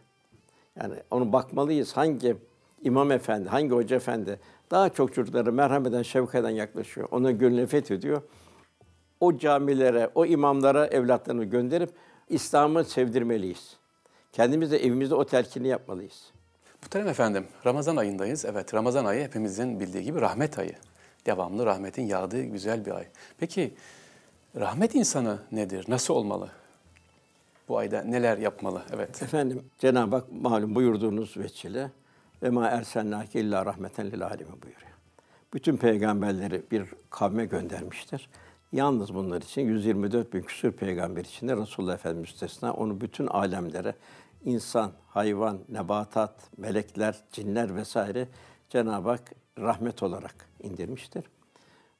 Yani 0.80 0.94
onu 1.10 1.32
bakmalıyız. 1.32 1.96
Hangi 1.96 2.36
imam 2.82 3.12
efendi, 3.12 3.48
hangi 3.48 3.70
hoca 3.70 3.96
efendi 3.96 4.40
daha 4.70 4.88
çok 4.88 5.14
çocuklara 5.14 5.50
merhameten, 5.50 6.02
şefkaten 6.02 6.50
yaklaşıyor. 6.50 7.08
Ona 7.10 7.30
gönlünü 7.30 7.66
fethediyor. 7.66 8.22
O 9.20 9.36
camilere, 9.38 10.10
o 10.14 10.26
imamlara 10.26 10.86
evlatlarını 10.86 11.44
gönderip 11.44 11.90
İslam'ı 12.28 12.84
sevdirmeliyiz. 12.84 13.76
Kendimiz 14.32 14.70
de 14.70 14.86
evimizde 14.86 15.14
o 15.14 15.24
telkini 15.24 15.68
yapmalıyız. 15.68 16.32
Muhterem 16.82 17.08
efendim, 17.08 17.46
Ramazan 17.66 17.96
ayındayız. 17.96 18.44
Evet, 18.44 18.74
Ramazan 18.74 19.04
ayı 19.04 19.24
hepimizin 19.24 19.80
bildiği 19.80 20.02
gibi 20.04 20.20
rahmet 20.20 20.58
ayı. 20.58 20.72
Devamlı 21.26 21.66
rahmetin 21.66 22.02
yağdığı 22.06 22.42
güzel 22.42 22.86
bir 22.86 22.90
ay. 22.90 23.06
Peki, 23.38 23.74
rahmet 24.56 24.94
insanı 24.94 25.38
nedir? 25.52 25.84
Nasıl 25.88 26.14
olmalı? 26.14 26.50
Bu 27.68 27.78
ayda 27.78 28.02
neler 28.02 28.38
yapmalı? 28.38 28.82
Evet. 28.94 29.22
Efendim 29.22 29.62
Cenab-ı 29.78 30.16
Hak 30.16 30.32
malum 30.32 30.74
buyurduğunuz 30.74 31.36
veçile 31.36 31.90
ve 32.42 32.50
ma 32.50 32.68
ersennâke 32.68 33.40
illa 33.40 33.66
rahmeten 33.66 34.10
lil 34.10 34.26
âlemin 34.26 34.62
buyuruyor. 34.62 34.92
bütün 35.54 35.76
peygamberleri 35.76 36.62
bir 36.70 36.86
kavme 37.10 37.44
göndermiştir. 37.44 38.28
Yalnız 38.72 39.14
bunlar 39.14 39.42
için 39.42 39.62
124 39.62 40.34
bin 40.34 40.42
küsur 40.42 40.72
peygamber 40.72 41.24
içinde 41.24 41.56
Resulullah 41.56 41.94
Efendimiz 41.94 42.30
müstesna 42.30 42.72
onu 42.72 43.00
bütün 43.00 43.26
alemlere 43.26 43.94
insan, 44.44 44.92
hayvan, 45.08 45.58
nebatat, 45.68 46.34
melekler, 46.58 47.20
cinler 47.32 47.76
vesaire 47.76 48.28
Cenab-ı 48.70 49.08
Hak 49.08 49.32
rahmet 49.58 50.02
olarak 50.02 50.48
indirmiştir. 50.62 51.24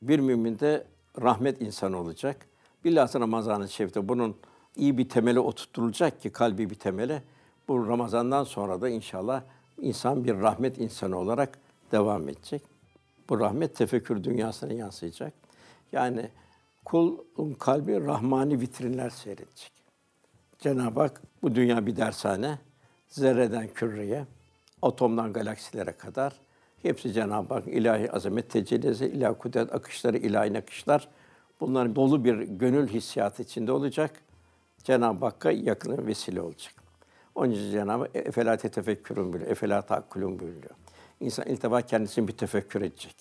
Bir 0.02 0.18
mümin 0.18 0.58
de 0.58 0.86
rahmet 1.22 1.60
insanı 1.60 1.98
olacak. 1.98 2.46
Bilhassa 2.84 3.20
Ramazan-ı 3.20 3.68
Şerif'te 3.68 4.08
bunun 4.08 4.36
iyi 4.76 4.98
bir 4.98 5.08
temeli 5.08 5.40
oturtulacak 5.40 6.20
ki 6.20 6.32
kalbi 6.32 6.70
bir 6.70 6.74
temele. 6.74 7.22
Bu 7.68 7.88
Ramazan'dan 7.88 8.44
sonra 8.44 8.80
da 8.80 8.88
inşallah 8.88 9.42
insan 9.80 10.24
bir 10.24 10.34
rahmet 10.34 10.78
insanı 10.78 11.18
olarak 11.18 11.58
devam 11.92 12.28
edecek. 12.28 12.62
Bu 13.28 13.40
rahmet 13.40 13.76
tefekkür 13.76 14.24
dünyasına 14.24 14.72
yansıyacak. 14.72 15.32
Yani 15.92 16.30
kulun 16.84 17.54
kalbi 17.58 18.00
rahmani 18.00 18.60
vitrinler 18.60 19.10
seyredecek. 19.10 19.72
Cenab-ı 20.58 21.00
Hak 21.00 21.22
bu 21.42 21.54
dünya 21.54 21.86
bir 21.86 21.96
dershane. 21.96 22.58
Zerreden 23.08 23.68
küreye, 23.68 24.26
atomdan 24.82 25.32
galaksilere 25.32 25.92
kadar 25.92 26.40
hepsi 26.82 27.12
Cenab-ı 27.12 27.54
Hak 27.54 27.68
ilahi 27.68 28.12
azamet 28.12 28.50
tecellisi, 28.50 29.06
ilahi 29.06 29.38
kudret 29.38 29.74
akışları, 29.74 30.16
ilahi 30.16 30.58
akışlar. 30.58 31.08
Bunların 31.60 31.96
dolu 31.96 32.24
bir 32.24 32.38
gönül 32.38 32.88
hissiyatı 32.88 33.42
içinde 33.42 33.72
olacak. 33.72 34.10
Cenab-ı 34.84 35.24
Hakk'a 35.24 35.50
yakın 35.50 36.06
vesile 36.06 36.40
olacak. 36.40 36.74
Onun 37.34 37.50
için 37.50 37.70
Cenab-ı 37.70 38.02
Hak 38.02 38.16
efela 38.16 38.56
tefekkürün 38.56 39.32
buyuruyor, 39.32 39.50
efela 39.50 39.82
takkulun 39.82 40.38
buyuruyor. 40.38 40.74
İnsan 41.20 41.46
ilk 41.46 41.62
defa 41.62 41.82
kendisini 41.82 42.28
bir 42.28 42.32
tefekkür 42.32 42.82
edecek. 42.82 43.16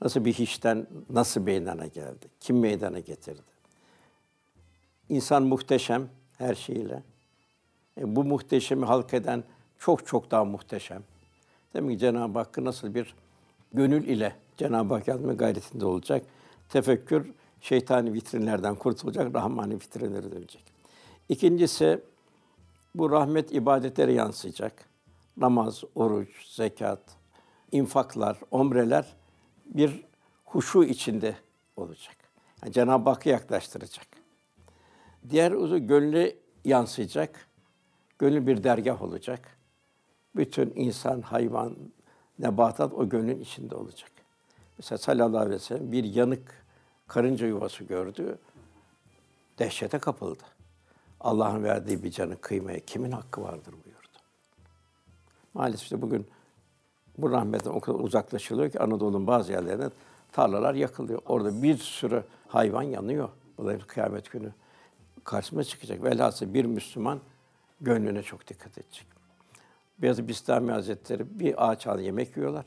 Nasıl 0.00 0.24
bir 0.24 0.32
hiçten 0.32 0.86
nasıl 1.10 1.40
meydana 1.40 1.86
geldi? 1.86 2.26
Kim 2.40 2.58
meydana 2.58 2.98
getirdi? 2.98 3.50
İnsan 5.08 5.42
muhteşem 5.42 6.08
her 6.38 6.54
şeyiyle. 6.54 7.02
E, 8.00 8.16
bu 8.16 8.24
muhteşemi 8.24 8.84
halk 8.84 9.14
eden 9.14 9.44
çok 9.78 10.06
çok 10.06 10.30
daha 10.30 10.44
muhteşem. 10.44 11.02
Demek 11.74 11.90
ki 11.90 11.98
Cenab-ı 11.98 12.38
Hakk'ı 12.38 12.64
nasıl 12.64 12.94
bir 12.94 13.14
gönül 13.72 14.08
ile 14.08 14.36
Cenab-ı 14.56 14.94
Hak 14.94 15.08
yazma 15.08 15.32
gayretinde 15.32 15.86
olacak. 15.86 16.26
Tefekkür 16.68 17.32
şeytani 17.60 18.12
vitrinlerden 18.12 18.74
kurtulacak, 18.74 19.34
rahmani 19.34 19.74
vitrinlere 19.74 20.32
dönecek. 20.32 20.64
İkincisi 21.28 22.00
bu 22.94 23.10
rahmet 23.10 23.52
ibadetlere 23.52 24.12
yansıyacak. 24.12 24.84
Namaz, 25.36 25.84
oruç, 25.94 26.46
zekat, 26.46 27.00
infaklar, 27.72 28.38
omreler 28.50 29.16
bir 29.66 30.04
huşu 30.44 30.84
içinde 30.84 31.36
olacak. 31.76 32.16
Yani 32.62 32.72
Cenab-ı 32.72 33.10
Hakk'a 33.10 33.30
yaklaştıracak. 33.30 34.06
Diğer 35.30 35.52
uzu 35.52 35.86
gönlü 35.86 36.36
yansıyacak. 36.64 37.46
Gönül 38.18 38.46
bir 38.46 38.64
dergah 38.64 39.02
olacak. 39.02 39.59
Bütün 40.36 40.72
insan, 40.76 41.22
hayvan, 41.22 41.76
nebatat 42.38 42.92
o 42.92 43.08
gönlün 43.08 43.40
içinde 43.40 43.74
olacak. 43.74 44.10
Mesela 44.78 44.98
sallallahu 44.98 45.38
aleyhi 45.38 45.54
ve 45.54 45.58
sellem 45.58 45.92
bir 45.92 46.04
yanık 46.04 46.64
karınca 47.08 47.46
yuvası 47.46 47.84
gördü. 47.84 48.38
Dehşete 49.58 49.98
kapıldı. 49.98 50.42
Allah'ın 51.20 51.64
verdiği 51.64 52.02
bir 52.02 52.10
canı 52.10 52.40
kıymaya 52.40 52.80
kimin 52.80 53.10
hakkı 53.10 53.42
vardır 53.42 53.72
buyurdu. 53.72 54.18
Maalesef 55.54 55.90
de 55.90 56.02
bugün 56.02 56.26
bu 57.18 57.30
rahmetten 57.30 57.70
o 57.70 57.80
kadar 57.80 57.98
uzaklaşılıyor 57.98 58.70
ki 58.70 58.80
Anadolu'nun 58.80 59.26
bazı 59.26 59.52
yerlerinde 59.52 59.90
tarlalar 60.32 60.74
yakılıyor. 60.74 61.22
Orada 61.26 61.62
bir 61.62 61.78
sürü 61.78 62.24
hayvan 62.48 62.82
yanıyor. 62.82 63.28
Bu 63.58 63.66
da 63.66 63.78
kıyamet 63.78 64.32
günü 64.32 64.52
karşıma 65.24 65.64
çıkacak. 65.64 66.04
Velhasıl 66.04 66.54
bir 66.54 66.64
Müslüman 66.64 67.20
gönlüne 67.80 68.22
çok 68.22 68.48
dikkat 68.48 68.78
edecek. 68.78 69.19
Beyazıt 70.02 70.28
Bistami 70.28 70.72
Hazretleri 70.72 71.40
bir 71.40 71.70
ağaç 71.70 71.86
al 71.86 72.00
yemek 72.00 72.36
yiyorlar. 72.36 72.66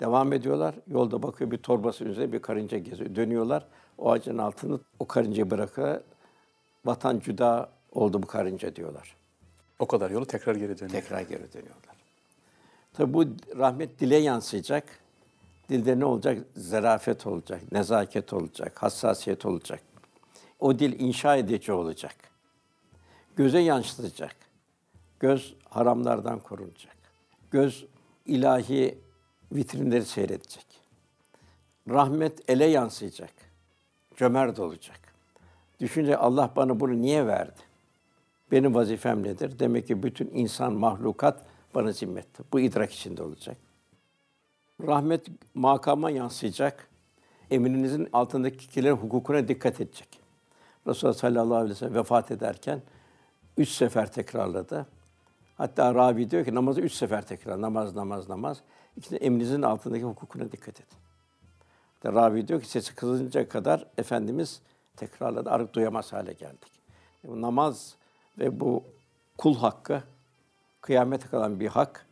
Devam 0.00 0.32
ediyorlar. 0.32 0.74
Yolda 0.86 1.22
bakıyor 1.22 1.50
bir 1.50 1.58
torbası 1.58 2.04
üzerinde 2.04 2.32
bir 2.32 2.42
karınca 2.42 2.78
geziyor. 2.78 3.14
Dönüyorlar. 3.14 3.66
O 3.98 4.10
ağacın 4.10 4.38
altını 4.38 4.80
o 4.98 5.06
karıncayı 5.06 5.50
bırakıyor. 5.50 6.00
Vatan 6.84 7.18
cüda 7.18 7.68
oldu 7.92 8.22
bu 8.22 8.26
karınca 8.26 8.76
diyorlar. 8.76 9.16
O 9.78 9.86
kadar 9.86 10.10
yolu 10.10 10.26
tekrar 10.26 10.54
geri 10.54 10.78
dönüyor. 10.78 11.02
Tekrar 11.02 11.20
geri 11.20 11.52
dönüyorlar. 11.52 11.96
Tabi 12.92 13.14
bu 13.14 13.24
rahmet 13.58 14.00
dile 14.00 14.16
yansıyacak. 14.16 14.84
Dilde 15.68 16.00
ne 16.00 16.04
olacak? 16.04 16.38
Zerafet 16.56 17.26
olacak, 17.26 17.72
nezaket 17.72 18.32
olacak, 18.32 18.82
hassasiyet 18.82 19.46
olacak. 19.46 19.80
O 20.60 20.78
dil 20.78 21.00
inşa 21.00 21.36
edici 21.36 21.72
olacak. 21.72 22.14
Göze 23.36 23.58
yansıtacak. 23.58 24.36
Göz 25.20 25.54
haramlardan 25.70 26.38
korunacak. 26.38 26.96
Göz 27.50 27.86
ilahi 28.26 28.98
vitrinleri 29.52 30.04
seyredecek. 30.04 30.66
Rahmet 31.88 32.50
ele 32.50 32.64
yansıyacak. 32.64 33.30
Cömert 34.16 34.58
olacak. 34.58 35.00
Düşünce 35.80 36.16
Allah 36.16 36.50
bana 36.56 36.80
bunu 36.80 37.02
niye 37.02 37.26
verdi? 37.26 37.60
Benim 38.52 38.74
vazifem 38.74 39.22
nedir? 39.22 39.58
Demek 39.58 39.86
ki 39.86 40.02
bütün 40.02 40.30
insan, 40.32 40.72
mahlukat 40.72 41.44
bana 41.74 41.92
zimmette. 41.92 42.42
Bu 42.52 42.60
idrak 42.60 42.92
içinde 42.92 43.22
olacak. 43.22 43.56
Rahmet 44.86 45.26
makama 45.54 46.10
yansıyacak. 46.10 46.88
Emrinizin 47.50 48.08
altındaki 48.12 48.66
kişilerin 48.66 48.96
hukukuna 48.96 49.48
dikkat 49.48 49.80
edecek. 49.80 50.08
Resulullah 50.86 51.14
sallallahu 51.16 51.54
aleyhi 51.54 51.70
ve 51.70 51.74
sellem 51.74 51.94
vefat 51.94 52.30
ederken 52.30 52.82
üç 53.56 53.68
sefer 53.68 54.12
tekrarladı. 54.12 54.86
Hatta 55.60 55.94
Rabi 55.94 56.30
diyor 56.30 56.44
ki 56.44 56.54
namazı 56.54 56.80
üç 56.80 56.92
sefer 56.92 57.26
tekrar. 57.26 57.60
Namaz, 57.60 57.94
namaz, 57.94 58.28
namaz. 58.28 58.60
İkisi 58.96 59.16
emrinizin 59.16 59.62
altındaki 59.62 60.04
hukukuna 60.04 60.52
dikkat 60.52 60.80
edin. 60.80 60.98
İşte 61.94 62.12
Rabi 62.12 62.48
diyor 62.48 62.60
ki 62.60 62.68
sesi 62.68 62.94
kızınca 62.94 63.48
kadar 63.48 63.86
Efendimiz 63.98 64.60
tekrarladı. 64.96 65.50
Artık 65.50 65.74
duyamaz 65.74 66.12
hale 66.12 66.32
geldik. 66.32 66.72
Yani 67.24 67.42
namaz 67.42 67.94
ve 68.38 68.60
bu 68.60 68.84
kul 69.38 69.56
hakkı 69.56 70.02
kıyamete 70.80 71.28
kalan 71.28 71.60
bir 71.60 71.68
hak. 71.68 72.06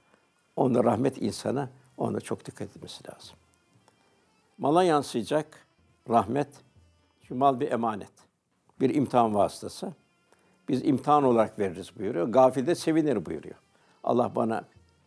Onda 0.57 0.84
rahmet 0.84 1.22
insana, 1.22 1.70
onda 1.96 2.20
çok 2.20 2.44
dikkat 2.44 2.76
etmesi 2.76 3.09
lazım. 3.09 3.36
Mala 4.59 4.82
yansıyacak 4.82 5.66
rahmet. 6.09 6.49
Çünkü 7.20 7.34
mal 7.34 7.61
bir 7.61 7.72
emanet. 7.72 8.12
Bir 8.80 8.94
imtihan 8.94 9.34
vasıtası. 9.34 9.92
Biz 10.69 10.85
imtihan 10.85 11.25
olarak 11.25 11.59
veririz 11.59 11.99
buyuruyor. 11.99 12.29
Gafil 12.29 12.66
de 12.66 12.75
sevinir 12.75 13.27
buyuruyor. 13.27 13.55
Allah 14.05 14.35
bana 14.35 14.64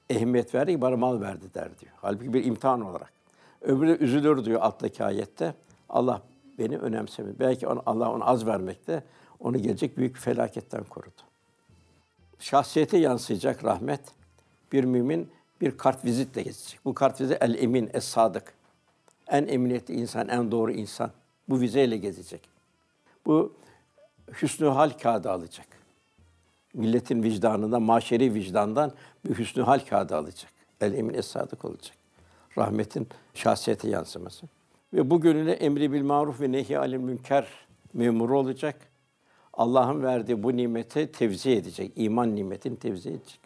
ehemmiyet 0.10 0.56
verdi, 0.56 0.82
bana 0.82 0.98
mal 0.98 1.22
verdi 1.22 1.54
der 1.54 1.80
diyor. 1.80 1.92
Halbuki 2.02 2.34
bir 2.34 2.46
imtihan 2.46 2.82
olarak. 2.82 3.14
Öbürü 3.62 3.98
üzülür 3.98 4.46
diyor 4.46 4.62
alttaki 4.62 5.04
ayette. 5.04 5.54
Allah 5.90 6.22
beni 6.60 6.78
önemsemiyor. 6.78 7.40
Belki 7.40 7.68
onu, 7.68 7.84
Allah 7.86 8.12
onu 8.12 8.30
az 8.30 8.46
vermekte, 8.46 9.04
onu 9.40 9.58
gelecek 9.58 9.98
büyük 9.98 10.18
felaketten 10.18 10.84
korudu. 10.84 11.22
Şahsiyete 12.40 12.98
yansıyacak 12.98 13.64
rahmet. 13.64 14.02
Bir 14.72 14.84
mümin 14.84 15.30
bir 15.62 15.78
kart 15.78 16.06
vizitle 16.06 16.42
geçecek. 16.42 16.80
Bu 16.86 16.94
kart 16.94 17.22
vizit 17.22 17.38
el 17.42 17.56
emin, 17.64 17.90
es 17.94 18.04
sadık. 18.04 18.54
En 19.28 19.48
emniyetli 19.48 19.94
insan, 19.94 20.28
en 20.28 20.52
doğru 20.52 20.72
insan. 20.72 21.12
Bu 21.50 21.60
vizeyle 21.62 21.98
gezecek. 21.98 22.50
Bu 23.26 23.54
hüsnü 24.42 24.68
hal 24.68 24.90
kağıdı 24.90 25.32
alacak. 25.32 25.68
Milletin 26.74 27.24
vicdanından, 27.24 27.82
maşeri 27.82 28.34
vicdandan 28.34 28.92
bir 29.26 29.38
hüsnü 29.38 29.64
hal 29.64 29.80
kağıdı 29.80 30.16
alacak. 30.16 30.52
El 30.82 30.94
emin, 30.94 31.14
es 31.14 31.36
olacak. 31.36 31.96
Rahmetin 32.58 33.08
şahsiyete 33.34 33.90
yansıması. 33.90 34.46
Ve 34.94 35.10
bu 35.10 35.22
gönüle 35.22 35.52
emri 35.52 35.92
bil 35.92 36.02
maruf 36.02 36.42
ve 36.42 36.52
nehi 36.52 36.80
alil 36.80 36.98
münker 36.98 37.48
memuru 37.94 38.40
olacak. 38.40 38.76
Allah'ın 39.54 40.04
verdiği 40.04 40.44
bu 40.44 40.58
nimeti 40.58 41.12
tevzi 41.12 41.52
edecek. 41.52 41.92
İman 41.96 42.36
nimetini 42.36 42.76
tevzi 42.76 43.10
edecek. 43.10 43.40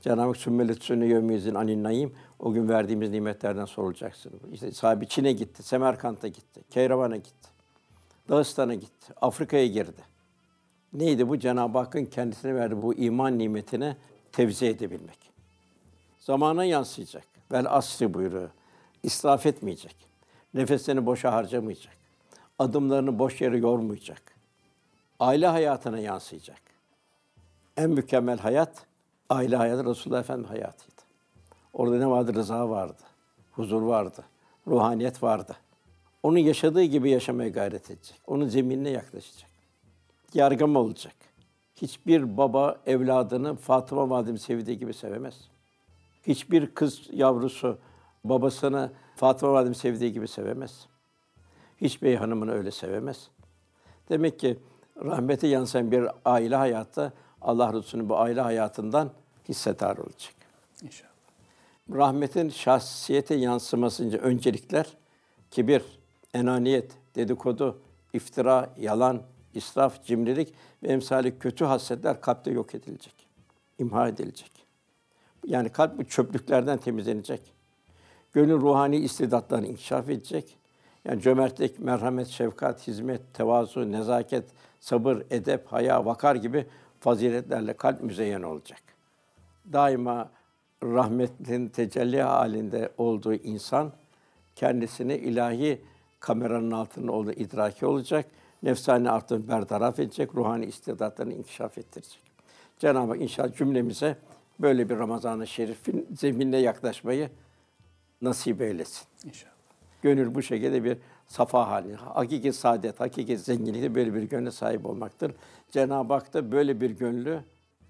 Cenab-ı 0.00 0.20
Hak 0.20 0.36
sümmelet 0.36 0.82
sünne 0.82 1.06
yevmiyizin 1.06 1.54
anin. 1.54 2.14
O 2.38 2.52
gün 2.52 2.68
verdiğimiz 2.68 3.10
nimetlerden 3.10 3.64
sorulacaksın. 3.64 4.32
İşte 4.52 4.72
sahibi 4.72 5.08
Çin'e 5.08 5.32
gitti, 5.32 5.62
Semerkant'a 5.62 6.28
gitti, 6.28 6.60
Keyravan'a 6.70 7.16
gitti. 7.16 7.53
Dağıstan'a 8.28 8.74
gitti, 8.74 9.12
Afrika'ya 9.20 9.66
girdi. 9.66 10.02
Neydi 10.92 11.28
bu? 11.28 11.38
Cenab-ı 11.38 11.78
Hakk'ın 11.78 12.04
kendisine 12.04 12.54
verdiği 12.54 12.82
bu 12.82 12.94
iman 12.94 13.38
nimetine 13.38 13.96
tevzi 14.32 14.66
edebilmek. 14.66 15.18
Zamana 16.18 16.64
yansıyacak. 16.64 17.24
Vel 17.52 17.66
asri 17.68 18.14
buyuruyor. 18.14 18.50
İsraf 19.02 19.46
etmeyecek. 19.46 19.96
Nefeslerini 20.54 21.06
boşa 21.06 21.32
harcamayacak. 21.32 21.96
Adımlarını 22.58 23.18
boş 23.18 23.40
yere 23.40 23.58
yormayacak. 23.58 24.22
Aile 25.20 25.46
hayatına 25.46 25.98
yansıyacak. 25.98 26.60
En 27.76 27.90
mükemmel 27.90 28.38
hayat, 28.38 28.86
aile 29.30 29.56
hayatı 29.56 29.84
Resulullah 29.84 30.20
Efendimiz 30.20 30.50
hayatıydı. 30.50 31.02
Orada 31.72 31.98
ne 31.98 32.10
vardı? 32.10 32.34
Rıza 32.34 32.70
vardı, 32.70 33.02
huzur 33.52 33.82
vardı, 33.82 34.24
ruhaniyet 34.66 35.22
vardı. 35.22 35.56
Onu 36.24 36.38
yaşadığı 36.38 36.82
gibi 36.82 37.10
yaşamaya 37.10 37.48
gayret 37.48 37.90
edecek. 37.90 38.20
Onun 38.26 38.48
zeminine 38.48 38.90
yaklaşacak. 38.90 39.50
Yargım 40.34 40.76
olacak. 40.76 41.14
Hiçbir 41.76 42.36
baba 42.36 42.80
evladını 42.86 43.56
Fatıma 43.56 44.10
Validem 44.10 44.38
sevdiği 44.38 44.78
gibi 44.78 44.94
sevemez. 44.94 45.34
Hiçbir 46.26 46.74
kız 46.74 47.02
yavrusu 47.12 47.78
babasını 48.24 48.92
Fatıma 49.16 49.52
Validem 49.52 49.74
sevdiği 49.74 50.12
gibi 50.12 50.28
sevemez. 50.28 50.86
Hiç 51.80 52.02
bey 52.02 52.16
hanımını 52.16 52.52
öyle 52.52 52.70
sevemez. 52.70 53.28
Demek 54.08 54.38
ki 54.38 54.58
rahmete 55.04 55.46
yansıyan 55.46 55.92
bir 55.92 56.08
aile 56.24 56.56
hayatta 56.56 57.12
Allah 57.40 57.72
Resulü'nün 57.72 58.08
bu 58.08 58.18
aile 58.18 58.40
hayatından 58.40 59.10
hissedar 59.48 59.96
olacak. 59.96 60.34
İnşallah. 60.82 61.10
Rahmetin 61.92 62.48
şahsiyete 62.48 63.34
yansımasınca 63.34 64.18
öncelikler 64.18 64.96
kibir, 65.50 65.82
enaniyet, 66.34 66.92
dedikodu, 67.16 67.78
iftira, 68.12 68.70
yalan, 68.78 69.22
israf, 69.54 70.04
cimrilik 70.04 70.54
ve 70.82 70.88
emsali 70.88 71.38
kötü 71.38 71.64
hasletler 71.64 72.20
kalpte 72.20 72.50
yok 72.50 72.74
edilecek. 72.74 73.14
imha 73.78 74.08
edilecek. 74.08 74.50
Yani 75.46 75.68
kalp 75.68 75.98
bu 75.98 76.04
çöplüklerden 76.04 76.78
temizlenecek. 76.78 77.40
Gönül 78.32 78.60
ruhani 78.60 78.96
istidatlarını 78.96 79.66
inkişaf 79.66 80.08
edecek. 80.08 80.56
Yani 81.04 81.20
cömertlik, 81.22 81.78
merhamet, 81.78 82.28
şefkat, 82.28 82.86
hizmet, 82.86 83.34
tevazu, 83.34 83.92
nezaket, 83.92 84.44
sabır, 84.80 85.22
edep, 85.30 85.66
haya, 85.66 86.04
vakar 86.04 86.34
gibi 86.34 86.66
faziletlerle 87.00 87.72
kalp 87.72 88.02
müzeyyen 88.02 88.42
olacak. 88.42 88.82
Daima 89.72 90.30
rahmetin 90.82 91.68
tecelli 91.68 92.22
halinde 92.22 92.92
olduğu 92.98 93.34
insan 93.34 93.92
kendisini 94.56 95.14
ilahi 95.14 95.80
kameranın 96.24 96.70
altında 96.70 97.12
olduğu 97.12 97.32
idraki 97.32 97.86
olacak. 97.86 98.26
Nefsani 98.62 99.10
artığı 99.10 99.48
bertaraf 99.48 99.98
edecek, 99.98 100.34
ruhani 100.34 100.66
istidatlarını 100.66 101.32
inkişaf 101.32 101.78
ettirecek. 101.78 102.22
Cenab-ı 102.78 103.12
Hak 103.12 103.20
inşallah 103.20 103.56
cümlemize 103.56 104.16
böyle 104.60 104.88
bir 104.88 104.98
Ramazan-ı 104.98 105.46
Şerif'in 105.46 106.06
zeminine 106.16 106.56
yaklaşmayı 106.56 107.30
nasip 108.22 108.60
eylesin. 108.60 109.06
İnşallah. 109.24 109.54
Gönül 110.02 110.34
bu 110.34 110.42
şekilde 110.42 110.84
bir 110.84 110.98
safa 111.28 111.70
hali, 111.70 111.94
hakiki 111.94 112.52
saadet, 112.52 113.00
hakiki 113.00 113.38
zenginlikte 113.38 113.94
böyle 113.94 114.14
bir 114.14 114.22
gönle 114.22 114.50
sahip 114.50 114.86
olmaktır. 114.86 115.32
Cenab-ı 115.70 116.12
Hak 116.12 116.34
da 116.34 116.52
böyle 116.52 116.80
bir 116.80 116.90
gönlü 116.90 117.40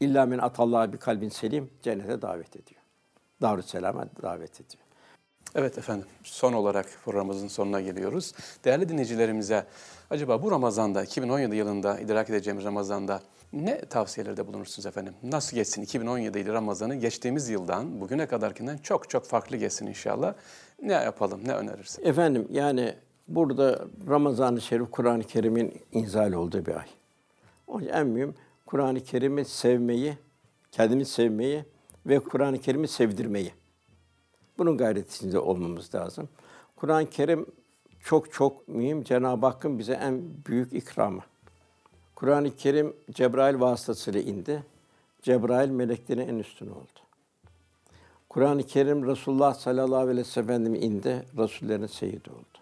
illa 0.01 0.27
min 0.27 0.39
atallahi 0.39 0.93
bir 0.93 0.99
kalbin 0.99 1.29
selim 1.29 1.71
cennete 1.83 2.23
davet 2.23 2.57
ediyor. 2.57 2.81
Darüsselam'a 3.43 4.07
davet 4.23 4.61
ediyor. 4.61 4.84
Evet 5.55 5.79
efendim, 5.79 6.07
son 6.25 6.53
olarak 6.53 6.87
programımızın 7.05 7.49
sonuna 7.49 7.81
geliyoruz. 7.81 8.33
Değerli 8.65 8.89
dinleyicilerimize 8.89 9.67
acaba 10.11 10.43
bu 10.43 10.51
Ramazan'da, 10.51 11.03
2017 11.03 11.57
yılında 11.57 12.01
idrak 12.01 12.31
edeceğimiz 12.31 12.65
Ramazan'da 12.65 13.21
ne 13.53 13.81
tavsiyelerde 13.81 14.47
bulunursunuz 14.47 14.87
efendim? 14.87 15.15
Nasıl 15.23 15.57
geçsin 15.57 15.83
2017 15.83 16.39
yılı 16.39 16.53
Ramazan'ı 16.53 16.95
geçtiğimiz 16.95 17.49
yıldan 17.49 18.01
bugüne 18.01 18.27
kadarkinden 18.27 18.79
çok 18.79 19.11
çok 19.11 19.27
farklı 19.27 19.57
geçsin 19.57 19.87
inşallah. 19.87 20.35
Ne 20.83 20.93
yapalım, 20.93 21.41
ne 21.45 21.53
önerirsin? 21.53 22.07
Efendim 22.07 22.49
yani 22.51 22.95
burada 23.29 23.85
Ramazan-ı 24.09 24.61
Şerif 24.61 24.91
Kur'an-ı 24.91 25.25
Kerim'in 25.25 25.83
inzal 25.93 26.33
olduğu 26.33 26.67
bir 26.67 26.75
ay. 26.75 26.87
O 27.67 27.81
en 27.81 28.07
mühim 28.07 28.35
Kur'an-ı 28.67 29.01
Kerim'i 29.01 29.45
sevmeyi, 29.45 30.19
kendini 30.71 31.05
sevmeyi 31.05 31.65
ve 32.07 32.19
Kur'an-ı 32.19 32.59
Kerim'i 32.59 32.89
sevdirmeyi. 32.89 33.53
Bunun 34.59 34.77
gayretinde 34.77 35.39
olmamız 35.39 35.95
lazım. 35.95 36.29
Kur'an-ı 36.77 37.11
Kerim 37.11 37.47
çok 38.01 38.33
çok 38.33 38.69
mühim. 38.69 39.03
Cenab-ı 39.03 39.47
Hakk'ın 39.47 39.79
bize 39.79 39.93
en 39.93 40.23
büyük 40.47 40.73
ikramı. 40.73 41.21
Kur'an-ı 42.15 42.57
Kerim 42.57 42.97
Cebrail 43.11 43.61
vasıtasıyla 43.61 44.21
indi. 44.21 44.65
Cebrail 45.23 45.71
meleklerin 45.71 46.29
en 46.29 46.39
üstün 46.39 46.67
oldu. 46.67 47.01
Kur'an-ı 48.29 48.63
Kerim 48.63 49.07
Resulullah 49.07 49.55
sallallahu 49.55 49.97
aleyhi 49.97 50.19
ve 50.19 50.25
sellem 50.25 50.75
indi. 50.75 51.27
Resullerin 51.39 51.87
seyidi 51.87 52.31
oldu. 52.31 52.59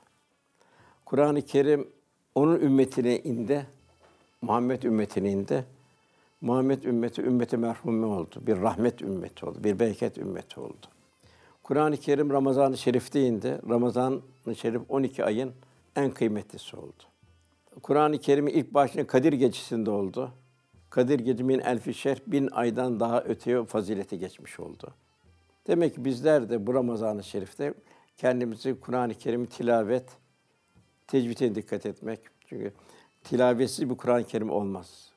Kur'an-ı 1.05 1.43
Kerim 1.43 1.89
onun 2.35 2.61
ümmetine 2.61 3.19
indi. 3.19 3.67
Muhammed 4.43 4.83
ümmetine 4.83 5.31
indi. 5.31 5.65
Muhammed 6.41 6.83
ümmeti 6.83 7.23
ümmeti 7.23 7.57
merhume 7.57 8.07
oldu. 8.07 8.43
Bir 8.47 8.61
rahmet 8.61 9.03
ümmeti 9.03 9.47
oldu. 9.47 9.59
Bir 9.65 9.79
bereket 9.79 10.19
ümmeti 10.19 10.61
oldu. 10.61 10.87
Kur'an-ı 11.63 11.97
Kerim 11.97 12.31
Ramazan-ı 12.31 12.79
Şerif'te 12.79 13.27
indi. 13.27 13.61
Ramazan-ı 13.69 14.57
Şerif 14.57 14.83
12 14.89 15.25
ayın 15.25 15.53
en 15.97 16.11
kıymetlisi 16.11 16.77
oldu. 16.77 17.03
Kur'an-ı 17.83 18.19
Kerim 18.19 18.49
ilk 18.49 18.75
başına 18.75 19.07
Kadir 19.07 19.33
Gecesi'nde 19.33 19.91
oldu. 19.91 20.33
Kadir 20.91 21.19
Gecesi 21.19 21.45
min 21.45 21.59
elfi 21.59 21.95
şer 21.95 22.19
bin 22.27 22.49
aydan 22.53 23.01
daha 23.01 23.23
öteye 23.23 23.65
fazileti 23.65 24.19
geçmiş 24.19 24.61
oldu. 24.61 24.95
Demek 25.67 25.95
ki 25.95 26.05
bizler 26.05 26.51
de 26.51 26.67
bu 26.67 26.75
Ramazan-ı 26.75 27.25
Şerif'te 27.25 27.75
kendimizi 28.17 28.81
Kur'an-ı 28.81 29.15
Kerim'i 29.15 29.47
tilavet, 29.47 30.11
tecvide 31.07 31.55
dikkat 31.55 31.87
etmek. 31.87 32.21
Çünkü 32.47 32.73
tilavetsiz 33.25 33.91
bir 33.91 33.97
Kur'an-ı 33.97 34.25
Kerim 34.25 34.51
olmaz. 34.51 35.13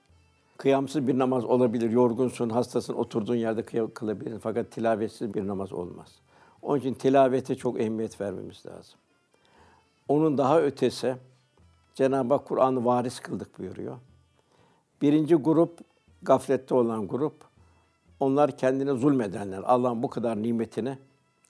Kıyamsız 0.57 1.07
bir 1.07 1.19
namaz 1.19 1.45
olabilir. 1.45 1.89
Yorgunsun, 1.89 2.49
hastasın, 2.49 2.93
oturduğun 2.93 3.35
yerde 3.35 3.89
kılabilirsin. 3.93 4.39
Fakat 4.39 4.71
tilavetsiz 4.71 5.33
bir 5.33 5.47
namaz 5.47 5.73
olmaz. 5.73 6.19
Onun 6.66 6.80
için 6.80 6.93
tilavete 6.93 7.55
çok 7.55 7.80
ehemmiyet 7.80 8.22
vermemiz 8.22 8.66
lazım. 8.66 8.99
Onun 10.07 10.38
daha 10.38 10.61
ötesi, 10.61 11.16
Cenab-ı 11.95 12.34
Hak 12.34 12.45
Kur'an'ı 12.45 12.86
varis 12.86 13.20
kıldık 13.20 13.59
buyuruyor. 13.59 13.97
Birinci 15.01 15.36
grup, 15.36 15.80
gaflette 16.22 16.76
olan 16.76 17.07
grup, 17.07 17.36
onlar 18.20 18.57
kendine 18.57 18.93
zulmedenler, 18.93 19.61
Allah'ın 19.66 20.03
bu 20.03 20.09
kadar 20.09 20.43
nimetini 20.43 20.97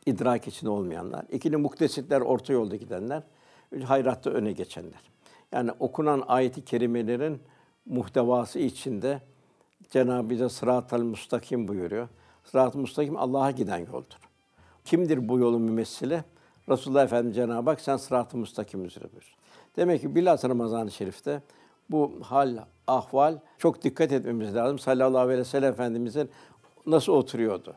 idrak 0.06 0.48
içinde 0.48 0.70
olmayanlar. 0.70 1.26
İkinci 1.32 1.58
muktesitler, 1.58 2.22
orta 2.22 2.54
yolda 2.54 2.76
gidenler. 2.76 3.24
Üç, 3.72 3.84
hayratta 3.84 4.30
öne 4.30 4.52
geçenler. 4.52 5.02
Yani 5.52 5.72
okunan 5.80 6.24
ayeti 6.28 6.66
kerimelerin 6.66 7.42
muhtevası 7.86 8.60
içinde 8.60 9.22
Cenab-ı 9.90 10.30
bize 10.30 10.50
sırat-ı 10.50 11.00
müstakim 11.00 11.68
buyuruyor. 11.68 12.08
Sırat-ı 12.44 12.78
müstakim 12.78 13.18
Allah'a 13.18 13.52
giden 13.52 13.78
yoldur. 13.78 14.26
Kimdir 14.86 15.30
bu 15.30 15.40
yolun 15.40 15.62
mümessili? 15.62 16.24
Resulullah 16.70 17.04
Efendimiz 17.04 17.36
Cenab-ı 17.36 17.70
Hak 17.70 17.82
sen 17.82 17.98
sırat-ı 17.98 18.38
müstakim 18.38 18.86
üzere 18.86 19.04
buyur. 19.12 19.36
Demek 19.76 20.02
ki 20.02 20.16
bilhassa 20.16 20.50
Ramazan-ı 20.50 20.92
Şerif'te 20.92 21.42
bu 21.90 22.20
hal, 22.24 22.58
ahval 22.88 23.40
çok 23.58 23.84
dikkat 23.84 24.12
etmemiz 24.12 24.56
lazım. 24.56 24.80
Sallallahu 24.80 25.22
aleyhi 25.22 25.40
ve 25.40 25.46
sellem 25.46 25.74
Efendimizin 25.74 26.30
nasıl 26.86 27.14
oturuyordu? 27.14 27.76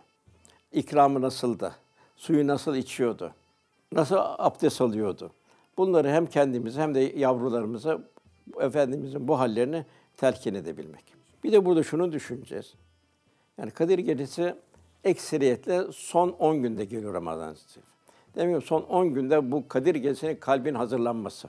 İkramı 0.72 1.20
nasıldı? 1.20 1.74
Suyu 2.16 2.46
nasıl 2.46 2.76
içiyordu? 2.76 3.32
Nasıl 3.92 4.16
abdest 4.18 4.80
alıyordu? 4.80 5.30
Bunları 5.76 6.08
hem 6.10 6.26
kendimize 6.26 6.80
hem 6.80 6.94
de 6.94 7.00
yavrularımıza 7.00 7.98
Efendimizin 8.60 9.28
bu 9.28 9.38
hallerini 9.38 9.84
telkin 10.16 10.54
edebilmek. 10.54 11.04
Bir 11.44 11.52
de 11.52 11.64
burada 11.64 11.82
şunu 11.82 12.12
düşüneceğiz. 12.12 12.74
Yani 13.58 13.70
Kadir 13.70 13.98
Gecesi 13.98 14.54
ekseriyetle 15.04 15.92
son 15.92 16.28
10 16.28 16.62
günde 16.62 16.84
geliyor 16.84 17.14
Ramazan 17.14 17.54
Şerif. 17.54 18.60
Ki 18.60 18.66
son 18.66 18.82
10 18.82 19.14
günde 19.14 19.50
bu 19.50 19.68
Kadir 19.68 19.94
Gecesi'nin 19.94 20.36
kalbin 20.36 20.74
hazırlanması. 20.74 21.48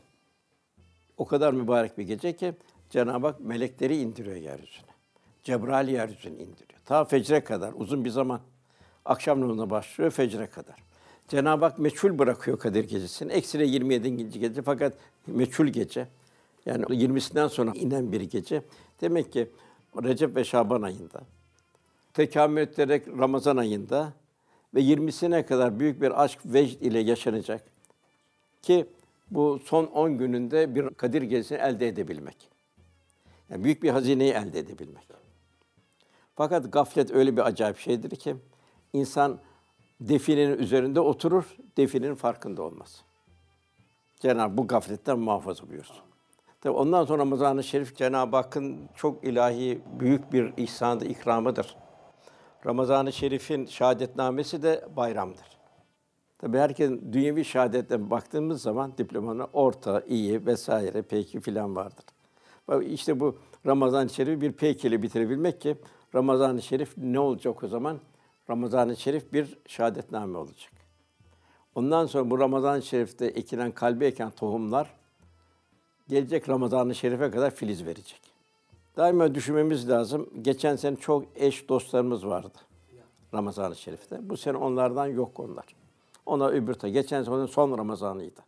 O 1.17 1.25
kadar 1.25 1.53
mübarek 1.53 1.97
bir 1.97 2.03
gece 2.03 2.35
ki 2.35 2.53
Cenab-ı 2.89 3.27
Hak 3.27 3.39
melekleri 3.39 3.97
indiriyor 3.97 4.35
yeryüzüne. 4.35 4.89
Cebrail 5.43 5.87
yeryüzüne 5.87 6.33
indiriyor. 6.33 6.79
Ta 6.85 7.05
fecre 7.05 7.43
kadar 7.43 7.73
uzun 7.75 8.05
bir 8.05 8.09
zaman. 8.09 8.41
Akşam 9.05 9.41
namazına 9.41 9.69
başlıyor 9.69 10.11
fecre 10.11 10.47
kadar. 10.47 10.75
Cenab-ı 11.27 11.65
Hak 11.65 11.79
meçhul 11.79 12.19
bırakıyor 12.19 12.59
Kadir 12.59 12.83
Gecesi'ni. 12.83 13.31
Eksire 13.31 13.67
27. 13.67 14.39
gece 14.39 14.61
fakat 14.61 14.93
meçhul 15.27 15.67
gece. 15.67 16.07
Yani 16.65 16.83
20'sinden 16.83 17.47
sonra 17.47 17.71
inen 17.75 18.11
bir 18.11 18.21
gece. 18.21 18.61
Demek 19.01 19.33
ki 19.33 19.49
Recep 20.03 20.35
ve 20.35 20.43
Şaban 20.43 20.81
ayında, 20.81 21.21
tekamül 22.19 22.61
ederek 22.61 23.07
Ramazan 23.07 23.57
ayında 23.57 24.13
ve 24.75 24.81
20'sine 24.81 25.45
kadar 25.45 25.79
büyük 25.79 26.01
bir 26.01 26.23
aşk 26.23 26.39
vecd 26.45 26.81
ile 26.81 26.99
yaşanacak. 26.99 27.63
Ki 28.61 28.85
bu 29.31 29.59
son 29.65 29.85
10 29.85 30.17
gününde 30.17 30.75
bir 30.75 30.89
Kadir 30.89 31.21
Gecesi'ni 31.21 31.57
elde 31.57 31.87
edebilmek. 31.87 32.49
Yani 33.49 33.63
büyük 33.63 33.83
bir 33.83 33.89
hazineyi 33.89 34.31
elde 34.31 34.59
edebilmek. 34.59 35.07
Fakat 36.35 36.73
gaflet 36.73 37.11
öyle 37.11 37.37
bir 37.37 37.41
acayip 37.41 37.77
şeydir 37.77 38.15
ki 38.15 38.35
insan 38.93 39.39
definenin 40.01 40.57
üzerinde 40.57 40.99
oturur, 40.99 41.57
definenin 41.77 42.15
farkında 42.15 42.61
olmaz. 42.61 43.01
Cenab-ı 44.19 44.57
bu 44.57 44.67
gafletten 44.67 45.19
muhafaza 45.19 45.69
buyursun. 45.69 45.97
Tabi 46.61 46.73
ondan 46.73 47.05
sonra 47.05 47.21
Ramazan-ı 47.21 47.63
Şerif 47.63 47.95
Cenab-ı 47.95 48.35
Hakk'ın 48.35 48.89
çok 48.95 49.23
ilahi 49.23 49.81
büyük 49.99 50.33
bir 50.33 50.53
ihsanı, 50.57 51.05
ikramıdır. 51.05 51.75
Ramazan-ı 52.65 53.13
Şerif'in 53.13 53.65
şehadetnamesi 53.65 54.63
de 54.63 54.85
bayramdır. 54.95 55.59
Tabii 56.37 56.57
herkesin 56.57 57.13
dünyevi 57.13 57.45
şehadetten 57.45 58.09
baktığımız 58.09 58.61
zaman 58.61 58.93
diplomana 58.97 59.47
orta, 59.53 60.01
iyi 60.01 60.45
vesaire, 60.45 61.01
peki 61.01 61.39
filan 61.39 61.75
vardır. 61.75 62.05
İşte 62.81 63.19
bu 63.19 63.37
Ramazan-ı 63.65 64.09
Şerif'i 64.09 64.41
bir 64.41 64.51
peki 64.51 64.87
ile 64.87 65.01
bitirebilmek 65.01 65.61
ki 65.61 65.75
Ramazan-ı 66.15 66.61
Şerif 66.61 66.97
ne 66.97 67.19
olacak 67.19 67.63
o 67.63 67.67
zaman? 67.67 67.99
Ramazan-ı 68.49 68.97
Şerif 68.97 69.33
bir 69.33 69.57
şehadetname 69.67 70.37
olacak. 70.37 70.71
Ondan 71.75 72.05
sonra 72.05 72.29
bu 72.29 72.39
Ramazan-ı 72.39 72.81
Şerif'te 72.81 73.25
ekilen, 73.25 73.71
kalbe 73.71 74.07
eken 74.07 74.31
tohumlar 74.31 74.93
gelecek 76.07 76.49
Ramazan-ı 76.49 76.95
Şerif'e 76.95 77.31
kadar 77.31 77.55
filiz 77.55 77.85
verecek. 77.85 78.21
Daima 78.97 79.35
düşünmemiz 79.35 79.89
lazım. 79.89 80.29
Geçen 80.41 80.75
sene 80.75 80.95
çok 80.95 81.23
eş 81.35 81.69
dostlarımız 81.69 82.25
vardı 82.25 82.57
Ramazan-ı 83.33 83.75
Şerif'te. 83.75 84.29
Bu 84.29 84.37
sene 84.37 84.57
onlardan 84.57 85.07
yok 85.07 85.39
onlar. 85.39 85.65
Ona 86.25 86.47
öbür 86.47 86.73
ta. 86.73 86.87
Geçen 86.87 87.23
sene 87.23 87.47
son 87.47 87.77
Ramazanıydı. 87.77 88.41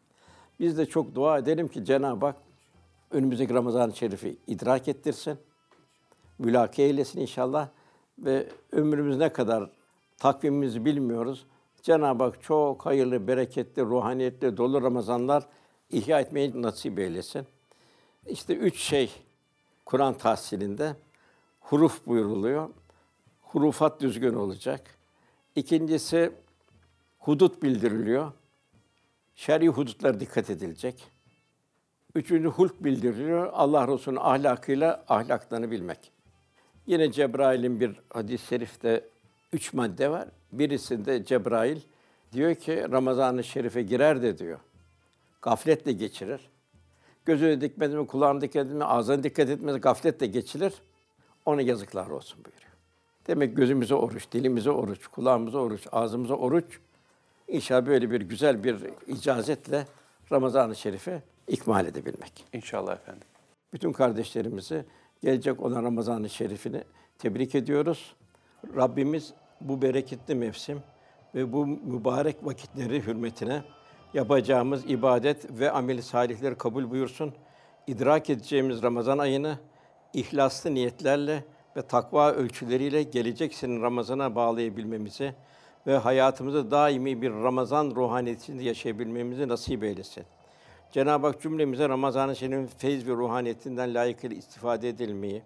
Biz 0.60 0.78
de 0.78 0.86
çok 0.86 1.16
dua 1.16 1.38
edelim 1.38 1.68
ki 1.68 1.86
Cenab-ı 1.86 2.26
Hak 2.26 2.36
önümüzdeki 3.12 3.54
Ramazan-ı 3.54 3.96
Şerif'i 3.96 4.38
idrak 4.48 4.88
ettirsin. 4.88 5.38
Mülaki 6.40 6.82
eylesin 6.82 7.20
inşallah. 7.20 7.68
Ve 8.20 8.48
ömrümüz 8.72 9.18
ne 9.18 9.34
kadar 9.34 9.70
takvimimizi 10.18 10.86
bilmiyoruz. 10.86 11.46
Cenab-ı 11.82 12.24
Hak 12.24 12.44
çok 12.44 12.86
hayırlı, 12.86 13.28
bereketli, 13.28 13.82
ruhaniyetli, 13.82 14.58
dolu 14.58 14.82
Ramazanlar 14.82 15.48
ihya 15.90 16.20
etmeyi 16.20 16.62
nasip 16.62 17.00
eylesin. 17.00 17.48
İşte 18.28 18.54
üç 18.54 18.80
şey 18.80 19.12
Kur'an 19.92 20.18
tahsilinde 20.18 20.96
huruf 21.60 22.08
buyuruluyor. 22.08 22.70
Hurufat 23.42 24.02
düzgün 24.02 24.34
olacak. 24.34 24.98
İkincisi 25.56 26.32
hudut 27.20 27.64
bildiriliyor. 27.64 28.32
Şer'i 29.36 29.68
hudutlar 29.68 30.20
dikkat 30.20 30.50
edilecek. 30.50 31.08
Üçüncü 32.16 32.48
hulk 32.48 32.84
bildiriliyor. 32.84 33.50
Allah 33.54 33.88
Resulü'nün 33.88 34.20
ahlakıyla 34.22 35.06
ahlaklarını 35.10 35.72
bilmek. 35.72 36.12
Yine 36.88 37.12
Cebrail'in 37.12 37.80
bir 37.80 38.02
hadis-i 38.10 38.48
şerifte 38.48 39.10
üç 39.54 39.74
madde 39.74 40.12
var. 40.12 40.30
Birisinde 40.52 41.26
Cebrail 41.26 41.80
diyor 42.34 42.56
ki 42.56 42.86
Ramazan-ı 42.92 43.44
Şerif'e 43.44 43.82
girer 43.82 44.22
de 44.22 44.38
diyor. 44.38 44.60
Gafletle 45.42 45.92
geçirir. 45.92 46.51
Gözüne 47.26 47.62
dikmedi 47.62 47.96
mi, 47.96 48.08
kulağına 48.08 48.42
dikkat 48.42 48.56
etmedi 48.56 48.78
mi, 48.78 48.84
ağzına 48.84 49.24
dikkat 49.24 49.50
etmedi, 49.50 49.80
gafletle 49.80 50.28
geçilir. 50.28 50.74
Ona 51.46 51.62
yazıklar 51.62 52.08
olsun 52.08 52.46
buyuruyor. 52.46 52.72
Demek 53.28 53.58
gözümüze 53.58 53.96
oruç, 53.96 54.32
dilimize 54.32 54.72
oruç, 54.72 55.08
kulağımıza 55.08 55.58
oruç, 55.58 55.88
ağzımıza 55.92 56.34
oruç. 56.34 56.80
İnşallah 57.48 57.86
böyle 57.86 58.12
bir 58.12 58.22
güzel 58.22 58.64
bir 58.64 58.78
icazetle 59.08 59.88
Ramazan-ı 60.32 60.76
Şerif'i 60.76 61.24
ikmal 61.48 61.86
edebilmek. 61.86 62.46
İnşallah 62.54 62.94
efendim. 62.94 63.28
Bütün 63.74 63.92
kardeşlerimizi 63.92 64.86
gelecek 65.24 65.62
olan 65.62 65.84
Ramazan-ı 65.84 66.30
Şerif'ini 66.30 66.84
tebrik 67.20 67.56
ediyoruz. 67.56 68.16
Rabbimiz 68.76 69.34
bu 69.62 69.82
bereketli 69.82 70.36
mevsim 70.36 70.80
ve 71.36 71.54
bu 71.54 71.66
mübarek 71.68 72.36
vakitleri 72.46 73.08
hürmetine 73.08 73.64
yapacağımız 74.14 74.90
ibadet 74.90 75.60
ve 75.60 75.72
amel 75.72 76.02
salihleri 76.02 76.56
kabul 76.56 76.90
buyursun. 76.90 77.34
İdrak 77.88 78.30
edeceğimiz 78.30 78.84
Ramazan 78.84 79.18
ayını 79.18 79.58
ihlaslı 80.14 80.74
niyetlerle 80.74 81.44
ve 81.78 81.82
takva 81.82 82.32
ölçüleriyle 82.32 83.04
gelecek 83.04 83.54
senin 83.54 83.82
Ramazan'a 83.82 84.36
bağlayabilmemizi 84.36 85.34
ve 85.88 85.98
hayatımızı 85.98 86.72
daimi 86.72 87.22
bir 87.22 87.32
Ramazan 87.32 87.92
ruhaniyetinde 87.96 88.64
yaşayabilmemizi 88.64 89.48
nasip 89.48 89.84
eylesin. 89.84 90.24
Cenab-ı 90.92 91.28
Hak 91.28 91.42
cümlemize 91.42 91.90
Ramazan-ı 91.90 92.36
Şerif'in 92.36 92.66
feyz 92.66 93.08
ve 93.08 93.12
ruhaniyetinden 93.12 93.94
layıkıyla 93.94 94.38
istifade 94.38 94.90
edilmeyi, 94.90 95.42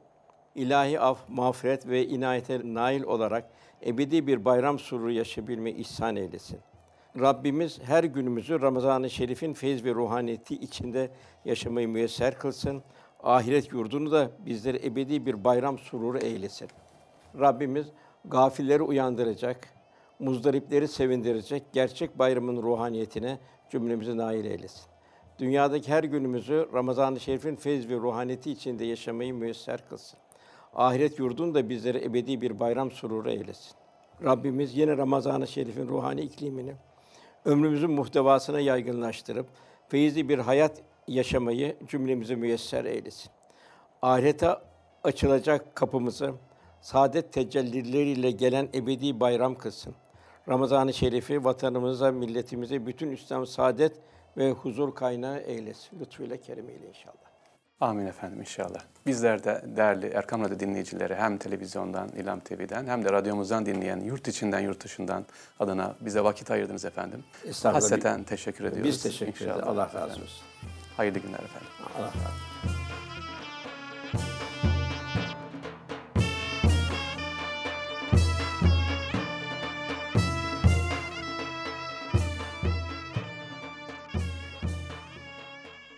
ilahi 0.55 0.99
af, 0.99 1.29
mağfiret 1.29 1.87
ve 1.87 2.07
inayete 2.07 2.61
nail 2.63 3.03
olarak 3.03 3.49
ebedi 3.85 4.27
bir 4.27 4.45
bayram 4.45 4.79
sururu 4.79 5.11
yaşayabilmeyi 5.11 5.75
ihsan 5.75 6.15
eylesin. 6.15 6.59
Rabbimiz 7.19 7.79
her 7.83 8.03
günümüzü 8.03 8.61
Ramazan-ı 8.61 9.09
Şerif'in 9.09 9.53
feyz 9.53 9.85
ve 9.85 9.93
ruhaniyeti 9.93 10.55
içinde 10.55 11.11
yaşamayı 11.45 11.89
müyesser 11.89 12.39
kılsın. 12.39 12.83
Ahiret 13.23 13.73
yurdunu 13.73 14.11
da 14.11 14.31
bizlere 14.45 14.85
ebedi 14.85 15.25
bir 15.25 15.43
bayram 15.43 15.77
sururu 15.77 16.17
eylesin. 16.17 16.69
Rabbimiz 17.39 17.87
gafilleri 18.25 18.83
uyandıracak, 18.83 19.67
muzdaripleri 20.19 20.87
sevindirecek 20.87 21.63
gerçek 21.73 22.19
bayramın 22.19 22.61
ruhaniyetine 22.61 23.39
cümlemizi 23.69 24.17
nail 24.17 24.45
eylesin. 24.45 24.85
Dünyadaki 25.39 25.91
her 25.91 26.03
günümüzü 26.03 26.67
Ramazan-ı 26.73 27.19
Şerif'in 27.19 27.55
feyz 27.55 27.89
ve 27.89 27.95
ruhaniyeti 27.95 28.51
içinde 28.51 28.85
yaşamayı 28.85 29.33
müyesser 29.33 29.89
kılsın. 29.89 30.19
Ahiret 30.73 31.19
yurdunu 31.19 31.53
da 31.53 31.69
bizlere 31.69 32.03
ebedi 32.03 32.41
bir 32.41 32.59
bayram 32.59 32.91
sururu 32.91 33.29
eylesin. 33.29 33.73
Rabbimiz 34.23 34.77
yine 34.77 34.97
Ramazan-ı 34.97 35.47
Şerif'in 35.47 35.87
ruhani 35.87 36.21
iklimini 36.21 36.73
ömrümüzün 37.45 37.91
muhtevasına 37.91 38.59
yaygınlaştırıp 38.59 39.47
feyizli 39.89 40.29
bir 40.29 40.39
hayat 40.39 40.81
yaşamayı 41.07 41.77
cümlemize 41.87 42.35
müyesser 42.35 42.85
eylesin. 42.85 43.31
Ahirete 44.01 44.49
açılacak 45.03 45.75
kapımızı 45.75 46.33
saadet 46.81 47.33
tecellileriyle 47.33 48.31
gelen 48.31 48.69
ebedi 48.73 49.19
bayram 49.19 49.55
kılsın. 49.55 49.95
Ramazan-ı 50.49 50.93
Şerif'i 50.93 51.43
vatanımıza, 51.43 52.11
milletimize 52.11 52.85
bütün 52.85 53.11
İslam 53.11 53.47
saadet 53.47 53.95
ve 54.37 54.51
huzur 54.51 54.95
kaynağı 54.95 55.39
eylesin. 55.39 55.99
Lütfuyla 55.99 56.37
keremiyle 56.37 56.87
inşallah. 56.87 57.34
Amin 57.81 58.05
efendim 58.05 58.39
inşallah. 58.39 58.79
Bizler 59.07 59.43
de 59.43 59.61
değerli 59.65 60.07
Erkam 60.07 60.43
Radyo 60.43 60.59
dinleyicileri 60.59 61.15
hem 61.15 61.37
televizyondan, 61.37 62.09
İlham 62.09 62.39
TV'den 62.39 62.87
hem 62.87 63.05
de 63.05 63.11
radyomuzdan 63.11 63.65
dinleyen 63.65 63.99
yurt 63.99 64.27
içinden, 64.27 64.59
yurt 64.59 64.83
dışından 64.83 65.25
adına 65.59 65.95
bize 66.01 66.23
vakit 66.23 66.51
ayırdınız 66.51 66.85
efendim. 66.85 67.23
Hasreten 67.63 68.23
teşekkür 68.23 68.65
ediyoruz. 68.65 68.87
Biz 68.91 69.03
teşekkür 69.03 69.45
ederiz. 69.45 69.63
Allah 69.65 69.89
razı 69.95 70.21
olsun. 70.21 70.45
Hayırlı 70.97 71.19
günler 71.19 71.39
efendim. 71.39 71.67
Allah 71.97 72.05
razı 72.05 72.17
olsun. 72.17 72.45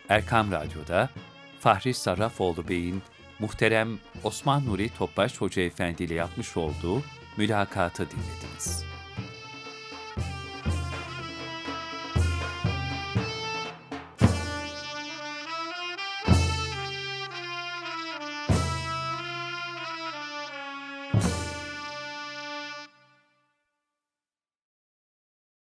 Erkam 0.09 0.51
Radyo'da 0.51 1.09
Fahri 1.68 1.93
Sarrafoğlu 1.93 2.68
Bey'in 2.68 3.01
muhterem 3.39 3.99
Osman 4.24 4.65
Nuri 4.65 4.89
Topbaş 4.97 5.41
Hoca 5.41 5.61
Efendi 5.61 6.03
ile 6.03 6.13
yapmış 6.13 6.57
olduğu 6.57 7.03
mülakatı 7.38 8.07
dinlediniz. 8.11 8.84